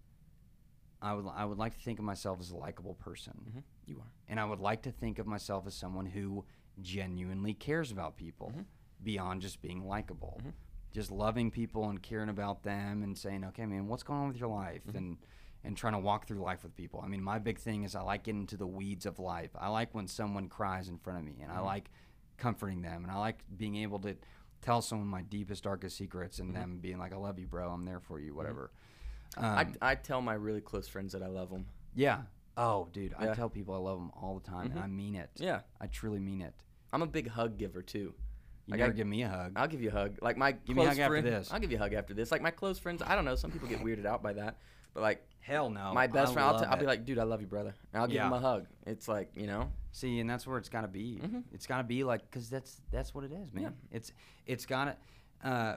[1.00, 3.62] I would I would like to think of myself as a likable person, Mhm.
[3.88, 4.12] You are.
[4.28, 6.44] and I would like to think of myself as someone who
[6.80, 8.62] genuinely cares about people mm-hmm.
[9.02, 10.36] beyond just being likable.
[10.40, 10.50] Mm-hmm.
[10.92, 14.38] Just loving people and caring about them and saying, "Okay, man, what's going on with
[14.38, 14.96] your life?" Mm-hmm.
[14.96, 15.16] and
[15.64, 17.00] and trying to walk through life with people.
[17.04, 19.50] I mean, my big thing is I like getting into the weeds of life.
[19.58, 21.90] I like when someone cries in front of me, and I like
[22.38, 24.16] comforting them, and I like being able to
[24.62, 27.70] tell someone my deepest, darkest secrets, and them being like, "I love you, bro.
[27.70, 28.34] I'm there for you.
[28.34, 28.70] Whatever."
[29.36, 31.66] I, Um, I tell my really close friends that I love them.
[31.94, 32.22] yeah.
[32.60, 33.34] Oh, dude, I Yeah.
[33.34, 35.30] tell people I love them all the time, and I mean it.
[35.36, 35.60] Yeah.
[35.80, 36.54] I truly mean it.
[36.92, 37.98] I'm a big hug giver too.
[38.66, 39.52] You Like, gotta I- give me a hug.
[39.56, 40.18] I'll give you a hug.
[40.20, 41.52] Like my Give me a close hug after this.
[41.52, 42.30] I'll give you a hug after this.
[42.32, 43.34] Like my close friends, I don't know.
[43.36, 44.58] Some people get weirded out by that,
[44.92, 45.94] but like Hell no.
[45.94, 46.88] my best I friend, I'll, love t- I'll be it.
[46.88, 47.74] like, dude, I love you, brother.
[47.94, 48.36] And I'll give him Yeah.
[48.36, 48.66] a hug.
[48.86, 51.18] It's like you know, See, and that's where it's got to be.
[51.22, 51.44] Mhm.
[51.52, 53.62] It's got to be like because that's that's what it is, man.
[53.64, 53.70] Yeah.
[53.96, 54.12] It's
[54.46, 54.96] it's got
[55.42, 55.48] to.
[55.48, 55.76] Uh,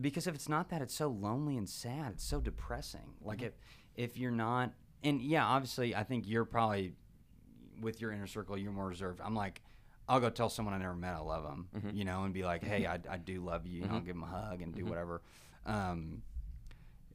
[0.00, 2.12] because if it's not that, it's so lonely and sad.
[2.12, 3.14] It's so depressing.
[3.20, 3.46] Like Mm-hmm.
[3.46, 3.58] if
[4.12, 4.72] if you're not,
[5.04, 6.92] and yeah, obviously, I think you're probably
[7.80, 9.20] with your inner circle, you're more reserved.
[9.22, 9.60] I'm like,
[10.08, 11.90] I'll go tell someone I never met I love them, Mm-hmm.
[11.96, 13.82] you know, and be like, hey, I, I do love you.
[13.82, 14.88] And I'll give them a hug and do Mm-hmm.
[14.90, 15.22] whatever.
[15.66, 16.22] Um,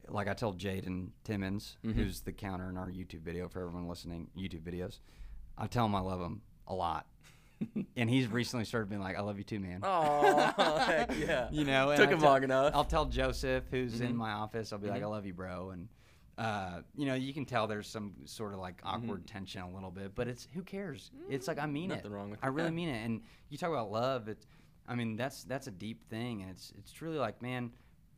[0.08, 1.98] like I told Jaden Timmons, Mm-hmm.
[2.00, 4.98] who's the counter in our YouTube video for everyone listening, YouTube videos,
[5.58, 7.06] I tell him I love him a lot.
[7.96, 9.80] and he's recently started being like, I love you too, man.
[9.82, 10.52] Oh,
[10.86, 11.48] heck yeah.
[11.52, 12.68] You know, Took him long enough.
[12.68, 12.76] Mm-hmm.
[12.76, 15.88] I'll tell Joseph, who's in my office, I'll be like, "I love you, bro," and
[16.38, 19.90] uh, you know, you can tell there's some sort of like awkward tension a little
[19.90, 21.10] bit, but it's who cares?
[21.28, 21.94] It's like I mean it.
[21.94, 21.96] Mm-hmm.
[21.98, 22.50] Nothing wrong with I it.
[22.50, 23.04] really mean it.
[23.04, 24.28] And you talk about love.
[24.28, 24.46] It's,
[24.88, 27.70] I mean, that's that's a deep thing, and it's it's truly like, man,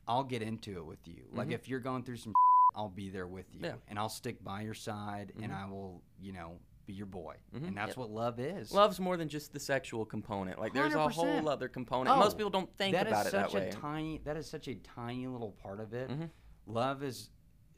[0.06, 1.24] I'll get into it with you.
[1.32, 2.32] Like if you're going through some,
[2.76, 3.64] I'll be there with you, Mm-hmm.
[3.64, 3.70] Yeah.
[3.72, 3.90] Mm-hmm.
[3.90, 7.76] and I'll stick by your side, and I will, you know, be your boy, and
[7.76, 7.96] that's Yep.
[7.96, 8.70] what love is.
[8.72, 10.58] Love's more than just the sexual component.
[10.60, 12.16] Like there's a whole other component.
[12.16, 13.68] Most Oh, people don't think that is about it that such way.
[13.68, 16.24] a tiny that is such a tiny little part of it Mm-hmm.
[16.66, 17.30] love is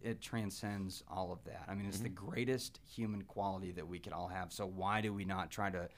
[0.07, 2.27] it transcends all of that i mean it's the Mm-hmm.
[2.31, 5.89] greatest human quality that we could all have so why do we not try to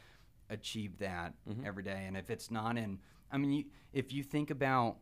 [0.51, 1.67] achieve that Mm-hmm.
[1.67, 2.99] every day and if it's not in
[3.31, 4.97] i mean you, if you think about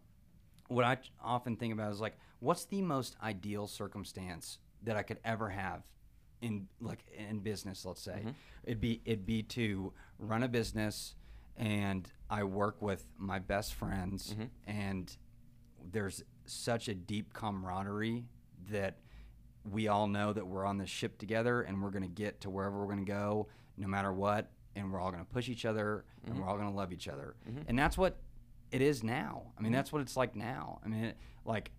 [0.69, 5.19] what I often think about is like what's the most ideal circumstance that i could
[5.25, 5.83] ever have
[6.43, 8.31] in like in business let's say Mm-hmm.
[8.65, 11.15] it'd be it'd be to run a business
[11.57, 14.45] and i work with my best friends Mm-hmm.
[14.85, 15.17] and
[15.93, 18.25] there's such a deep camaraderie
[18.71, 18.99] that
[19.71, 22.51] we all know that we're on this ship together and we're going to get to
[22.51, 25.65] wherever we're going to go no matter what and we're all going to push each
[25.65, 26.43] other and mm-hmm.
[26.43, 27.35] we're all going to love each other.
[27.49, 27.63] Mm-hmm.
[27.69, 28.19] And that's what
[28.71, 29.53] it is now.
[29.57, 29.77] I mean mm-hmm.
[29.77, 30.81] that's what it's like now.
[30.85, 31.71] I mean it, like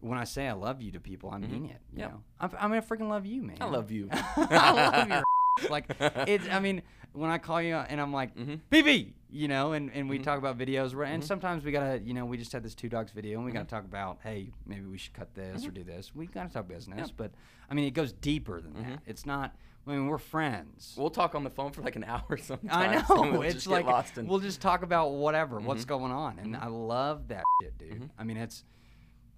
[0.00, 2.10] when i say i love you to people i mean it you Yep.
[2.10, 2.20] know?
[2.38, 3.56] I'm, I'm gonna freaking love you man.
[3.60, 4.08] I love you.
[4.12, 5.23] I love your
[5.70, 6.48] like it's.
[6.48, 6.82] I mean,
[7.12, 8.54] when I call you and I'm like, Mm-hmm.
[8.70, 12.24] BB, you know, and, and we talk about videos, and sometimes we gotta, you know,
[12.24, 13.58] we just had this two dogs video, and we Mm-hmm.
[13.58, 16.14] gotta talk about, hey, maybe we should cut this or do this.
[16.14, 17.32] We gotta talk business, but
[17.70, 18.90] I mean, it goes deeper than Mm-hmm.
[18.90, 18.98] that.
[19.06, 19.54] It's not.
[19.86, 20.94] I mean, we're friends.
[20.96, 22.72] We'll talk on the phone for like an hour sometimes.
[22.72, 23.30] I know.
[23.32, 23.86] we'll it's just like
[24.16, 24.26] in.
[24.26, 25.66] we'll just talk about whatever, Mm-hmm.
[25.66, 28.10] what's going on, and I love that shit, dude.
[28.18, 28.64] I mean, it's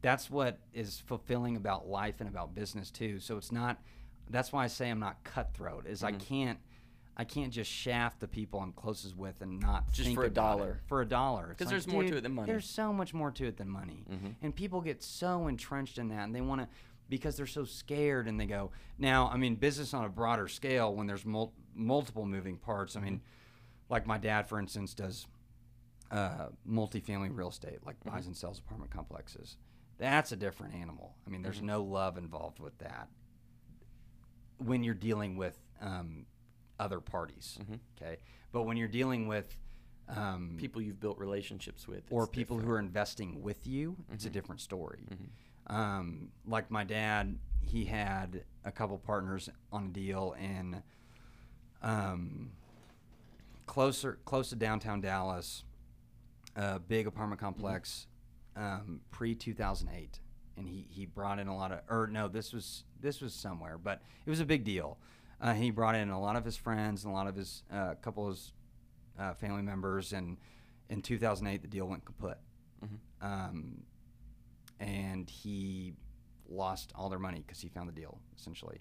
[0.03, 3.19] that's what is fulfilling about life and about business too.
[3.21, 3.79] So it's not.
[4.31, 5.87] That's why I say I'm not cutthroat.
[5.87, 6.19] Is I Mm-hmm.
[6.21, 6.59] can't.
[7.19, 10.29] I can't just shaft the people I'm closest with and not Just for a about
[10.29, 10.35] it.
[10.35, 10.81] dollar.
[10.87, 12.45] For a dollar, It's 'Cause like, there's more to it than money.
[12.45, 12.53] Mm-hmm.
[12.53, 14.05] There's so much more to it than money,
[14.43, 16.69] and people get so entrenched in that, and they want to
[17.09, 18.71] because they're so scared, and they go.
[18.99, 22.97] Now, I mean, business on a broader scale when there's mul- multiple moving parts.
[22.97, 23.93] I mean, Mm-hmm.
[23.95, 25.27] like my dad, for instance, does
[26.11, 28.11] uh, multifamily real estate, like Mm-hmm.
[28.11, 29.57] buys and sells apartment complexes.
[29.99, 31.15] That's a different animal.
[31.27, 31.45] I mean, Mm-hmm.
[31.45, 33.09] there's no love involved with that
[34.59, 36.27] when you're dealing with um,
[36.79, 37.59] other parties.
[37.63, 37.75] Mm-hmm.
[38.01, 38.17] Okay,
[38.53, 39.55] but when you're dealing with
[40.09, 42.05] um, people you've built relationships with.
[42.11, 44.31] or it's people who are investing with you, it's Mm-hmm.
[44.31, 45.01] a different story.
[45.69, 50.83] Um, like my dad, he had a couple partners on a deal in
[51.83, 52.53] um,
[53.67, 55.65] closer close to downtown Dallas,
[56.55, 58.07] a big apartment complex,
[58.57, 60.21] um, pre two thousand eight,
[60.57, 63.79] and he he brought in a lot of or no, this was this was somewhere,
[63.79, 64.99] but it was a big deal.
[65.41, 67.95] Uh, he brought in a lot of his friends and a lot of his uh,
[68.01, 68.53] couple of his
[69.19, 70.37] uh, family members, and
[70.89, 72.39] in 2008 the deal went kaput.
[73.21, 73.83] Um,
[74.79, 75.95] and he
[76.49, 78.81] lost all their money because he found the deal essentially.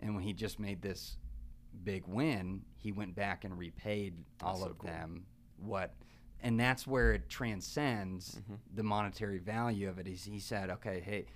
[0.00, 1.16] And when he just made this
[1.84, 4.88] big win, he went back and repaid all of cool.
[4.90, 5.24] them
[5.58, 5.94] what,
[6.42, 8.54] and that's where it transcends Mm-hmm.
[8.74, 10.06] the monetary value of it.
[10.08, 11.26] Is he said, okay, hey,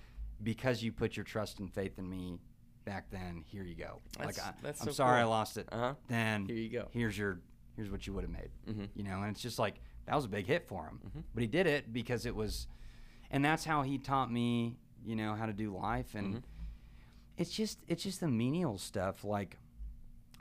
[0.43, 2.39] because you put your trust and faith in me
[2.85, 4.01] back then, here you go.
[4.17, 5.67] That's- like I, that's I'm so sorry I lost it.
[5.71, 5.93] Uh-huh.
[6.07, 6.87] Then Here you go.
[6.91, 7.39] Here's your
[7.75, 8.49] here's what you would have made.
[8.69, 8.85] Mm-hmm.
[8.95, 10.99] You know, and it's just like that was a big hit for him,
[11.33, 12.67] but he did it because it was,
[13.29, 16.45] and that's how he taught me, you know, how to do life, and Mm-hmm.
[17.37, 19.57] it's just it's just the menial stuff like,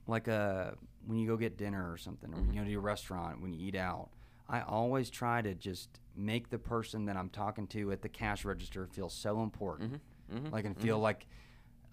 [0.06, 2.54] like a when you go get dinner or something, or when Mm-hmm.
[2.54, 4.10] you go to a restaurant when you eat out.
[4.48, 8.44] I always try to just make the person that I'm talking to at the cash
[8.44, 10.00] register feel so important,
[10.32, 10.36] Mm-hmm.
[10.36, 10.52] mm-hmm.
[10.52, 10.84] like and mm-hmm.
[10.84, 11.26] feel like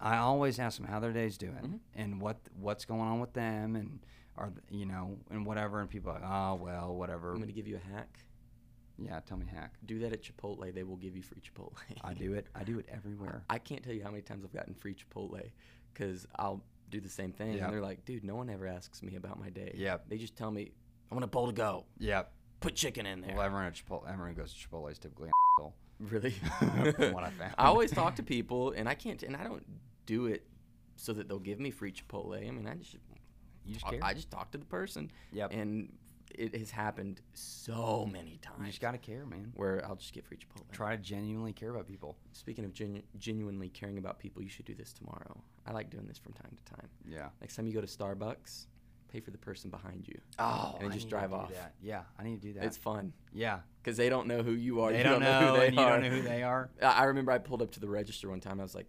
[0.00, 1.76] I always ask them how their day's doing mm-hmm.
[1.94, 4.00] and what what's going on with them and
[4.36, 7.68] are you know and whatever and people are like oh well whatever I'm to give
[7.68, 8.18] you a hack.
[8.98, 10.74] yeah tell me hack Do that at Chipotle.
[10.74, 11.74] They will give you free Chipotle.
[12.02, 14.52] I do it I do it everywhere I can't tell you how many times I've
[14.52, 15.40] gotten free Chipotle
[15.92, 17.54] because I'll do the same thing.
[17.54, 17.62] Yep.
[17.62, 19.72] And they're like, dude, no one ever asks me about my day.
[19.74, 20.04] Yep.
[20.08, 20.72] They just tell me,
[21.10, 21.86] I want a bowl to go.
[21.98, 22.32] yep
[22.64, 23.34] Put chicken in there.
[23.36, 25.72] well everyone at Chipotle everyone goes to Chipotle is typically an.
[26.00, 26.30] Really?
[26.58, 27.54] From what I found.
[27.56, 29.64] I always talk to people, and I can't, and I don't
[30.06, 30.44] do it
[30.96, 32.36] so that they'll give me free Chipotle.
[32.36, 32.96] I mean, I just,
[33.64, 34.00] You just I- care?
[34.02, 35.10] I just talk to the person.
[35.32, 35.52] Yep.
[35.52, 35.92] And
[36.34, 38.58] it has happened so many times.
[38.60, 39.52] You just gotta care, man.
[39.54, 40.68] where I'll just get free Chipotle.
[40.72, 42.16] Try to genuinely care about people.
[42.32, 45.40] Speaking of genu- genuinely caring about people, you should do this tomorrow.
[45.64, 46.88] I like doing this from time to time.
[47.08, 47.28] Yeah.
[47.40, 48.66] Next time you go to Starbucks,
[49.14, 50.20] pay for the person behind you.
[50.40, 51.52] Oh, and just drive off.
[51.52, 51.74] that.
[51.80, 52.64] Yeah, I need to do that.
[52.64, 53.60] It's fun yeah.
[53.82, 54.90] because they don't know who you are.
[54.90, 56.70] They you don't, know, who they and you don't know who they are.
[56.82, 58.58] I I remember I pulled up to the register one time.
[58.58, 58.86] I was like,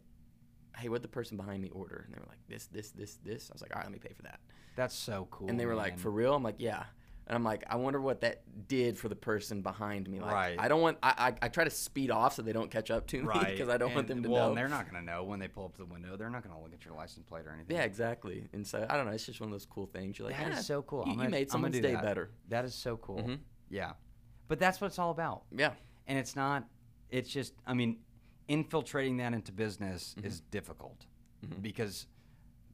[0.77, 3.51] "Hey, what the person behind me order?" And they were like, "This, this, this, this."
[3.51, 4.39] I was like, "All right, let me pay for that."
[4.75, 5.49] That's so cool.
[5.49, 6.83] and they were like, "For real?" I'm like, "Yeah."
[7.27, 10.19] And I'm like, I wonder what that did for the person behind me.
[10.19, 10.55] Like, Right.
[10.59, 10.99] I don't want.
[11.01, 13.47] I, I, I try to speed off so they don't catch up to me right?
[13.47, 14.47] because I don't want them to well, know.
[14.49, 16.15] and they're not gonna know when they pull up to the window.
[16.17, 17.75] They're not gonna look at your license plate or anything.
[17.77, 18.47] yeah, exactly.
[18.53, 19.11] And so I don't know.
[19.11, 20.19] It's just one of those cool things.
[20.19, 20.99] You're like, That is "Ah, so cool.
[20.99, 22.03] You, I'm you gonna- made someone's day that.
[22.03, 22.29] better.
[22.49, 23.17] That is so cool.
[23.23, 23.39] Mhm.
[23.69, 23.93] Yeah,
[24.47, 25.45] but that's what it's all about.
[25.51, 25.71] Yeah.
[26.07, 26.67] And it's not.
[27.09, 27.53] It's just.
[27.65, 27.97] I mean,
[28.47, 30.27] infiltrating that into business Mm-hmm.
[30.27, 31.07] is difficult
[31.61, 32.05] because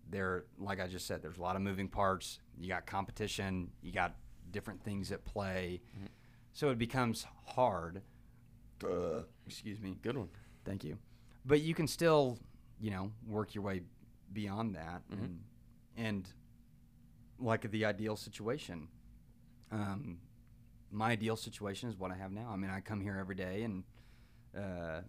[0.10, 2.40] there, like I just said, there's a lot of moving parts.
[2.60, 3.69] You got competition.
[3.82, 4.15] You got
[4.52, 5.82] different things at play.
[5.95, 6.06] Mm-hmm.
[6.53, 8.02] So it becomes hard.
[9.45, 9.98] excuse me.
[10.02, 10.30] Good one.
[10.65, 10.98] Thank you.
[11.45, 12.38] But you can still,
[12.80, 13.82] you know, work your way
[14.34, 15.23] beyond that, Mm-hmm.
[15.23, 15.40] and,
[15.98, 16.28] and
[17.40, 18.88] like the ideal situation.
[19.72, 20.19] Um,
[20.91, 22.49] my ideal situation is what I have now.
[22.52, 23.84] I mean, I come here every day, and
[24.57, 25.02] uh,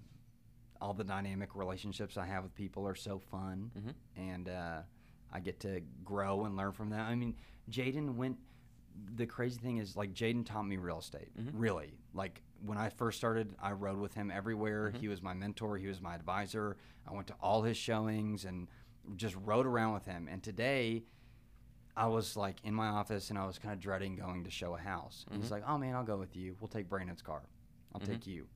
[0.81, 4.31] all the dynamic relationships I have with people are so fun, Mm-hmm.
[4.31, 4.79] and uh,
[5.33, 7.01] I get to grow and learn from them.
[7.01, 7.35] I mean,
[7.71, 8.39] Jaden went.
[9.15, 11.31] The crazy thing is, like, Jaden taught me real estate.
[11.39, 11.59] Mm-hmm.
[11.59, 14.89] Really, like when I first started, I rode with him everywhere.
[14.89, 14.99] Mm-hmm.
[15.01, 15.77] He was my mentor.
[15.77, 16.77] He was my advisor.
[17.09, 18.69] I went to all his showings and
[19.17, 20.29] just rode around with him.
[20.31, 21.03] And today,
[21.97, 24.75] I was like in my office and I was kind of dreading going to show
[24.75, 25.25] a house.
[25.29, 25.55] And he's Mm-hmm.
[25.55, 26.57] like, "Oh man, I'll go with you.
[26.61, 27.43] We'll take Brandon's car.
[27.95, 28.47] I'll take you."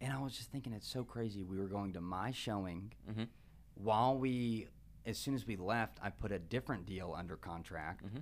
[0.00, 1.42] And I was just thinking, it's so crazy.
[1.44, 3.28] We were going to my showing Mhm.
[3.74, 4.68] while we,
[5.06, 8.18] as soon as we left, I put a different deal under contract, Mm-hmm.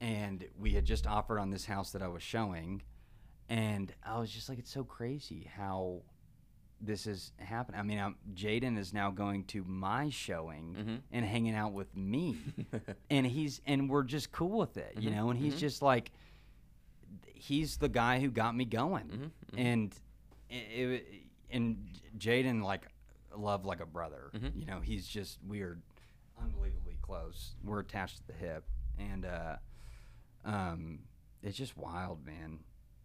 [0.00, 2.82] And we had just offered on this house that I was showing,
[3.48, 6.02] and I was just like, it's so crazy how
[6.80, 7.78] this is happening.
[7.78, 10.94] I mean, I'm, Jaden is now going to my showing Mm-hmm.
[11.12, 12.38] and hanging out with me,
[13.10, 15.02] and he's and we're just cool with it, Mm-hmm.
[15.02, 15.30] you know.
[15.30, 16.10] And he's just like,
[17.26, 19.04] he's the guy who got me going,
[19.52, 19.58] Mm-hmm.
[19.58, 19.94] and
[20.48, 21.06] it, it,
[21.50, 21.86] and
[22.18, 22.86] Jaden like
[23.36, 24.30] love like a brother.
[24.34, 24.58] Mm-hmm.
[24.58, 25.82] You know, he's just weird,
[26.40, 27.54] unbelievably close.
[27.62, 28.64] We're attached to the hip,
[28.98, 29.56] and uh,
[30.44, 31.00] um,
[31.42, 32.60] it's just wild, man.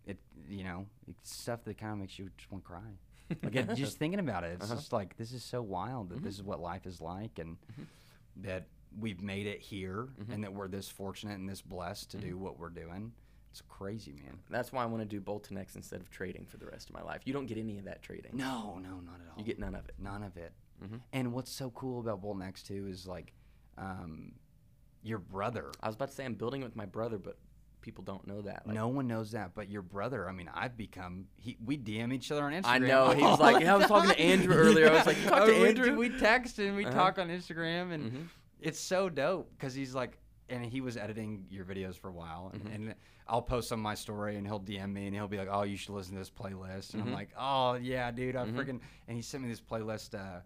[0.05, 0.17] It
[0.47, 2.81] you know, it's stuff that kind of makes you just want to cry.
[3.43, 4.75] Like it, just thinking about it, it's Uh-huh.
[4.75, 6.25] just like this is so wild that Mm-hmm.
[6.25, 7.57] this is what life is like, and
[8.37, 8.67] that
[8.99, 10.31] we've made it here, Mm-hmm.
[10.31, 13.11] and that we're this fortunate and this blessed to do what we're doing.
[13.49, 14.37] It's crazy, man.
[14.49, 16.93] That's why I want to do Bolton X instead of trading for the rest of
[16.95, 17.21] my life.
[17.25, 18.31] You don't get any of that trading.
[18.33, 19.37] No, no, not at all.
[19.39, 19.95] You get none of it.
[19.97, 20.51] none of it.
[20.83, 20.99] Mhm.
[21.13, 23.33] And what's so cool about Bolt Next too is like,
[23.77, 24.33] um,
[25.05, 25.71] your brother.
[25.81, 27.37] I was about to say I'm building it with my brother, but
[27.81, 28.65] people don't know that.
[28.65, 30.27] Like, no one knows that, but your brother.
[30.27, 31.27] I mean, I've become.
[31.37, 32.63] He, we DM each other on Instagram.
[32.65, 34.19] I know, he was like- yeah, I was talking to.
[34.19, 34.89] Andrew earlier.
[34.89, 36.95] I was like, "You talked to we- Andrew?" We, text and we Uh-huh.
[36.95, 38.27] talk on Instagram, and Mhm.
[38.59, 40.17] it's so dope because he's like,
[40.49, 42.73] and he was editing your videos for a while, and, Mm-hmm.
[42.87, 42.95] and
[43.27, 45.63] I'll post some on my story, and he'll DM me, and he'll be like, "Oh,
[45.63, 47.13] you should listen to this playlist," and I'm Mhm.
[47.13, 48.53] like, "Oh yeah, dude, I Mhm.
[48.55, 50.13] freaking," and he sent me this playlist.
[50.13, 50.41] Uh,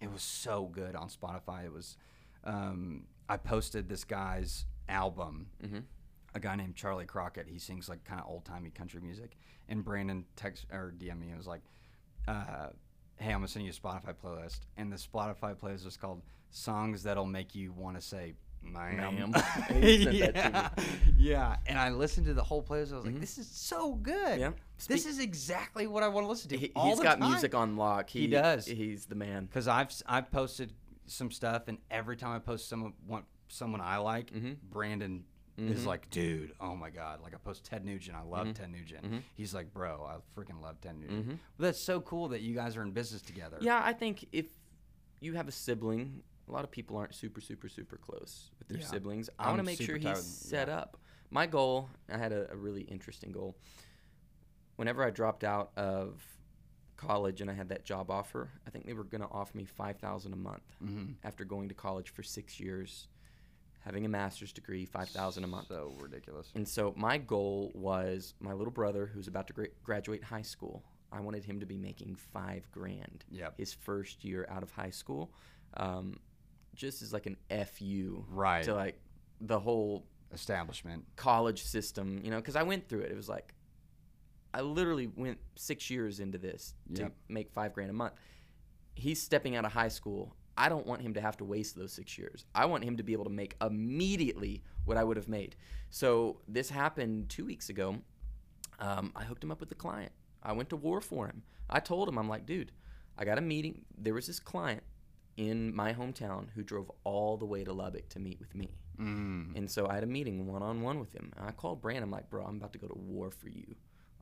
[0.00, 1.64] it was so good on Spotify.
[1.64, 1.96] It was,
[2.44, 5.48] um, I posted this guy's album.
[5.62, 5.84] Mhm.
[6.34, 7.46] A guy named Charley Crockett.
[7.48, 9.36] He sings like kind of old timey country music.
[9.68, 11.62] And Brandon text or DM me and was like,
[12.28, 12.68] uh,
[13.16, 17.02] "Hey, I'm gonna send you a Spotify playlist." And the Spotify playlist was called "Songs
[17.04, 18.96] That'll Make You Want to Say." Ma'am.
[19.30, 19.34] Ma'am.
[19.82, 20.70] Yeah.
[21.18, 22.92] yeah, and I listened to the whole playlist.
[22.92, 24.40] I was like, "This is so good.
[24.40, 24.54] Mm-hmm.
[24.88, 27.30] This is exactly what I want to listen to." He, all has the got time.
[27.30, 28.08] music on lock.
[28.10, 28.66] He, He does.
[28.66, 29.44] He's the man.
[29.46, 30.72] because I've I've posted
[31.06, 34.56] some stuff, and every time I post someone want someone I like, Mhm.
[34.62, 35.24] Brandon
[35.56, 35.88] is mm-hmm.
[35.88, 37.20] like, dude, oh my god!
[37.22, 38.52] Like I post Ted Nugent, I love mm-hmm.
[38.54, 39.04] Ted Nugent.
[39.04, 39.18] Mm-hmm.
[39.34, 41.38] He's like, bro, I freaking love Ted Nugent.
[41.56, 43.58] But that's so cool that you guys are in business together.
[43.60, 44.46] Yeah, I think if
[45.20, 48.78] you have a sibling, a lot of people aren't super, super, super close with their
[48.78, 48.86] Yeah.
[48.86, 49.30] siblings.
[49.38, 50.78] I want to make sure he's tired- set yeah.
[50.78, 50.98] up.
[51.30, 53.56] My goal, I had a, a really interesting goal.
[54.76, 56.22] Whenever I dropped out of
[56.96, 59.64] college and I had that job offer, I think they were going to offer me
[59.64, 61.12] five thousand a month Mm-hmm.
[61.24, 63.08] after going to college for six years,
[63.80, 65.68] having a master's degree, five thousand a month.
[65.68, 66.50] So ridiculous.
[66.54, 70.82] And so my goal was my little brother, who's about to gra- graduate high school.
[71.12, 73.58] I wanted him to be making five grand Yep.
[73.58, 75.30] his first year out of high school,
[75.76, 76.18] um,
[76.74, 78.64] just as like an fu Right.
[78.64, 78.98] to like
[79.40, 81.04] the whole Establishment.
[81.16, 83.12] college system, you know, because I went through it.
[83.12, 83.54] It was like
[84.54, 87.12] I literally went six years into this to Yep.
[87.28, 88.14] make five grand a month.
[88.94, 91.92] He's stepping out of high school I don't want him to have to waste those
[91.92, 92.46] six years.
[92.54, 95.56] I want him to be able to make immediately what I would have made.
[95.90, 97.96] So this happened two weeks ago.
[98.78, 100.12] Um, I hooked him up with the client.
[100.42, 101.42] I went to war for him.
[101.68, 102.72] I told him, I'm like, dude,
[103.18, 103.84] I got a meeting.
[103.96, 104.82] There was this client
[105.36, 108.70] in my hometown who drove all the way to Lubbock to meet with me.
[109.00, 109.56] Mm.
[109.56, 111.32] And so I had a meeting one on one with him.
[111.36, 112.04] And I called Brand.
[112.04, 113.74] I'm like, bro, I'm about to go to war for you.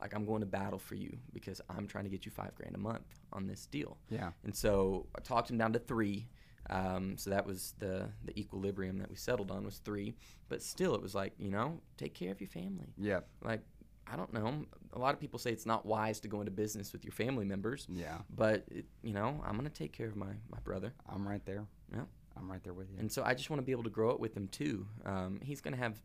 [0.03, 2.75] Like, I'm going to battle for you because I'm trying to get you five grand
[2.75, 3.97] a month on this deal.
[4.09, 4.31] Yeah.
[4.43, 6.27] And so I talked him down to three.
[6.69, 10.15] Um, so that was the the equilibrium that we settled on was three.
[10.49, 12.93] But still, it was like, you know, take care of your family.
[12.97, 13.21] Yeah.
[13.41, 13.61] Like,
[14.05, 14.65] I don't know.
[14.93, 17.45] A lot of people say it's not wise to go into business with your family
[17.45, 17.87] members.
[17.89, 18.19] Yeah.
[18.29, 20.93] But it, you know, I'm gonna take care of my my brother.
[21.09, 21.65] I'm right there.
[21.93, 22.03] Yeah.
[22.37, 22.97] I'm right there with you.
[22.99, 24.87] And so I just want to be able to grow it with him too.
[25.05, 26.01] Um, he's going to have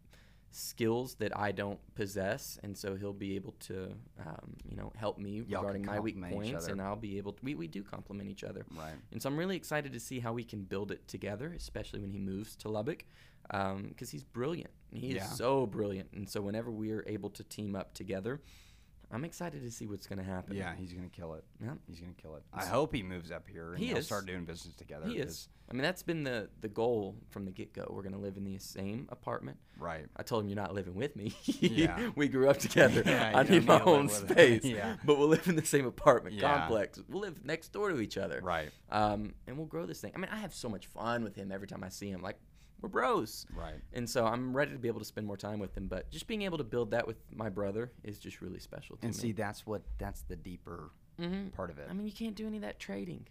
[0.50, 5.18] skills that I don't possess, and so he'll be able to, um, you know, help
[5.18, 7.32] me Y'all regarding my weak points, and I'll be able.
[7.34, 8.64] To, we we do complement each other.
[8.76, 8.94] right.
[9.12, 12.10] And so I'm really excited to see how we can build it together, especially when
[12.10, 13.04] he moves to Lubbock,
[13.42, 14.70] because he's brilliant.
[14.92, 15.24] He Yeah.
[15.24, 18.40] is so brilliant, and so whenever we are able to team up together,
[19.10, 20.54] I'm excited to see what's going to happen.
[20.56, 21.44] Yeah, he's gonna kill it.
[21.62, 21.72] Yeah.
[21.86, 22.42] He's gonna kill it.
[22.52, 24.06] I hope he moves up here and He they'll is.
[24.06, 25.06] start doing business together.
[25.08, 25.48] He is.
[25.70, 27.86] I mean, that's been the the goal from the get go.
[27.90, 29.58] We're going to live in the same apartment.
[29.78, 30.06] Right.
[30.16, 31.32] I told him you're not living with me.
[31.60, 32.10] Yeah.
[32.16, 33.02] we grew up together.
[33.06, 34.64] Yeah, I need my to own space.
[34.64, 34.96] Yeah.
[35.04, 36.54] But we'll live in the same apartment Yeah.
[36.58, 37.00] complex.
[37.08, 38.40] We'll live next door to each other.
[38.42, 38.70] Right.
[38.90, 40.12] Um, and we'll grow this thing.
[40.14, 42.20] I mean, I have so much fun with him every time I see him.
[42.22, 42.38] Like
[42.80, 43.46] we're bros.
[43.54, 43.80] Right.
[43.92, 45.88] And so I'm ready to be able to spend more time with him.
[45.88, 49.02] But just being able to build that with my brother is just really special to
[49.02, 49.16] And me.
[49.16, 51.52] And see, that's what that's the deeper Mhm.
[51.52, 51.88] part of it.
[51.90, 53.26] I mean, you can't do any of that trading.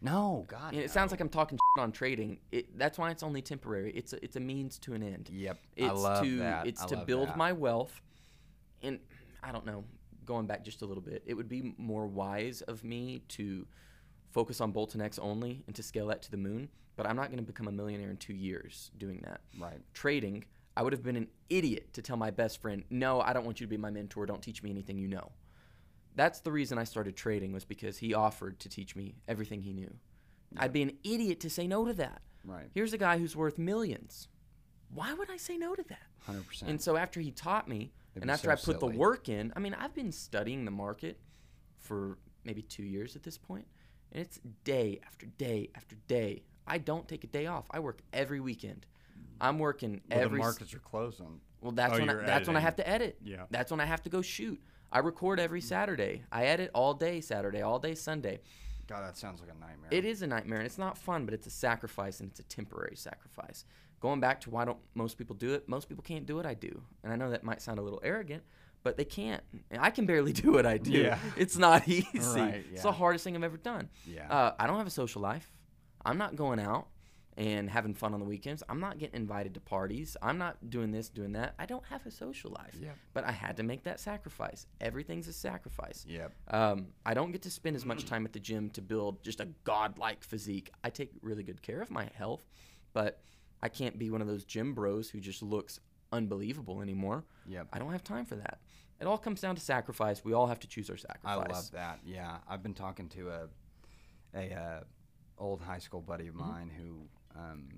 [0.00, 0.74] no, God.
[0.74, 2.38] And it sounds like I'm talking shit on trading.
[2.52, 3.90] It, that's why it's only temporary.
[3.92, 5.28] It's a, it's a means to an end.
[5.28, 5.58] Yep.
[5.76, 6.66] It's I love to that.
[6.68, 7.36] it's I to build that.
[7.36, 8.00] my wealth.
[8.82, 9.00] And
[9.42, 9.84] I don't know,
[10.24, 13.66] going back just a little bit, it would be more wise of me to
[14.30, 16.68] focus on Bolton X only and to scale that to the moon.
[16.98, 19.40] But I'm not going to become a millionaire in two years doing that.
[19.56, 19.78] Right.
[19.94, 20.44] Trading,
[20.76, 23.60] I would have been an idiot to tell my best friend, "No, I don't want
[23.60, 24.26] you to be my mentor.
[24.26, 25.30] Don't teach me anything you know."
[26.16, 29.72] That's the reason I started trading was because he offered to teach me everything he
[29.72, 29.94] knew.
[30.56, 32.20] I'd be an idiot to say no to that.
[32.44, 32.68] Right.
[32.74, 34.26] Here's a guy who's worth millions.
[34.92, 36.08] Why would I say no to that?
[36.18, 36.68] Hundred percent.
[36.68, 38.92] And so after he taught me, It'd and after so I put silly.
[38.94, 41.20] the work in, I mean, I've been studying the market
[41.76, 43.68] for maybe two years at this point,
[44.10, 46.42] and it's day after day after day.
[46.68, 47.66] I don't take a day off.
[47.70, 48.86] I work every weekend.
[49.40, 50.38] I'm working Well, every.
[50.38, 51.40] the markets are closed on.
[51.60, 53.18] well, that's Oh, when I, that's when I have to edit.
[53.24, 53.44] Yeah.
[53.50, 54.60] That's when I have to go shoot.
[54.90, 56.22] I record every Saturday.
[56.32, 58.40] I edit all day Saturday, all day Sunday.
[58.88, 59.88] God, that sounds like a nightmare.
[59.90, 62.44] It is a nightmare and it's not fun, but it's a sacrifice and it's a
[62.44, 63.64] temporary sacrifice.
[64.00, 65.68] Going back to why don't most people do it?
[65.68, 66.82] Most people can't do what I do.
[67.04, 68.44] And I know that might sound a little arrogant,
[68.82, 69.42] but they can't.
[69.78, 70.92] I can barely do what I do.
[70.92, 71.18] Yeah.
[71.36, 72.06] It's not easy.
[72.14, 72.72] Right, yeah.
[72.72, 73.90] It's the hardest thing I've ever done.
[74.06, 74.30] Yeah.
[74.32, 75.52] Uh, I don't have a social life.
[76.04, 76.88] I'm not going out
[77.38, 78.64] and having fun on the weekends.
[78.68, 80.16] I'm not getting invited to parties.
[80.20, 81.54] I'm not doing this, doing that.
[81.56, 82.76] I don't have a social life.
[82.80, 82.96] Yep.
[83.14, 84.66] But I had to make that sacrifice.
[84.80, 86.04] Everything's a sacrifice.
[86.08, 86.32] Yep.
[86.48, 89.40] Um, I don't get to spend as much time at the gym to build just
[89.40, 90.72] a godlike physique.
[90.82, 92.44] I take really good care of my health,
[92.92, 93.20] but
[93.62, 95.78] I can't be one of those gym bros who just looks
[96.10, 97.24] unbelievable anymore.
[97.46, 97.68] Yep.
[97.72, 98.58] I don't have time for that.
[99.00, 100.24] It all comes down to sacrifice.
[100.24, 101.46] We all have to choose our sacrifice.
[101.48, 102.00] I love that.
[102.04, 103.48] Yeah, I've been talking to a
[104.34, 104.80] a uh,
[105.38, 106.50] old high school buddy of Mm-hmm.
[106.50, 107.08] mine who
[107.38, 107.68] um,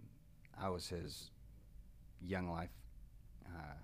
[0.61, 1.31] I was his
[2.23, 2.70] young life
[3.47, 3.74] uh,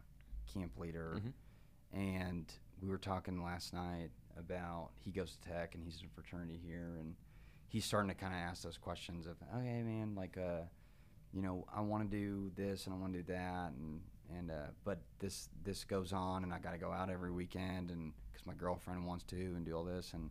[0.53, 1.98] camp leader, Mm-hmm.
[1.98, 6.11] and we were talking last night about he goes to tech and he's in a
[6.15, 7.15] fraternity here, and
[7.69, 10.62] he's starting to kind of ask those questions of, okay, man, like, uh,
[11.32, 14.01] you know, I want to do this and I want to do that, and
[14.36, 17.90] and uh, but this this goes on, and I got to go out every weekend,
[17.90, 20.31] and because my girlfriend wants to, and do all this, and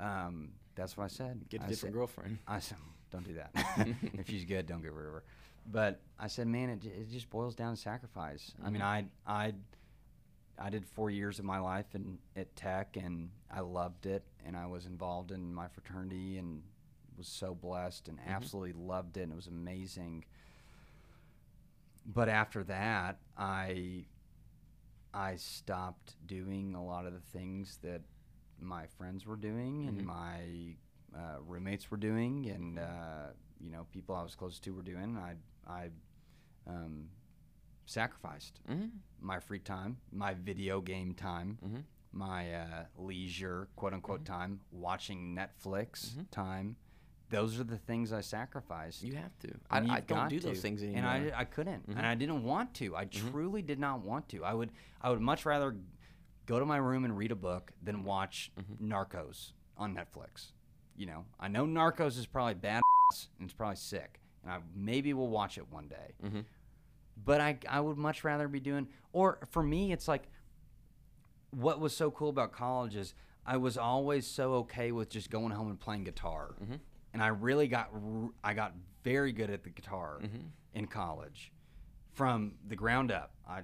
[0.00, 1.40] um, that's what I said.
[1.48, 2.38] Get a I different said- girlfriend.
[2.48, 2.78] I said,
[3.10, 3.50] don't do that.
[4.14, 5.24] if she's good, don't get rid of her.
[5.70, 8.52] But I said, man, it, it just boils down to sacrifice.
[8.64, 9.08] I mean, mm-hmm.
[9.26, 9.52] I I
[10.58, 14.56] I did four years of my life in at Tech, and I loved it, and
[14.56, 16.62] I was involved in my fraternity, and
[17.18, 18.30] was so blessed, and mm-hmm.
[18.30, 20.24] absolutely loved it, and it was amazing.
[22.06, 24.06] But after that, I
[25.12, 28.02] I stopped doing a lot of the things that
[28.60, 30.04] my friends were doing and Mhm.
[30.04, 30.76] my
[31.14, 33.28] uh, roommates were doing, and uh,
[33.60, 35.16] you know people I was close to were doing.
[35.16, 35.34] I
[35.66, 35.90] I
[36.66, 37.08] um,
[37.86, 38.90] sacrificed Mhm.
[39.20, 41.84] my free time, my video game time, Mhm.
[42.12, 44.32] my uh, leisure quote unquote Mm-hmm.
[44.34, 46.76] time, watching Netflix time.
[47.30, 49.02] Those are the things I sacrificed.
[49.02, 49.48] You have to.
[49.70, 51.02] I, I don't do those things anymore.
[51.02, 51.26] Mm-hmm.
[51.26, 51.84] And I, I couldn't.
[51.88, 52.96] And I didn't want to.
[52.96, 54.44] I truly did not want to.
[54.44, 54.72] I would
[55.02, 55.76] I would much rather
[56.48, 58.92] go to my room and read a book then watch Mm-hmm.
[58.92, 60.52] Narcos on Netflix.
[60.96, 62.80] You know, I know Narcos is probably bad,
[63.38, 66.14] and it's probably sick, and I maybe will watch it one day.
[66.24, 66.44] Mhm.
[67.24, 68.88] But I I would much rather be doing.
[69.12, 70.24] Or for me, it's like
[71.50, 73.14] what was so cool about college is
[73.46, 76.54] I was always so okay with just going home and playing guitar,
[77.12, 77.90] and I really got
[78.44, 80.20] I got very good at the guitar
[80.74, 81.52] in college,
[82.12, 83.32] from the ground up.
[83.48, 83.60] I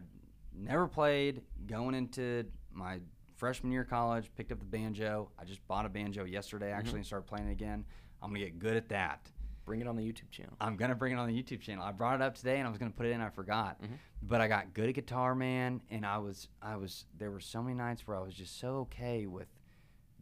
[0.55, 1.43] never played.
[1.67, 3.01] Going into my
[3.37, 5.31] freshman year of college, picked up the banjo.
[5.39, 7.85] I just bought a banjo yesterday actually and started playing it again.
[8.23, 9.31] I'm gonna get good at that.
[9.65, 10.55] Bring it on the YouTube channel.
[10.61, 11.85] I'm gonna bring it on the YouTube channel.
[11.85, 13.21] I brought it up today and I was gonna put it in.
[13.21, 13.95] I forgot, Mm-hmm.
[14.23, 15.81] but I got good at guitar, man.
[15.91, 17.07] And I was, I was.
[17.19, 19.49] There were so many nights where I was just so okay with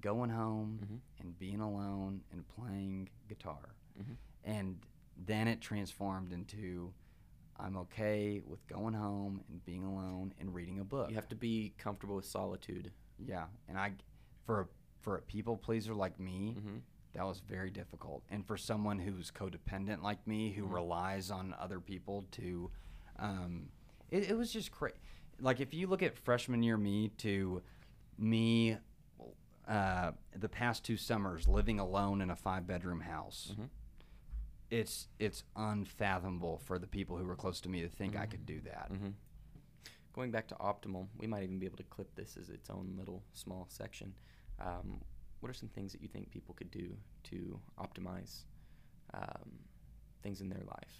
[0.00, 0.96] going home Mm-hmm.
[1.20, 3.74] and being alone and playing guitar.
[4.00, 4.12] Mm-hmm.
[4.44, 4.78] And
[5.26, 6.92] then it transformed into
[7.62, 11.08] I'm okay with going home and being alone and reading a book.
[11.10, 12.90] You have to be comfortable with solitude.
[13.24, 13.92] Yeah, and I,
[14.44, 14.66] for a,
[15.00, 16.76] for a people pleaser like me, Mm-hmm.
[17.14, 18.22] that was very difficult.
[18.30, 22.70] And for someone who's codependent like me, who relies on other people to,
[23.18, 23.68] um,
[24.10, 24.96] it, it was just crazy.
[25.40, 27.62] Like if you look at freshman year me to
[28.18, 28.76] me,
[29.68, 33.54] uh, the past two summers living alone in a five bedroom house.
[34.80, 38.46] It's it's unfathomable for the people who were close to me to think I could
[38.46, 38.90] do that.
[40.14, 42.94] Going back to optimal, we might even be able to clip this as its own
[42.98, 44.14] little small section.
[44.60, 45.00] Um,
[45.40, 46.94] what are some things that you think people could do
[47.24, 48.44] to optimize
[49.14, 49.50] um,
[50.22, 50.94] things in their life?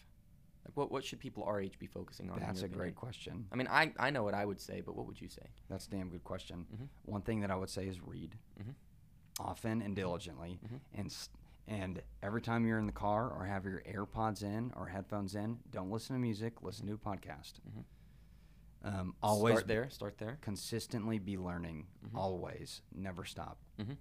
[0.67, 2.41] Like what what should people our age be focusing on?
[2.41, 3.47] That's a great question.
[3.53, 5.47] I mean, I, I know what I would say, but what would you say?
[5.71, 6.67] That's a damn good question.
[6.75, 6.85] Mm-hmm.
[7.07, 8.37] One thing that I would say is read
[9.41, 10.77] often and diligently, Mm-hmm.
[11.01, 11.29] and s-
[11.69, 15.59] and every time you're in the car or have your AirPods in or headphones in,
[15.71, 16.63] don't listen to music.
[16.63, 17.55] Listen to a podcast.
[18.85, 19.59] Um, always Mm-hmm.
[19.59, 19.91] start there.
[19.91, 20.39] Start there.
[20.41, 21.87] consistently be learning.
[22.15, 23.59] Always, never stop.
[23.79, 23.97] Mhm.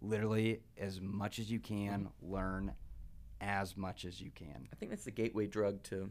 [0.00, 2.32] Literally, as much as you can, Mm-hmm.
[2.32, 2.74] learn
[3.40, 4.68] as much as you can.
[4.72, 6.08] I think that's the gateway drug to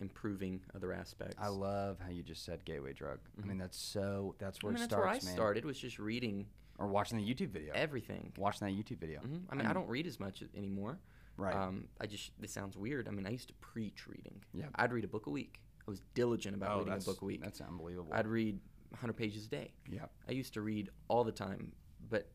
[0.00, 1.36] improving other aspects.
[1.38, 3.20] I love how you just said gateway drug.
[3.42, 4.34] I mean, that's so.
[4.38, 4.66] That's Mm-hmm.
[4.66, 5.20] I where mean, it that's where I man.
[5.20, 6.46] started was just reading
[6.78, 7.72] Or watching the YouTube video.
[7.74, 8.32] everything.
[8.36, 9.20] watching that YouTube video.
[9.20, 10.98] hmm I mean, I don't read as much anymore.
[11.36, 11.54] Right.
[11.54, 13.08] Um, I just this sounds weird.
[13.08, 14.40] I mean, I used to preach reading.
[14.52, 14.66] Yeah.
[14.74, 15.60] I'd read a book a week.
[15.86, 17.42] I was diligent about oh, reading a book a week.
[17.42, 18.12] That's unbelievable.
[18.12, 18.58] I'd read
[18.90, 19.72] 100 pages a day.
[19.90, 20.10] Yep.
[20.28, 21.72] I used to read all the time,
[22.08, 22.28] but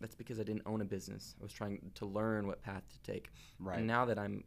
[0.00, 1.34] that's because I didn't own a business.
[1.40, 3.28] I was trying to learn what path to take.
[3.58, 3.78] Right.
[3.78, 4.42] And now that I'm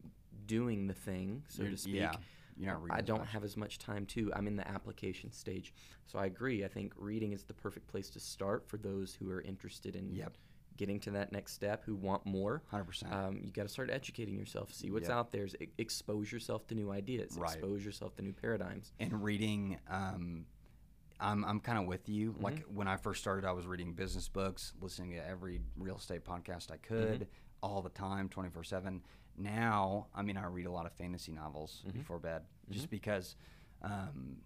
[0.47, 2.14] doing the thing, so You're- to speak, yeah,
[2.58, 3.30] you're not reading I don't much.
[3.30, 4.32] have as much time too.
[4.36, 5.74] I'm in the application stage.
[6.06, 6.64] So I agree.
[6.64, 10.14] I think reading is the perfect place to start for those who are interested in
[10.14, 10.38] Yep.
[10.78, 12.64] getting to that next step, who want more.
[12.72, 13.12] 100%.
[13.14, 15.18] Um, you got to start educating yourself, see what's Yep.
[15.18, 17.52] out there, e- expose yourself to new ideas, Right.
[17.54, 18.92] expose yourself to new paradigms.
[19.00, 20.46] and reading um
[21.20, 22.44] i'm, I'm kind of with you Mm-hmm.
[22.44, 26.26] like when i first started i was reading business books listening to every real estate
[26.26, 27.24] podcast i could Mm-hmm.
[27.62, 29.02] all the time 24-7
[29.38, 31.97] now i mean i read a lot of fantasy novels Mm-hmm.
[31.99, 33.35] before bed just because
[33.81, 34.38] um,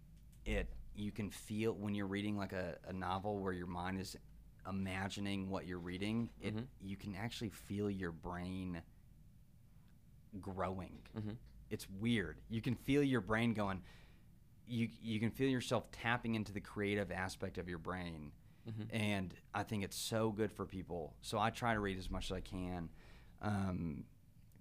[0.45, 4.15] it you can feel when you're reading like a, a novel where your mind is
[4.67, 6.63] imagining what you're reading it Mm-hmm.
[6.81, 8.81] you can actually feel your brain
[10.41, 10.97] growing.
[11.17, 11.31] Mm-hmm.
[11.69, 12.37] it's weird.
[12.49, 13.81] You can feel your brain going
[14.69, 18.31] you you can feel yourself tapping into the creative aspect of your brain.
[18.91, 21.13] And i think it's so good for people.
[21.21, 22.89] So i try to read as much as i can.
[23.41, 24.03] Um,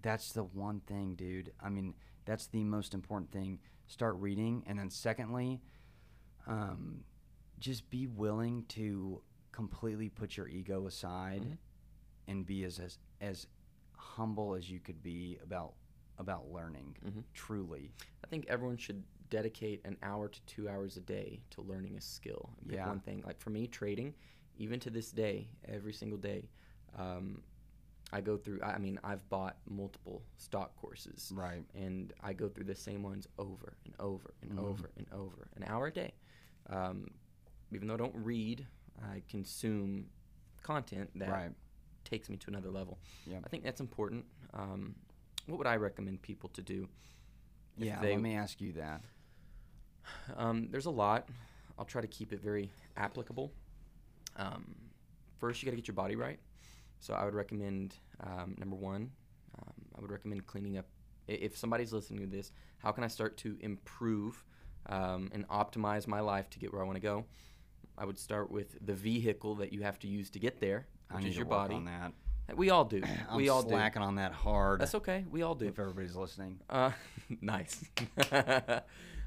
[0.01, 1.93] that's the one thing dude i mean
[2.25, 5.61] that's the most important thing start reading and then secondly
[6.47, 7.03] um,
[7.59, 9.21] just be willing to
[9.51, 11.57] completely put your ego aside
[12.27, 13.47] and be as, as as
[13.93, 15.73] humble as you could be about
[16.19, 16.95] about learning
[17.33, 17.91] truly
[18.23, 22.01] I think everyone should dedicate an hour to two hours a day to learning a
[22.01, 22.49] skill.
[22.67, 22.87] Pick Yeah.
[22.87, 23.23] one thing.
[23.25, 24.13] Like for me, trading,
[24.57, 26.49] even to this day, every single day,
[26.97, 27.41] um,
[28.13, 28.61] I go through.
[28.61, 31.63] I mean, I've bought multiple stock courses, Right.
[31.75, 34.65] And I go through the same ones over and over and Mm-hmm.
[34.65, 36.13] over and over, an hour a day.
[36.69, 37.07] Um,
[37.73, 38.65] even though I don't read,
[39.03, 40.09] I consume
[40.63, 41.51] content that Right.
[42.05, 42.97] takes me to another level.
[43.25, 43.41] Yep.
[43.45, 44.25] I think that's important.
[44.53, 44.95] Um,
[45.47, 46.87] what would I recommend people to do?
[47.79, 49.03] if yeah they- let me ask you that
[50.35, 51.27] Um, there's a lot.
[51.77, 53.51] I'll try to keep it very applicable.
[54.37, 54.73] Um,
[55.37, 56.39] first, you got to get your body right.
[56.99, 59.11] So I would recommend um, number one,
[59.59, 60.85] um, I would recommend cleaning up.
[61.27, 64.43] If somebody's listening to this, how can I start to improve
[64.87, 67.25] um, and optimize my life to get where I want to go?
[67.97, 71.25] I would start with the vehicle that you have to use to get there, which
[71.25, 71.75] is your body.
[71.75, 72.13] on that.
[72.55, 73.01] We all do.
[73.29, 73.69] I'm we all do.
[73.69, 74.79] slacking on that hard.
[74.79, 75.25] That's okay.
[75.29, 75.67] We all do.
[75.67, 76.91] If everybody's listening, Uh,
[77.41, 77.83] nice.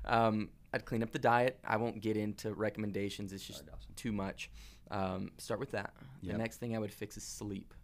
[0.04, 1.58] um, I'd clean up the diet.
[1.64, 3.32] I won't get into recommendations.
[3.32, 4.50] It's just Sorry, too much.
[4.90, 5.92] Um, start with that.
[6.22, 6.32] Yep.
[6.32, 7.74] The next thing I would fix is sleep.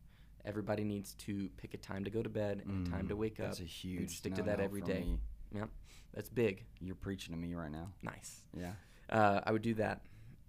[0.45, 3.35] Everybody needs to pick a time to go to bed and a time to wake
[3.35, 3.65] Mm, that's up.
[3.65, 5.01] a huge and stick to that every day.
[5.01, 5.19] me.
[5.55, 5.69] Yep,
[6.15, 6.65] that's big.
[6.81, 7.89] You're preaching to me right now.
[8.03, 8.43] Nice.
[8.57, 8.73] Yeah.
[9.09, 10.03] Uh, I would do that.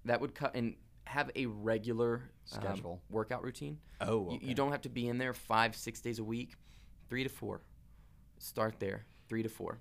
[0.06, 0.76] That would cut and
[1.06, 2.16] have a regular
[2.54, 3.02] um, Schedule.
[3.10, 3.80] workout routine.
[4.02, 4.46] Oh, You, okay.
[4.48, 6.56] you don't have to be in there five, six days a week.
[7.10, 7.62] Three to four.
[8.40, 9.06] Start there.
[9.30, 9.80] Three to four.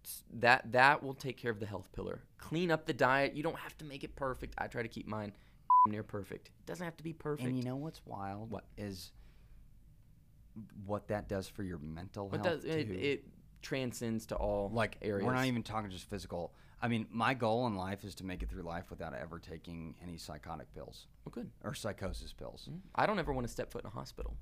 [0.00, 2.22] It's- That that will take care of the health pillar.
[2.38, 3.34] Clean up the diet.
[3.34, 4.54] You don't have to make it perfect.
[4.58, 5.32] I try to keep mine
[5.88, 6.48] near perfect.
[6.48, 7.48] It doesn't have to be perfect.
[7.48, 8.50] And you know what's wild?
[8.50, 8.64] What?
[8.76, 9.12] is
[10.84, 13.24] what that does for your mental But health does, it, it
[13.62, 15.24] transcends to all like areas.
[15.26, 16.52] we're not even talking just physical.
[16.80, 19.94] I mean, my goal in life is to make it through life without ever taking
[20.02, 21.48] any psychotic pills Oh, good.
[21.64, 22.68] or psychosis pills.
[22.94, 24.36] I don't ever want to step foot in a hospital.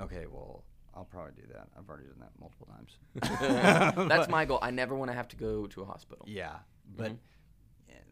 [0.00, 0.64] Okay, well,
[0.94, 1.68] I'll probably do that.
[1.76, 2.98] I've already done that multiple times.
[4.08, 4.60] That's my goal.
[4.62, 6.24] I never want to have to go to a hospital.
[6.28, 6.54] Yeah,
[6.96, 7.14] but eh,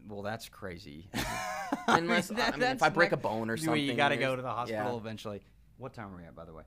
[0.07, 1.09] well, that's crazy.
[1.87, 4.41] Unless- I mean, if I break a bone or something, you got to go to
[4.41, 4.97] the hospital yeah.
[4.97, 5.41] eventually.
[5.77, 6.63] What time are we at, by the way?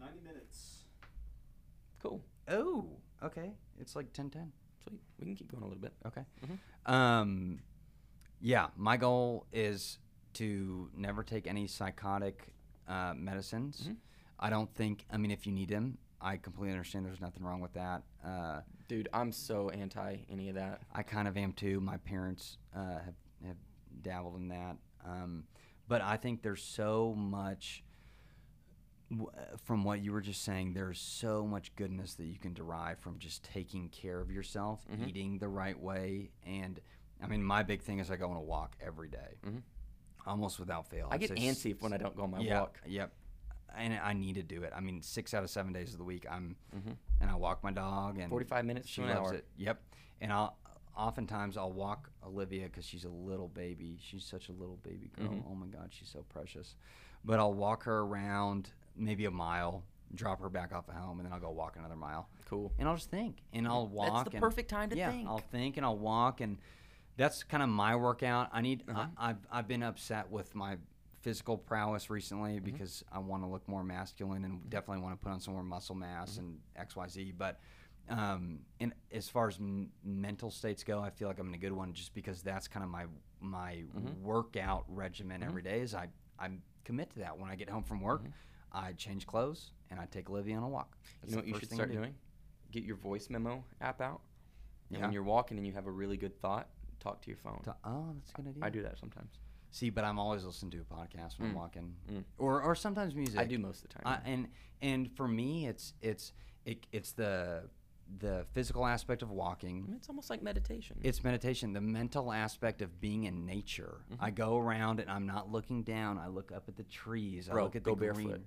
[0.00, 0.84] 90 minutes.
[2.02, 2.22] Cool.
[2.48, 2.86] Oh,
[3.22, 3.52] okay.
[3.80, 4.52] It's like ten ten.
[4.82, 5.00] Sweet.
[5.18, 5.94] We can keep going a little bit.
[6.06, 6.22] Okay.
[6.44, 6.92] Mm-hmm.
[6.92, 7.60] Um,
[8.40, 9.98] yeah, my goal is
[10.34, 12.52] to never take any psychotic
[12.86, 13.84] uh, medicines.
[13.84, 13.94] Mm-hmm.
[14.38, 15.06] I don't think.
[15.10, 17.04] I mean, if you need them, I completely understand.
[17.04, 18.02] There's nothing wrong with that.
[18.24, 20.80] Uh, Dude, I'm so anti any of that.
[20.92, 21.80] I kind of am too.
[21.80, 23.14] My parents uh, have
[23.46, 23.56] have
[24.02, 24.76] dabbled in that,
[25.06, 25.44] um,
[25.86, 27.84] but I think there's so much.
[29.10, 32.54] w- uh, From what you were just saying, there's so much goodness that you can
[32.54, 35.08] derive from just taking care of yourself, Mm-hmm.
[35.08, 36.80] eating the right way, and
[37.22, 39.34] I mean, my big thing is I go on a walk every day,
[40.26, 41.06] almost without fail.
[41.06, 41.14] Mm-hmm.
[41.14, 42.80] I get antsy if when I don't go on my yeah, walk.
[42.86, 43.12] Yep.
[43.76, 44.72] And I need to do it.
[44.74, 46.92] I mean, six out of seven days of the week, I'm, Mm-hmm.
[47.20, 49.34] and I walk my dog, and 45 minutes She loves hour.
[49.34, 49.46] it.
[49.56, 49.80] Yep.
[50.20, 50.56] And I'll
[50.96, 53.98] oftentimes I'll walk Olivia because she's a little baby.
[54.00, 55.28] She's such a little baby girl.
[55.28, 55.44] Mhm.
[55.50, 56.76] Oh my God, she's so precious.
[57.24, 59.82] But I'll walk her around maybe a mile,
[60.14, 62.28] drop her back off at home, and then I'll go walk another mile.
[62.48, 62.72] Cool.
[62.78, 64.14] And I'll just think, and I'll walk.
[64.14, 65.26] That's the and- perfect time to yeah, think.
[65.28, 66.58] I'll think and I'll walk, and
[67.16, 68.50] that's kind of my workout.
[68.52, 68.84] I need.
[68.88, 69.06] Uh-huh.
[69.16, 70.76] I, I've I've been upset with my
[71.24, 72.64] physical prowess recently Mm-hmm.
[72.64, 75.62] because I want to look more masculine and definitely want to put on some more
[75.64, 76.40] muscle mass Mm-hmm.
[76.40, 77.32] and X Y Z.
[77.36, 77.58] But
[78.10, 81.58] um, and as far as m- mental states go, I feel like I'm in a
[81.58, 83.06] good one just because that's kind of my
[83.40, 84.22] my Mm-hmm.
[84.22, 85.80] workout regimen every day.
[85.80, 86.50] Is I I
[86.84, 88.22] commit to that when I get home from work.
[88.72, 90.96] I change clothes and I take Olivia on a walk.
[91.22, 91.32] That's Mm-hmm.
[91.32, 91.96] you know what you should start do.
[91.98, 92.14] doing?
[92.72, 94.20] Get your voice memo app out.
[94.90, 95.04] And Yeah.
[95.04, 96.68] when you're walking and you have a really good thought,
[97.00, 97.60] talk to your phone.
[97.64, 98.64] To- oh, that's a good idea.
[98.64, 99.38] I do that sometimes.
[99.74, 101.58] See, but I'm always listening to a podcast when I'm Mm.
[101.58, 102.22] walking, Mm.
[102.38, 103.40] or or sometimes music.
[103.40, 104.02] I do most of the time.
[104.06, 104.48] I, and
[104.80, 106.32] and for me, it's it's
[106.64, 107.68] it, it's the
[108.20, 109.92] the physical aspect of walking.
[109.96, 111.00] it's almost like meditation.
[111.02, 111.72] It's meditation.
[111.72, 114.04] The mental aspect of being in nature.
[114.12, 114.22] Mm-hmm.
[114.24, 116.18] I go around and I'm not looking down.
[116.18, 117.48] I look up at the trees.
[117.48, 118.22] I Bro, look at go the barefoot.
[118.22, 118.46] green.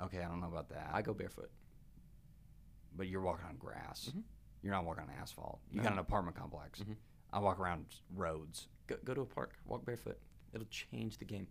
[0.00, 0.88] Okay, I don't know about that.
[0.94, 1.50] I go barefoot.
[2.94, 4.10] but you're walking on grass.
[4.62, 5.60] You're not walking on asphalt.
[5.70, 5.76] You Mm-hmm.
[5.78, 5.82] No.
[5.82, 6.80] got an apartment complex.
[6.80, 6.96] Mhm.
[7.30, 7.84] I walk around
[8.14, 8.68] roads.
[8.86, 9.52] Go, go to a park.
[9.66, 10.18] Walk barefoot.
[10.56, 11.46] It'll change the game.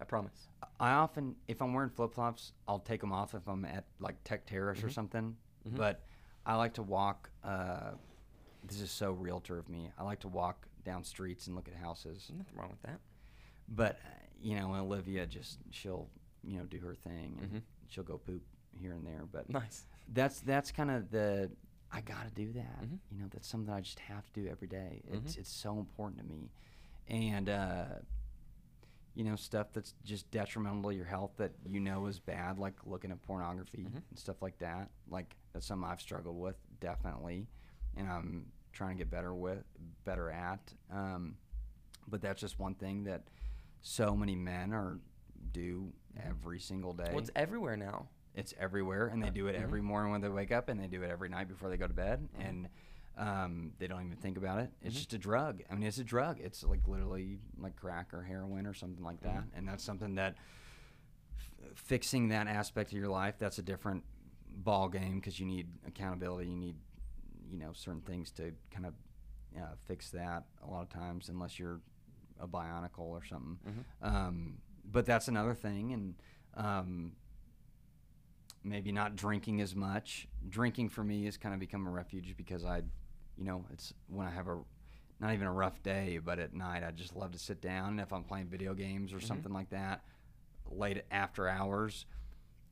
[0.00, 0.48] I promise.
[0.78, 4.22] I often, if I'm wearing flip flops, I'll take them off if I'm at like
[4.24, 4.86] Tech Terrace Mm-hmm.
[4.86, 5.36] or something.
[5.66, 6.02] But
[6.46, 7.30] I like to walk.
[7.44, 7.92] Uh,
[8.66, 9.90] this is so realtor of me.
[9.98, 12.30] I like to walk down streets and look at houses.
[12.36, 12.98] Nothing wrong with that.
[13.68, 14.08] But uh,
[14.42, 16.08] you know, Olivia just she'll
[16.44, 17.62] you know do her thing and Mhm.
[17.88, 18.42] she'll go poop
[18.78, 19.24] here and there.
[19.30, 19.86] But Nice.
[20.12, 21.50] that's that's kind of the
[21.92, 22.82] I got to do that.
[22.82, 22.98] Mhm.
[23.10, 25.02] You know, that's something I just have to do every day.
[25.10, 25.40] It's Mm-hmm.
[25.40, 26.50] it's so important to me,
[27.08, 27.84] and uh,
[29.14, 32.74] you know, stuff that's just detrimental to your health that you know is bad, like
[32.84, 33.96] looking at pornography Mm-hmm.
[34.10, 34.88] and stuff like that.
[35.10, 37.46] Like that's something I've struggled with definitely,
[37.96, 39.64] and I'm trying to get better with,
[40.04, 40.72] better at.
[40.92, 41.36] Um,
[42.08, 43.22] but that's just one thing that
[43.82, 44.98] so many men are
[45.52, 45.92] do
[46.26, 47.08] every single day.
[47.10, 48.08] Well, it's everywhere now.
[48.34, 51.02] It's everywhere, and they do it every morning when they wake up, and they do
[51.02, 52.68] it every night before they go to bed, and
[53.20, 54.70] um, they don't even think about it.
[54.82, 55.62] It's just a drug.
[55.70, 56.40] I mean, it's a drug.
[56.40, 60.36] It's like literally like crack or heroin or something like that, and that's something that
[61.38, 64.04] f- fixing that aspect of your life that's a different
[64.64, 66.48] ball game because you need accountability.
[66.48, 66.76] You need
[67.50, 68.94] you know certain things to kind of
[69.56, 71.80] uh, fix that a lot of times, unless you're
[72.40, 73.58] a bionicle or something.
[74.02, 74.58] Um,
[74.90, 76.14] but that's another thing, and
[76.56, 77.12] um,
[78.64, 80.26] maybe not drinking as much.
[80.48, 82.82] Drinking for me has kind of become a refuge because I,
[83.40, 84.58] you know, it's when I have a
[85.18, 87.90] not even a rough day, but at night I just love to sit down.
[87.90, 89.26] And if I'm playing video games or mm-hmm.
[89.26, 90.02] something like that,
[90.70, 92.06] late after hours,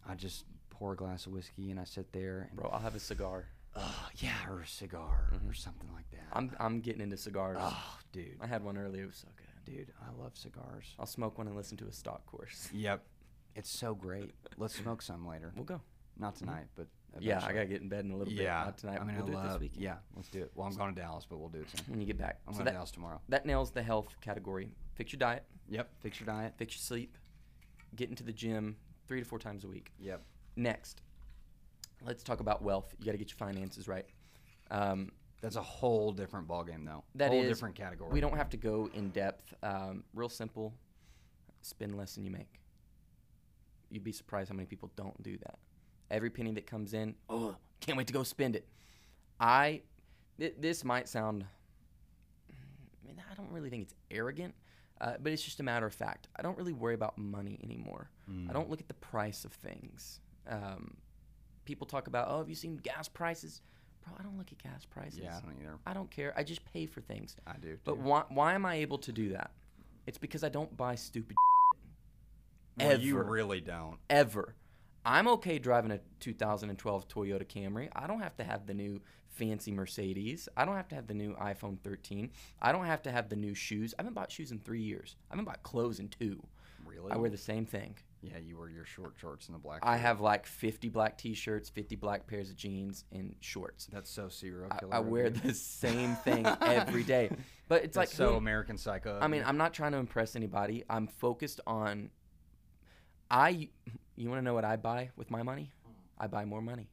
[0.07, 2.95] I just pour a glass of whiskey and I sit there and Bro, I'll have
[2.95, 3.47] a cigar.
[3.77, 5.53] oh yeah, or a cigar or mm-hmm.
[5.53, 6.27] something like that.
[6.33, 7.59] I'm I'm getting into cigars.
[7.59, 9.05] oh, dude, I had one earlier.
[9.05, 9.75] It was so good.
[9.75, 10.95] dude, I love cigars.
[10.99, 12.69] I'll smoke one and listen to a stock course.
[12.73, 13.03] Yep.
[13.55, 14.35] It's so great.
[14.57, 15.53] Let's smoke some later.
[15.57, 15.81] We'll go.
[16.17, 16.45] Not mm-hmm.
[16.45, 16.87] tonight, but
[17.21, 18.43] Yeah, I gotta get in bed in a little bit.
[18.43, 18.99] Yeah, Not tonight.
[19.01, 19.83] I mean, we'll I do it this weekend.
[19.83, 20.53] Yeah, let's do it.
[20.55, 21.85] Well, I'm going to Dallas, but we'll do it soon.
[21.89, 22.39] When you get back.
[22.47, 23.21] I'm so going to that, Dallas tomorrow.
[23.29, 24.71] that nails the health category.
[24.95, 25.45] Fix your diet.
[25.69, 25.91] Yep.
[26.01, 26.55] Fix your diet.
[26.57, 27.17] Fix your sleep.
[27.97, 28.77] Get into the gym
[29.07, 29.91] three to four times a week.
[29.99, 30.23] Yep.
[30.57, 31.03] Next,
[32.05, 32.95] let's talk about wealth.
[32.99, 34.07] You got to get your finances right.
[34.71, 35.11] Um,
[35.41, 37.05] That's a whole different ballgame, though.
[37.15, 38.11] That whole is- different category.
[38.13, 39.55] we don't have to go in depth.
[39.63, 40.75] Um, real simple.
[41.63, 42.61] Spend less than you make.
[43.91, 45.59] You'd be surprised how many people don't do that.
[46.11, 48.67] Every penny that comes in, oh, can't wait to go spend it.
[49.41, 49.83] I,
[50.39, 51.45] th- this might sound,
[52.51, 54.55] I mean, I don't really think it's arrogant,
[55.01, 56.29] uh, but it's just a matter of fact.
[56.37, 58.11] I don't really worry about money anymore.
[58.31, 58.49] Mm.
[58.51, 60.21] I don't look at the price of things.
[60.49, 60.97] Um,
[61.65, 63.61] people talk about, oh, have you seen gas prices?
[64.05, 65.21] Bro, I don't look at gas prices.
[65.23, 65.79] Yeah, I don't either.
[65.87, 66.33] I don't care.
[66.37, 67.37] I just pay for things.
[67.47, 67.79] I do.
[67.85, 68.01] But too.
[68.01, 69.51] why, why am I able to do that?
[70.07, 71.37] It's because I don't buy stupid
[72.79, 73.99] Well, you really don't.
[74.09, 74.55] ever.
[75.09, 77.89] I'm okay driving a 2012 Toyota Camry.
[77.97, 80.51] I don't have to have the new fancy Mercedes.
[80.55, 82.31] I don't have to have the new iPhone 13.
[82.61, 83.95] I don't have to have the new shoes.
[83.99, 85.17] I haven't bought shoes in three years.
[85.31, 86.43] I haven't bought clothes in two.
[86.85, 87.11] Really?
[87.11, 87.97] I wear the same thing.
[88.21, 89.81] Yeah, you wear your short shorts and the black.
[89.83, 90.03] I shirt.
[90.03, 93.87] have like 50 black t-shirts, 50 black pairs of jeans, and shorts.
[93.91, 94.93] That's so serial killer.
[94.95, 97.31] I of wear the same thing every day.
[97.69, 99.19] But it's That's like so who- American Psycho.
[99.23, 99.43] I mean.
[99.47, 100.85] I'm not trying to impress anybody.
[100.91, 102.11] I'm focused on.
[103.31, 103.69] I,
[104.17, 105.73] you want to know what I buy with my money?
[105.85, 106.25] Hmm.
[106.25, 106.89] I buy more money.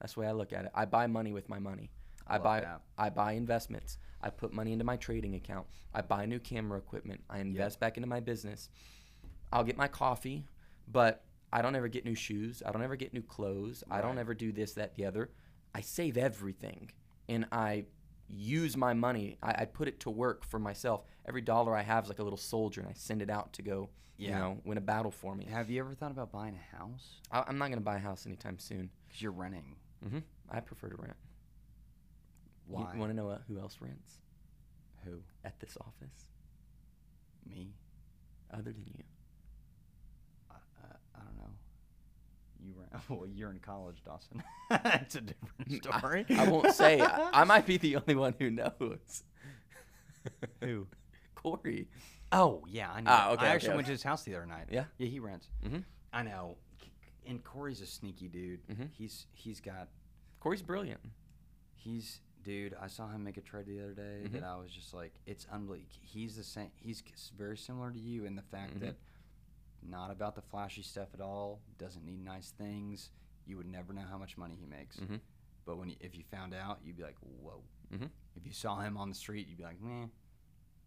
[0.00, 0.70] That's the way I look at it.
[0.74, 1.90] I buy money with my money.
[2.26, 2.80] I, love buy that.
[2.98, 3.98] I buy investments.
[4.22, 5.66] I put money into my trading account.
[5.94, 7.20] I buy new camera equipment.
[7.28, 8.68] I invest back into my business.
[9.52, 10.46] I'll get my coffee,
[10.90, 12.62] but I don't ever get new shoes.
[12.64, 13.84] I don't ever get new clothes.
[13.90, 15.30] I don't ever do this, that, the other.
[15.74, 16.90] I save everything,
[17.28, 17.84] and I
[18.28, 19.36] use my money.
[19.42, 21.04] I, I put it to work for myself.
[21.26, 23.62] Every dollar I have is like a little soldier, and I send it out to
[23.62, 24.38] go, you Yeah.
[24.38, 25.44] know, win a battle for me.
[25.46, 27.20] Have you ever thought about buying a house?
[27.30, 28.90] I, I'm not gonna buy a house anytime soon.
[29.06, 29.76] Because you're renting.
[30.08, 30.18] hmm
[30.50, 31.16] I prefer to rent.
[32.66, 32.92] Why?
[32.94, 34.18] You want to know uh, who else rents
[35.04, 35.20] Who?
[35.44, 36.28] at this office
[37.46, 37.74] Me?
[38.52, 39.04] other than you?
[40.50, 41.50] Uh, uh, I don't know.
[42.64, 43.02] You rent.
[43.10, 44.42] Well, you're in college, Dawson.
[44.70, 46.24] That's a different story.
[46.30, 47.00] I, won't say.
[47.00, 49.24] I, I might be the only one who knows.
[50.62, 50.86] Who?
[51.34, 51.88] Corey.
[52.32, 53.10] Oh yeah, I know.
[53.12, 54.66] Ah, okay, I okay, actually went to his house the other night.
[54.70, 54.84] Yeah?
[54.98, 55.48] Yeah, he rents.
[55.64, 55.78] Mm-hmm.
[56.12, 56.56] I know.
[57.26, 58.66] And Corey's a sneaky dude.
[58.68, 58.84] Mm-hmm.
[58.96, 59.88] He's he's got
[60.40, 61.00] Corey's brilliant.
[61.74, 62.74] he's dude.
[62.80, 64.32] I saw him make a trade the other day Mhm.
[64.32, 65.88] that I was just like, it's unbelievable.
[66.02, 66.70] He's the same.
[66.76, 67.02] He's
[67.38, 68.80] very similar to you in the fact Mhm.
[68.80, 68.96] that
[69.88, 71.60] not about the flashy stuff at all.
[71.78, 73.10] Doesn't need nice things.
[73.46, 74.96] You would never know how much money he makes.
[74.96, 75.20] Mhm.
[75.66, 77.62] But when you, if you found out, you'd be like, whoa.
[77.92, 78.10] Mhm.
[78.36, 80.10] If you saw him on the street, you'd be like, man,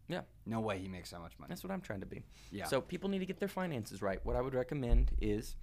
[0.08, 0.22] Yeah.
[0.46, 1.48] no way he makes that much money.
[1.50, 2.24] That's what I'm trying to be.
[2.50, 2.66] Yeah.
[2.66, 4.24] So people need to get their finances right.
[4.24, 5.56] What I would recommend is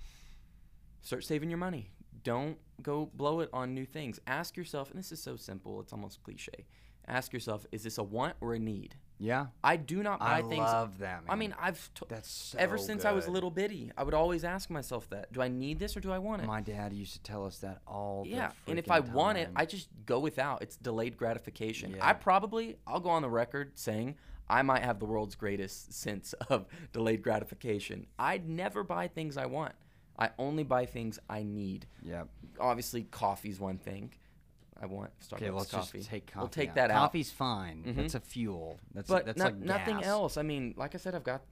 [1.02, 1.92] start saving your money.
[2.24, 4.20] Don't go blow it on new things.
[4.28, 6.66] Ask yourself, and this is so simple, it's almost cliche.
[7.08, 8.96] Ask yourself, is this a want or a need?
[9.18, 9.48] Yeah.
[9.64, 10.60] I do not buy I things.
[10.60, 11.24] love that.
[11.30, 14.14] I mean, I've t- That's so ever since I was a little bitty, I would
[14.14, 16.48] always ask myself that: Do I need this or do I want it?
[16.48, 19.50] My dad used to tell us that all the yeah, and if I want it.
[19.56, 20.62] I just go without.
[20.62, 21.92] It's delayed gratification.
[21.92, 22.08] Yeah.
[22.08, 24.16] I probably, I'll go on the record saying
[24.50, 28.08] I might have the world's greatest sense of delayed gratification.
[28.20, 29.74] I'd never buy things I want.
[30.18, 31.88] I only buy things I need.
[32.02, 32.24] Yeah.
[32.60, 34.14] Obviously, coffee's one thing.
[34.82, 35.98] I want Starbucks Okay, let's coffee.
[36.00, 36.40] just take coffee.
[36.40, 36.76] We'll take out.
[36.76, 37.00] that out.
[37.00, 37.84] Coffee's fine.
[37.84, 37.96] Mhm.
[37.96, 38.80] That's a fuel.
[38.94, 40.06] That's but that's no- like nothing gas.
[40.06, 40.38] else.
[40.38, 41.44] I mean, like I said, I've got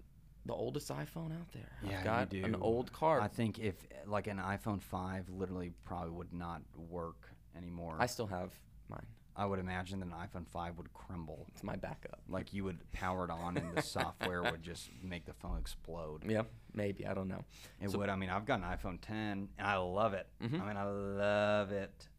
[0.45, 1.71] the oldest iPhone out there.
[1.83, 2.45] Yeah, I've got you do.
[2.47, 3.21] an old car.
[3.21, 3.75] I think if
[4.05, 7.95] like an iPhone five literally probably would not work anymore.
[7.97, 8.51] I still have
[8.89, 9.05] mine.
[9.35, 11.47] I would imagine that an iPhone five would crumble.
[11.53, 12.19] It's my backup.
[12.27, 16.23] Like you would power it on and the software would just make the phone explode.
[16.29, 16.43] Yeah,
[16.73, 17.07] maybe.
[17.07, 17.43] I don't know.
[17.79, 18.09] It So- would.
[18.09, 20.27] I mean, I've got an iPhone 10 and I love it.
[20.41, 20.61] Mhm.
[20.61, 22.09] I mean, I love it.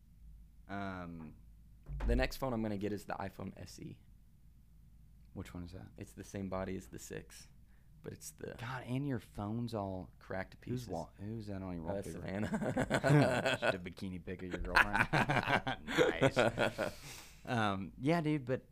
[0.71, 1.33] Um,
[2.07, 3.97] The next phone I'm going to get is the iPhone SE.
[5.35, 5.87] which one is that?
[5.99, 7.49] It's the same body as the 6,
[8.03, 10.09] but it's the God, and your phone's all.
[10.19, 10.87] cracked to pieces.
[10.87, 12.47] Who's wa- Who's that on your Oh, that's wallpaper?
[12.49, 13.59] Savannah.
[13.61, 15.07] Just a bikini pic of your girlfriend.
[16.21, 16.93] nice.
[17.47, 18.63] Um, yeah, dude, but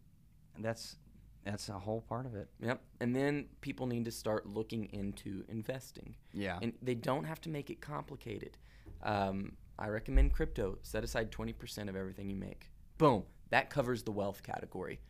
[0.59, 0.97] that's
[1.44, 2.48] that's a whole part of it.
[2.60, 2.81] Yep.
[3.01, 6.14] And then people need to start looking into investing.
[6.32, 6.59] Yeah.
[6.62, 8.56] And they don't have to make it complicated.
[9.02, 10.78] Um, I recommend crypto.
[10.82, 12.70] Set aside 20% of everything you make.
[12.99, 13.24] Boom.
[13.51, 15.01] That covers the wealth category.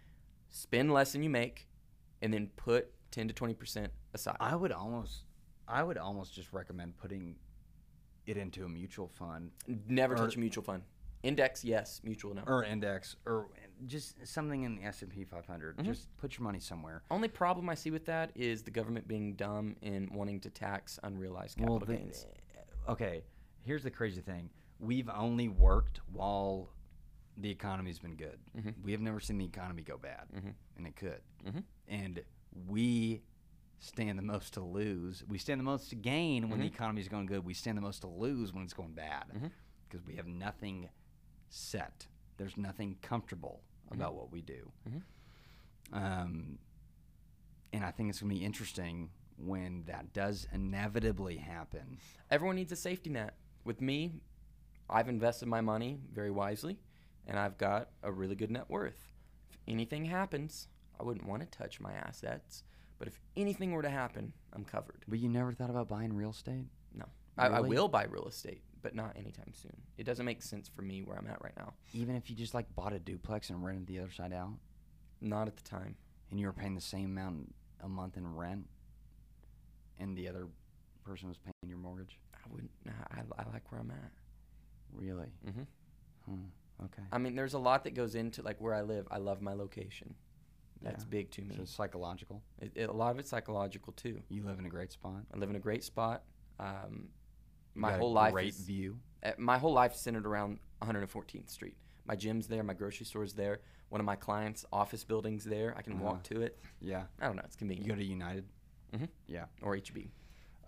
[0.48, 1.68] Spend less than you make,
[2.20, 4.36] and then put 10 to 20% aside.
[4.40, 5.24] I would almost,
[5.68, 7.36] I would almost just recommend putting
[8.26, 9.50] it into a mutual fund.
[9.88, 10.82] Never or- touch a mutual fund.
[11.22, 12.00] Index, yes.
[12.02, 12.42] Mutual, no.
[12.48, 13.46] or index or
[13.86, 15.76] just something in the S&P 500.
[15.76, 15.86] Mm-hmm.
[15.86, 17.02] Just put your money somewhere.
[17.12, 20.98] Only problem I see with that is the government being dumb and wanting to tax
[21.04, 22.26] unrealized capital the- gains.
[22.88, 23.22] okay,
[23.64, 24.50] here's the crazy thing.
[24.78, 26.70] We've only worked while
[27.36, 28.38] the economy's been good.
[28.56, 28.70] Mm-hmm.
[28.82, 30.26] We have never seen the economy go bad,
[30.76, 31.20] and it could.
[31.46, 31.62] Mhm.
[31.88, 32.20] And
[32.68, 33.22] we
[33.78, 35.24] stand the most to lose.
[35.28, 36.74] We stand the most to gain when the Mm-hmm.
[36.74, 37.44] economy's going good.
[37.44, 39.24] We stand the most to lose when it's going bad
[39.88, 40.88] because we have nothing
[41.48, 42.06] set.
[42.36, 43.94] There's nothing comfortable Mm-hmm.
[44.00, 44.70] about what we do.
[45.92, 46.58] Um,
[47.72, 51.98] and I think it's going to be interesting when that does inevitably happen.
[52.30, 53.34] Everyone needs a safety net.
[53.64, 54.20] With me,
[54.90, 56.78] I've invested my money very wisely,
[57.26, 59.12] and I've got a really good net worth.
[59.52, 60.68] If anything happens,
[60.98, 62.64] I wouldn't want to touch my assets,
[62.98, 65.04] but if anything were to happen, I'm covered.
[65.08, 66.66] But you never thought about buying real estate?
[66.94, 67.04] No,
[67.38, 69.76] I, I will buy real estate, but not anytime soon.
[69.96, 71.72] It doesn't make sense for me where I'm at right now.
[71.94, 74.52] Even if you just like bought a duplex and rented the other side out,
[75.20, 75.96] Not at the time.
[76.30, 78.66] and you were paying the same amount a month in rent,
[79.98, 80.48] and the other
[81.04, 82.18] person was paying your mortgage?
[82.44, 82.70] I wouldn't.
[83.10, 84.10] I, I like where I'm at.
[84.92, 85.28] Really?
[85.44, 85.62] hmm
[86.26, 86.44] Hmm.
[86.84, 87.02] Okay.
[87.12, 89.06] I mean, there's a lot that goes into like where I live.
[89.10, 90.14] I love my location.
[90.80, 91.10] That's Yeah.
[91.10, 91.54] big to me.
[91.56, 92.42] So it's psychological.
[92.60, 94.20] It, it, a lot of it's psychological too.
[94.28, 95.22] You live in a great spot.
[95.32, 96.22] I live in a great spot.
[96.58, 97.08] Um,
[97.74, 98.98] my whole life great is, view.
[99.22, 101.76] uh, my whole life centered around 114th Street.
[102.04, 102.62] My gym's there.
[102.64, 103.60] My grocery store's there.
[103.90, 105.74] One of my clients' office buildings there.
[105.76, 106.34] I can walk Uh-huh.
[106.34, 106.58] to it.
[106.80, 107.04] Yeah.
[107.20, 107.42] I don't know.
[107.44, 107.86] It's convenient.
[107.86, 108.44] You go to United.
[108.92, 109.04] Mm-hmm.
[109.26, 109.44] Yeah.
[109.62, 110.08] or HB.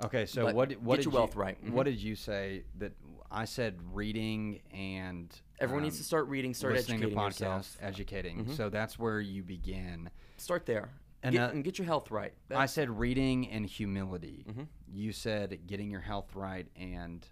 [0.05, 1.63] Okay, so But what what get did your you, wealth right.
[1.65, 1.71] Mhm.
[1.71, 2.93] What did you say that
[3.31, 7.41] I said reading and Everyone needs um, to start reading, start listening educating to podcasts,
[7.41, 7.77] yourself.
[7.81, 8.45] educating.
[8.47, 8.57] Mhm.
[8.57, 10.11] So that's where you begin.
[10.37, 10.91] Start there.
[11.23, 12.35] And, get, uh, and get your health right.
[12.55, 14.45] I said reading and humility.
[14.49, 14.67] Mhm.
[14.89, 17.27] You said getting your health right and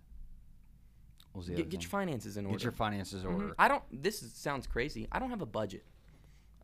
[1.32, 2.58] what was the get, get your finances in order.
[2.58, 3.34] Get your finances Mhm.
[3.34, 3.54] order.
[3.58, 3.82] I don't.
[3.90, 5.08] This is, sounds crazy.
[5.12, 5.84] I don't have a budget.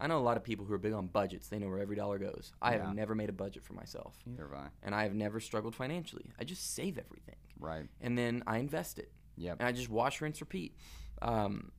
[0.00, 1.48] I know a lot of people who are big on budgets.
[1.48, 2.52] They know where every dollar goes.
[2.62, 2.86] I Yeah.
[2.86, 4.68] have never made a budget for myself, Neither have I.
[4.82, 6.30] and I have never struggled financially.
[6.38, 7.88] I just save everything, Right.
[8.00, 9.56] and then I invest it, Yep.
[9.60, 10.76] and I just wash, rinse, repeat.
[11.22, 11.72] Um,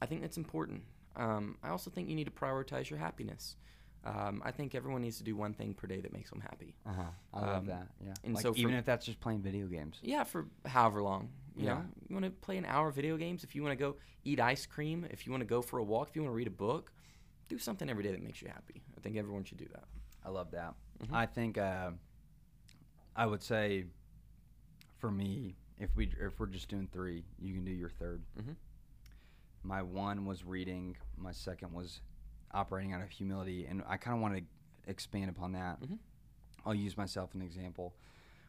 [0.00, 0.82] I think that's important.
[1.16, 3.56] Um, I also think you need to prioritize your happiness.
[4.04, 6.74] Um, I think everyone needs to do one thing per day that makes them happy.
[6.84, 7.10] Uh huh.
[7.32, 7.88] I love Um, that.
[8.04, 8.14] Yeah.
[8.24, 10.00] and like so for- even if that's just playing video games.
[10.02, 11.30] Yeah, for however long.
[11.54, 11.74] You Yeah.
[11.74, 13.44] know, you want to play an hour of video games.
[13.44, 15.84] If you want to go eat ice cream, if you want to go for a
[15.84, 16.92] walk, if you want to read a book,
[17.52, 18.80] do something every day that makes you happy.
[18.96, 19.84] I think everyone should do that.
[20.24, 20.74] I love that.
[21.04, 21.12] Mhm.
[21.14, 21.90] I think uh,
[23.14, 23.84] I would say
[24.98, 28.56] for me, if we if we're just doing three, you can do your 3rd Mhm.
[29.64, 30.96] My one was reading.
[31.16, 32.00] My second was
[32.52, 34.44] operating out of humility, and I kind of want to
[34.90, 35.80] expand upon that.
[35.80, 35.98] Mhm.
[36.64, 37.94] I'll use myself as an example.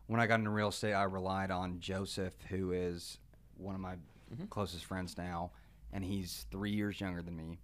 [0.07, 3.19] When I got into real estate, I relied on Joseph, who is
[3.57, 3.97] one of my
[4.33, 4.49] Mhm.
[4.49, 5.51] closest friends now,
[5.91, 7.59] and he's three years younger than me.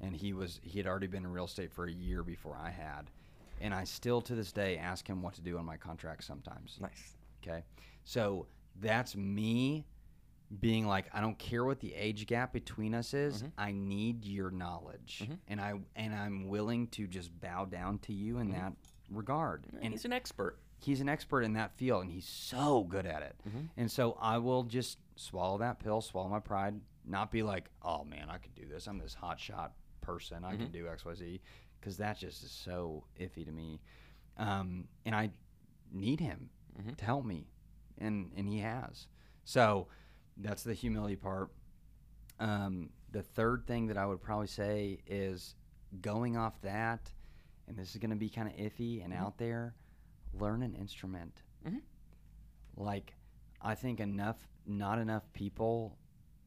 [0.00, 2.70] And he was he had already been in real estate for a year before I
[2.70, 3.10] had,
[3.60, 6.78] and I still to this day ask him what to do on my contracts sometimes.
[6.80, 7.16] Nice.
[7.42, 7.62] Okay,
[8.04, 8.46] so
[8.80, 9.86] that's me
[10.60, 13.42] being like, I don't care what the age gap between us is.
[13.42, 13.52] Mhm.
[13.58, 15.38] I need your knowledge, Mhm.
[15.48, 18.52] and I and I'm willing to just bow down to you in Mhm.
[18.52, 18.72] that
[19.10, 19.64] regard.
[19.80, 20.58] And he's an expert.
[20.78, 23.34] he's an expert in that field, and he's so good at it.
[23.48, 23.70] Mhm.
[23.78, 28.04] And so I will just swallow that pill, swallow my pride, not be like, oh
[28.04, 28.86] man, I could do this.
[28.86, 29.72] I'm this hot shot
[30.06, 30.44] person.
[30.44, 30.72] I can Mhm.
[30.72, 31.40] do X, Y, Z,
[31.80, 33.80] because that just is so iffy to me.
[34.36, 35.32] Um, and I
[35.90, 36.96] need him Mhm.
[36.96, 37.48] to help me,
[37.98, 39.08] and and he has.
[39.44, 39.88] So
[40.36, 41.52] that's the humility part.
[42.38, 45.56] Um, the third thing that I would probably say is
[46.00, 47.12] going off that,
[47.66, 49.16] and this is going to be kind of iffy and Mhm.
[49.16, 49.74] out there.
[50.34, 51.42] Learn an instrument.
[51.64, 51.82] Mhm.
[52.76, 53.14] Like,
[53.62, 55.96] I think enough, not enough people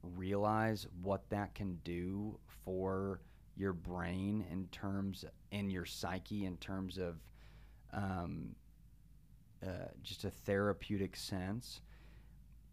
[0.03, 3.22] realize what that can do for
[3.60, 7.18] your brain in terms in your psyche in terms of
[7.91, 8.56] um,
[9.61, 9.68] uh,
[10.02, 11.81] just a therapeutic sense.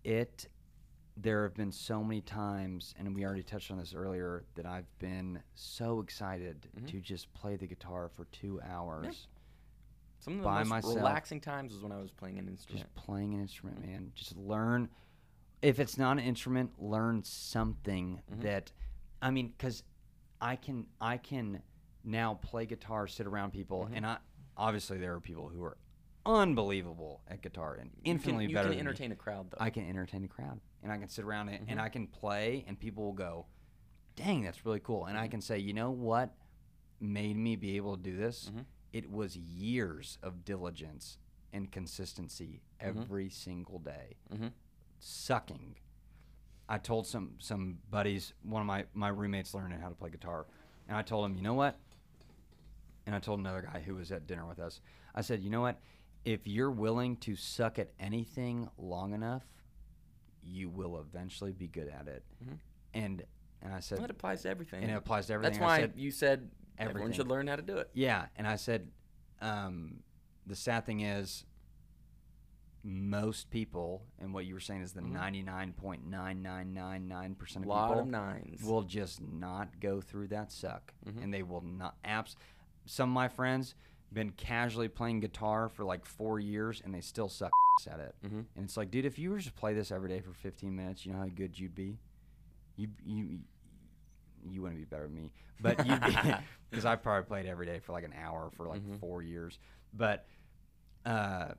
[0.05, 0.49] It
[1.19, 4.99] there have been so many times, and we already touched on this earlier, that I've
[4.99, 6.87] been so excited Mhm.
[6.89, 9.27] to just play the guitar for two hours,
[10.19, 10.97] Some of the By most myself.
[10.97, 12.85] relaxing times was when I was playing an instrument.
[12.85, 14.13] just playing an instrument, man.
[14.15, 14.91] Just learn.
[15.63, 18.41] If it's not an instrument, learn something Mhm.
[18.43, 18.73] that,
[19.23, 19.85] I mean, because
[20.41, 21.63] I can I can
[22.05, 23.97] now play guitar, sit around people, Mhm.
[23.97, 24.19] and I
[24.57, 25.77] obviously there are people who are
[26.25, 28.91] unbelievable at guitar and You can- infinitely you better can than me.
[28.91, 29.59] entertain a crowd though.
[29.61, 31.83] I can entertain a crowd, and I can sit around it, and Mhm.
[31.83, 33.47] I can play, and people will go,
[34.17, 36.35] "Dang, that's really cool." And I can say, "You know what
[37.01, 38.51] made me be able to do this?
[38.51, 38.65] Mhm.
[38.93, 41.19] It was years of diligence
[41.53, 42.81] and consistency Mhm.
[42.81, 44.53] every single day, Mhm.
[44.99, 45.77] sucking."
[46.69, 50.47] I told some some buddies, one of my my roommates learning how to play guitar,
[50.89, 51.79] and I told him, you know what?
[53.07, 54.81] And I told another guy who was at dinner with us,
[55.15, 55.79] I said, you know what?
[56.25, 59.45] If you're willing to suck at anything long enough,
[60.43, 62.25] you will eventually be good at it.
[62.95, 63.23] And
[63.63, 64.83] and I said, Well, it applies to everything.
[64.83, 65.63] and it applies to That's everything.
[65.63, 67.91] I why said, you said everyone should learn how to do it.
[67.95, 68.89] Yeah, and I said,
[69.41, 70.01] um,
[70.47, 71.45] the sad thing is,
[72.89, 77.09] most people, and what you were saying is the ninety nine point nine nine nine
[77.09, 78.63] nine percent of lot people of nines.
[78.63, 81.97] will just not go through that suck, and they will not.
[82.05, 82.37] Apps.
[82.85, 83.75] Some of my friends
[84.13, 87.51] been casually playing guitar for like four years, and they still suck
[87.91, 88.15] at it.
[88.25, 88.45] Mhm.
[88.55, 91.05] And it's like, dude, if you were to play this every day for fifteen minutes,
[91.05, 91.99] you know how good you'd be.
[92.77, 93.41] You you
[94.49, 95.95] you wouldn't be better than me, but you
[96.71, 99.59] because I've probably played every day for like an hour for like four years.
[99.93, 100.25] But
[101.05, 101.53] uh,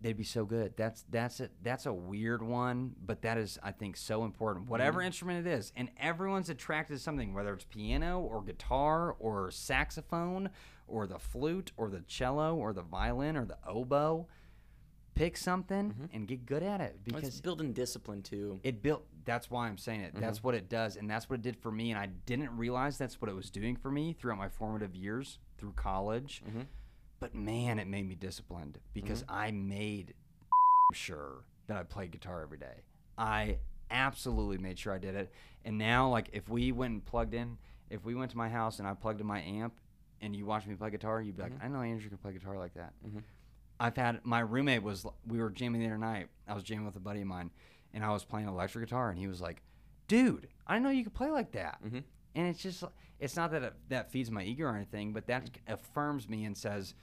[0.00, 0.74] they'd be so good.
[0.76, 1.52] That's that's it.
[1.62, 4.68] That's a weird one, but that is I think so important.
[4.68, 5.06] Whatever mm-hmm.
[5.06, 10.50] instrument it is, and everyone's attracted to something, whether it's piano or guitar or saxophone
[10.86, 14.26] or the flute or the cello or the violin or the oboe.
[15.16, 16.04] Pick something mm-hmm.
[16.14, 18.58] and get good at it because it's building discipline too.
[18.62, 20.48] it built that's why i'm saying it that's mm-hmm.
[20.48, 23.20] what it does and that's what it did for me and i didn't realize that's
[23.20, 26.40] what it was doing for me throughout my formative years through college
[27.20, 29.34] but man it made me disciplined because mm-hmm.
[29.34, 30.14] i made
[30.92, 32.82] sure that i played guitar every day
[33.16, 33.56] i
[33.90, 35.32] absolutely made sure i did it
[35.64, 37.56] and now like if we went and plugged in
[37.90, 39.74] if we went to my house and i plugged in my amp
[40.20, 41.64] and you watched me play guitar you'd be like mm-hmm.
[41.64, 43.18] i know andrew can play guitar like that mm-hmm.
[43.80, 46.28] I've had my roommate was we were jamming the other night.
[46.46, 47.50] I was jamming with a buddy of mine,
[47.94, 49.62] and I was playing electric guitar, and he was like,
[50.06, 52.04] "Dude, I know you could play like that." Mhm.
[52.34, 52.84] And it's just
[53.18, 56.56] it's not that it, that feeds my ego or anything, but that affirms me and
[56.56, 56.94] says,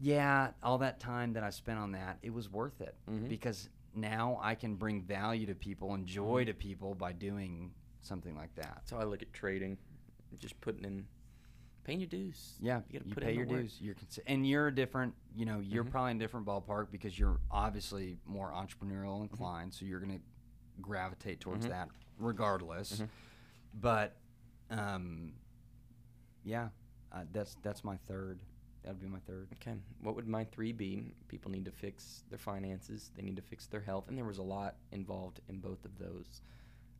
[0.00, 3.28] "Yeah, all that time that I spent on that, it was worth it mm-hmm.
[3.28, 6.48] because now I can bring value to people and joy mm-hmm.
[6.48, 7.72] to people by doing
[8.02, 9.78] something like that." That's how I look at trading.
[10.38, 11.06] Just putting in,
[11.84, 12.54] paying your dues.
[12.60, 13.78] Yeah, you gotta you put pay in your dues.
[13.80, 15.14] You're cons- and you're a different.
[15.34, 15.92] You know, you're mm-hmm.
[15.92, 19.72] probably in a different ballpark because you're obviously more entrepreneurial inclined.
[19.72, 20.20] So you're gonna
[20.80, 21.88] gravitate towards that
[22.18, 23.02] regardless.
[23.80, 24.16] But,
[24.70, 25.32] um,
[26.44, 26.68] yeah,
[27.12, 28.38] uh, that's that's my third.
[28.82, 29.48] That'd be my third.
[29.54, 29.76] Okay.
[30.00, 31.12] What would my three be?
[31.28, 33.10] People need to fix their finances.
[33.16, 35.98] They need to fix their health, and there was a lot involved in both of
[35.98, 36.42] those.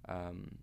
[0.08, 0.56] Um,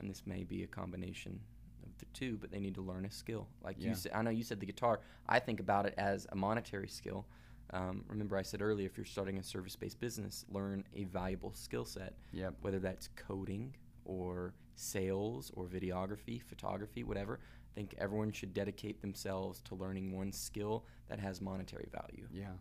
[0.00, 1.40] and this may be a combination
[1.84, 3.48] of the two, but they need to learn a skill.
[3.62, 3.90] Like Yeah.
[3.90, 5.00] you said, I know you said the guitar.
[5.28, 7.26] I think about it as a monetary skill.
[7.70, 11.84] Um, remember, I said earlier, if you're starting a service-based business, learn a valuable skill
[11.86, 12.14] set.
[12.32, 12.56] Yep.
[12.60, 17.40] Whether that's coding or sales or videography, photography, whatever.
[17.42, 22.52] I think everyone should dedicate themselves to learning one skill that has monetary value Yeah,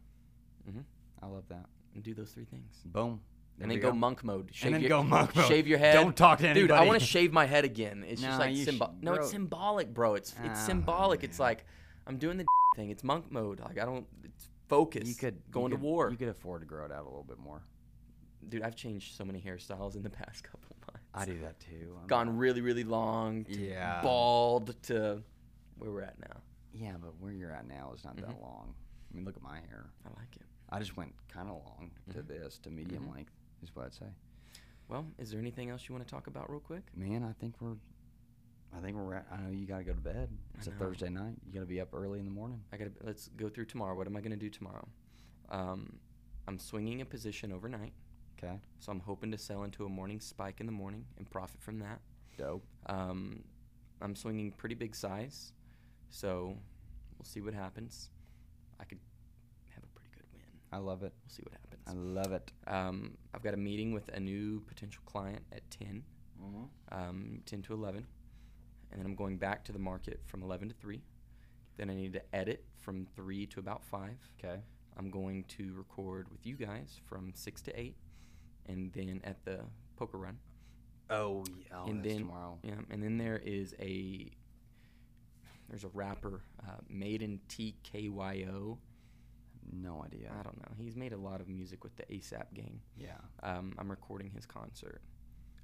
[0.70, 0.84] Mhm.
[1.22, 1.68] I love that.
[1.96, 2.82] and do those three things.
[2.86, 3.22] Boom.
[3.58, 4.50] There and then we go, monk mode.
[4.54, 5.46] Shave then your, go monk mode.
[5.46, 5.94] Shave your head.
[5.94, 6.62] Don't talk to anybody.
[6.62, 8.04] Dude, I want to shave my head again.
[8.08, 8.88] It's just like you symbol.
[8.88, 10.16] sh- no, it's symbolic, bro.
[10.16, 11.24] It's it's Ah, symbolic.
[11.24, 11.66] It's like
[12.08, 12.46] I'm doing the
[12.76, 12.90] thing.
[12.90, 13.60] It's monk mode.
[13.60, 14.08] Like I don't.
[14.24, 15.08] It's focus.
[15.08, 16.10] You could you going could- to war.
[16.10, 17.62] You could afford to grow it out a little bit more.
[18.48, 20.76] Dude, I've changed so many hairstyles in the past couple.
[21.14, 21.98] I do that too.
[22.02, 23.44] I'm Gone really, really long.
[23.46, 24.02] To Yeah.
[24.02, 25.22] Bald to
[25.78, 26.38] where we're at now.
[26.74, 28.42] Yeah, but where you're at now is not that mm-hmm.
[28.42, 28.74] long.
[29.12, 29.90] I mean, look at my hair.
[30.06, 30.46] I like it.
[30.70, 32.28] I just went kind of long to mm-hmm.
[32.28, 33.16] this, to medium mm-hmm.
[33.16, 34.06] length, is what I'd say.
[34.88, 36.84] Well, is there anything else you want to talk about real quick?
[36.96, 37.76] Man, I think we're,
[38.76, 39.16] I think we're.
[39.16, 40.30] At, I know you got to go to bed.
[40.58, 40.78] It's a know.
[40.80, 41.36] Thursday night.
[41.46, 42.62] You got to be up early in the morning.
[42.72, 43.96] I gotta let's go through tomorrow.
[43.96, 44.88] What am I gonna do tomorrow?
[45.50, 46.00] Um,
[46.48, 47.94] I'm swinging a position overnight,
[48.44, 48.60] Okay.
[48.80, 51.80] so I'm hoping to sell into a morning spike in the morning and profit from
[51.80, 52.00] that.
[52.38, 52.66] Dope.
[52.88, 53.44] Um,
[54.02, 55.54] I'm swinging pretty big size,
[56.10, 56.58] so
[57.18, 58.10] we'll see what happens.
[58.80, 58.98] I could
[59.76, 60.42] have a pretty good win.
[60.72, 61.14] I love it.
[61.24, 61.84] We'll see what happens.
[61.88, 62.52] I love it.
[62.66, 66.04] Um, I've got a meeting with a new potential client at 10,
[66.92, 68.08] um, 10 to 11.
[68.92, 71.02] And then I'm going back to the market from 11 to 3.
[71.78, 74.10] Then I need to edit from 3 to about 5.
[74.40, 74.62] Okay.
[74.98, 77.96] I'm going to record with you guys from 6 to 8.
[78.68, 79.60] And then at the
[79.98, 80.38] poker run.
[81.10, 81.76] Oh, yeah.
[81.78, 82.58] Oh, and then, tomorrow.
[82.64, 84.30] Yeah, and then there is a
[85.70, 88.78] there's a rapper, uh, Maiden TKYO.
[89.74, 90.30] No idea.
[90.38, 90.74] I don't know.
[90.78, 92.80] He's made a lot of music with the ASAP gang.
[92.98, 93.12] Yeah.
[93.44, 95.02] Um, I'm recording his concert,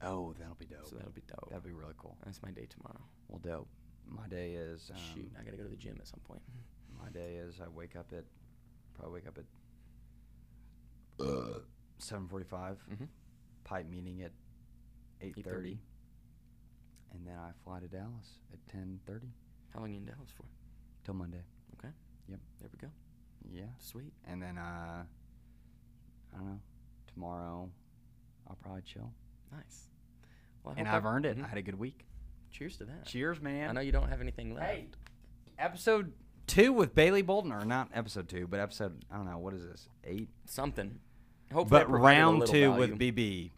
[0.01, 0.85] Oh, that'll be dope.
[0.87, 1.49] so that'll be dope.
[1.49, 2.15] That'll be really cool.
[2.23, 3.01] That's my day tomorrow.
[3.27, 3.67] Well, dope.
[4.09, 4.89] My day is.
[4.93, 6.41] Um, Shoot, I gotta go to the gym at some point.
[7.03, 8.23] My day is I wake up at
[8.93, 9.45] probably wake up at
[11.97, 12.77] uh, seven forty-five.
[12.91, 13.07] Mhm.
[13.63, 14.31] Pipe meeting at
[15.21, 15.77] eight 8:30.
[17.13, 19.27] and then I fly to Dallas at ten thirty
[19.73, 20.45] How long you in Dallas for?
[21.03, 21.41] till Monday.
[21.77, 21.93] Okay.
[22.29, 22.39] Yep.
[22.59, 22.91] There we go.
[23.49, 24.13] Yeah, Sweet.
[24.25, 25.03] and then uh,
[26.33, 26.59] I don't know.
[27.13, 27.69] Tomorrow,
[28.47, 29.11] I'll probably chill.
[29.51, 29.87] Nice.
[30.63, 31.37] Well, I And I've ev- earned it.
[31.37, 31.45] Mhm.
[31.45, 32.05] I had a good week.
[32.51, 33.05] Cheers to that.
[33.05, 33.69] Cheers, man.
[33.69, 34.65] I know you don't have anything left.
[34.69, 34.87] Hey,
[35.57, 36.13] episode
[36.47, 39.63] two with Bailey Bolton, or not episode two, but episode I don't know what is
[39.63, 40.99] this eight, Something.
[41.53, 42.79] Hopefully, but round two value.
[42.79, 43.51] with BB.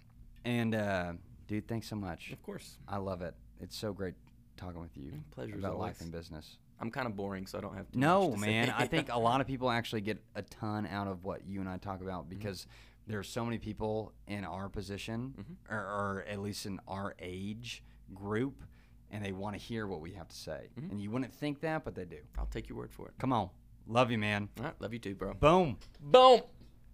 [0.46, 1.14] And uh,
[1.48, 2.32] dude, thanks so much.
[2.32, 2.78] Of course.
[2.88, 3.34] I love it.
[3.62, 4.16] It's so great
[4.58, 5.88] talking with you pleasure about always.
[5.88, 6.58] life and business.
[6.82, 7.92] I'm kind of boring, so I don't have.
[7.92, 8.68] Too No, much to man.
[8.68, 8.74] say.
[8.78, 11.70] I think a lot of people actually get a ton out of what you and
[11.70, 12.38] I talk about mm-hmm.
[12.38, 12.68] because
[13.08, 15.74] there's so many people in our position, mm-hmm.
[15.74, 17.84] or, or at least in our age
[18.14, 18.64] group,
[19.12, 20.70] and they want to hear what we have to say.
[20.80, 20.92] Mm-hmm.
[20.92, 22.20] And you wouldn't think that, but they do.
[22.38, 23.14] I'll take your word for it.
[23.18, 23.50] Come on.
[23.88, 24.50] Love you, man.
[24.60, 25.34] All right, love you too, bro.
[25.34, 25.78] Boom.
[26.00, 26.42] Boom.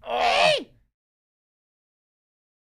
[0.02, 0.66] Oh.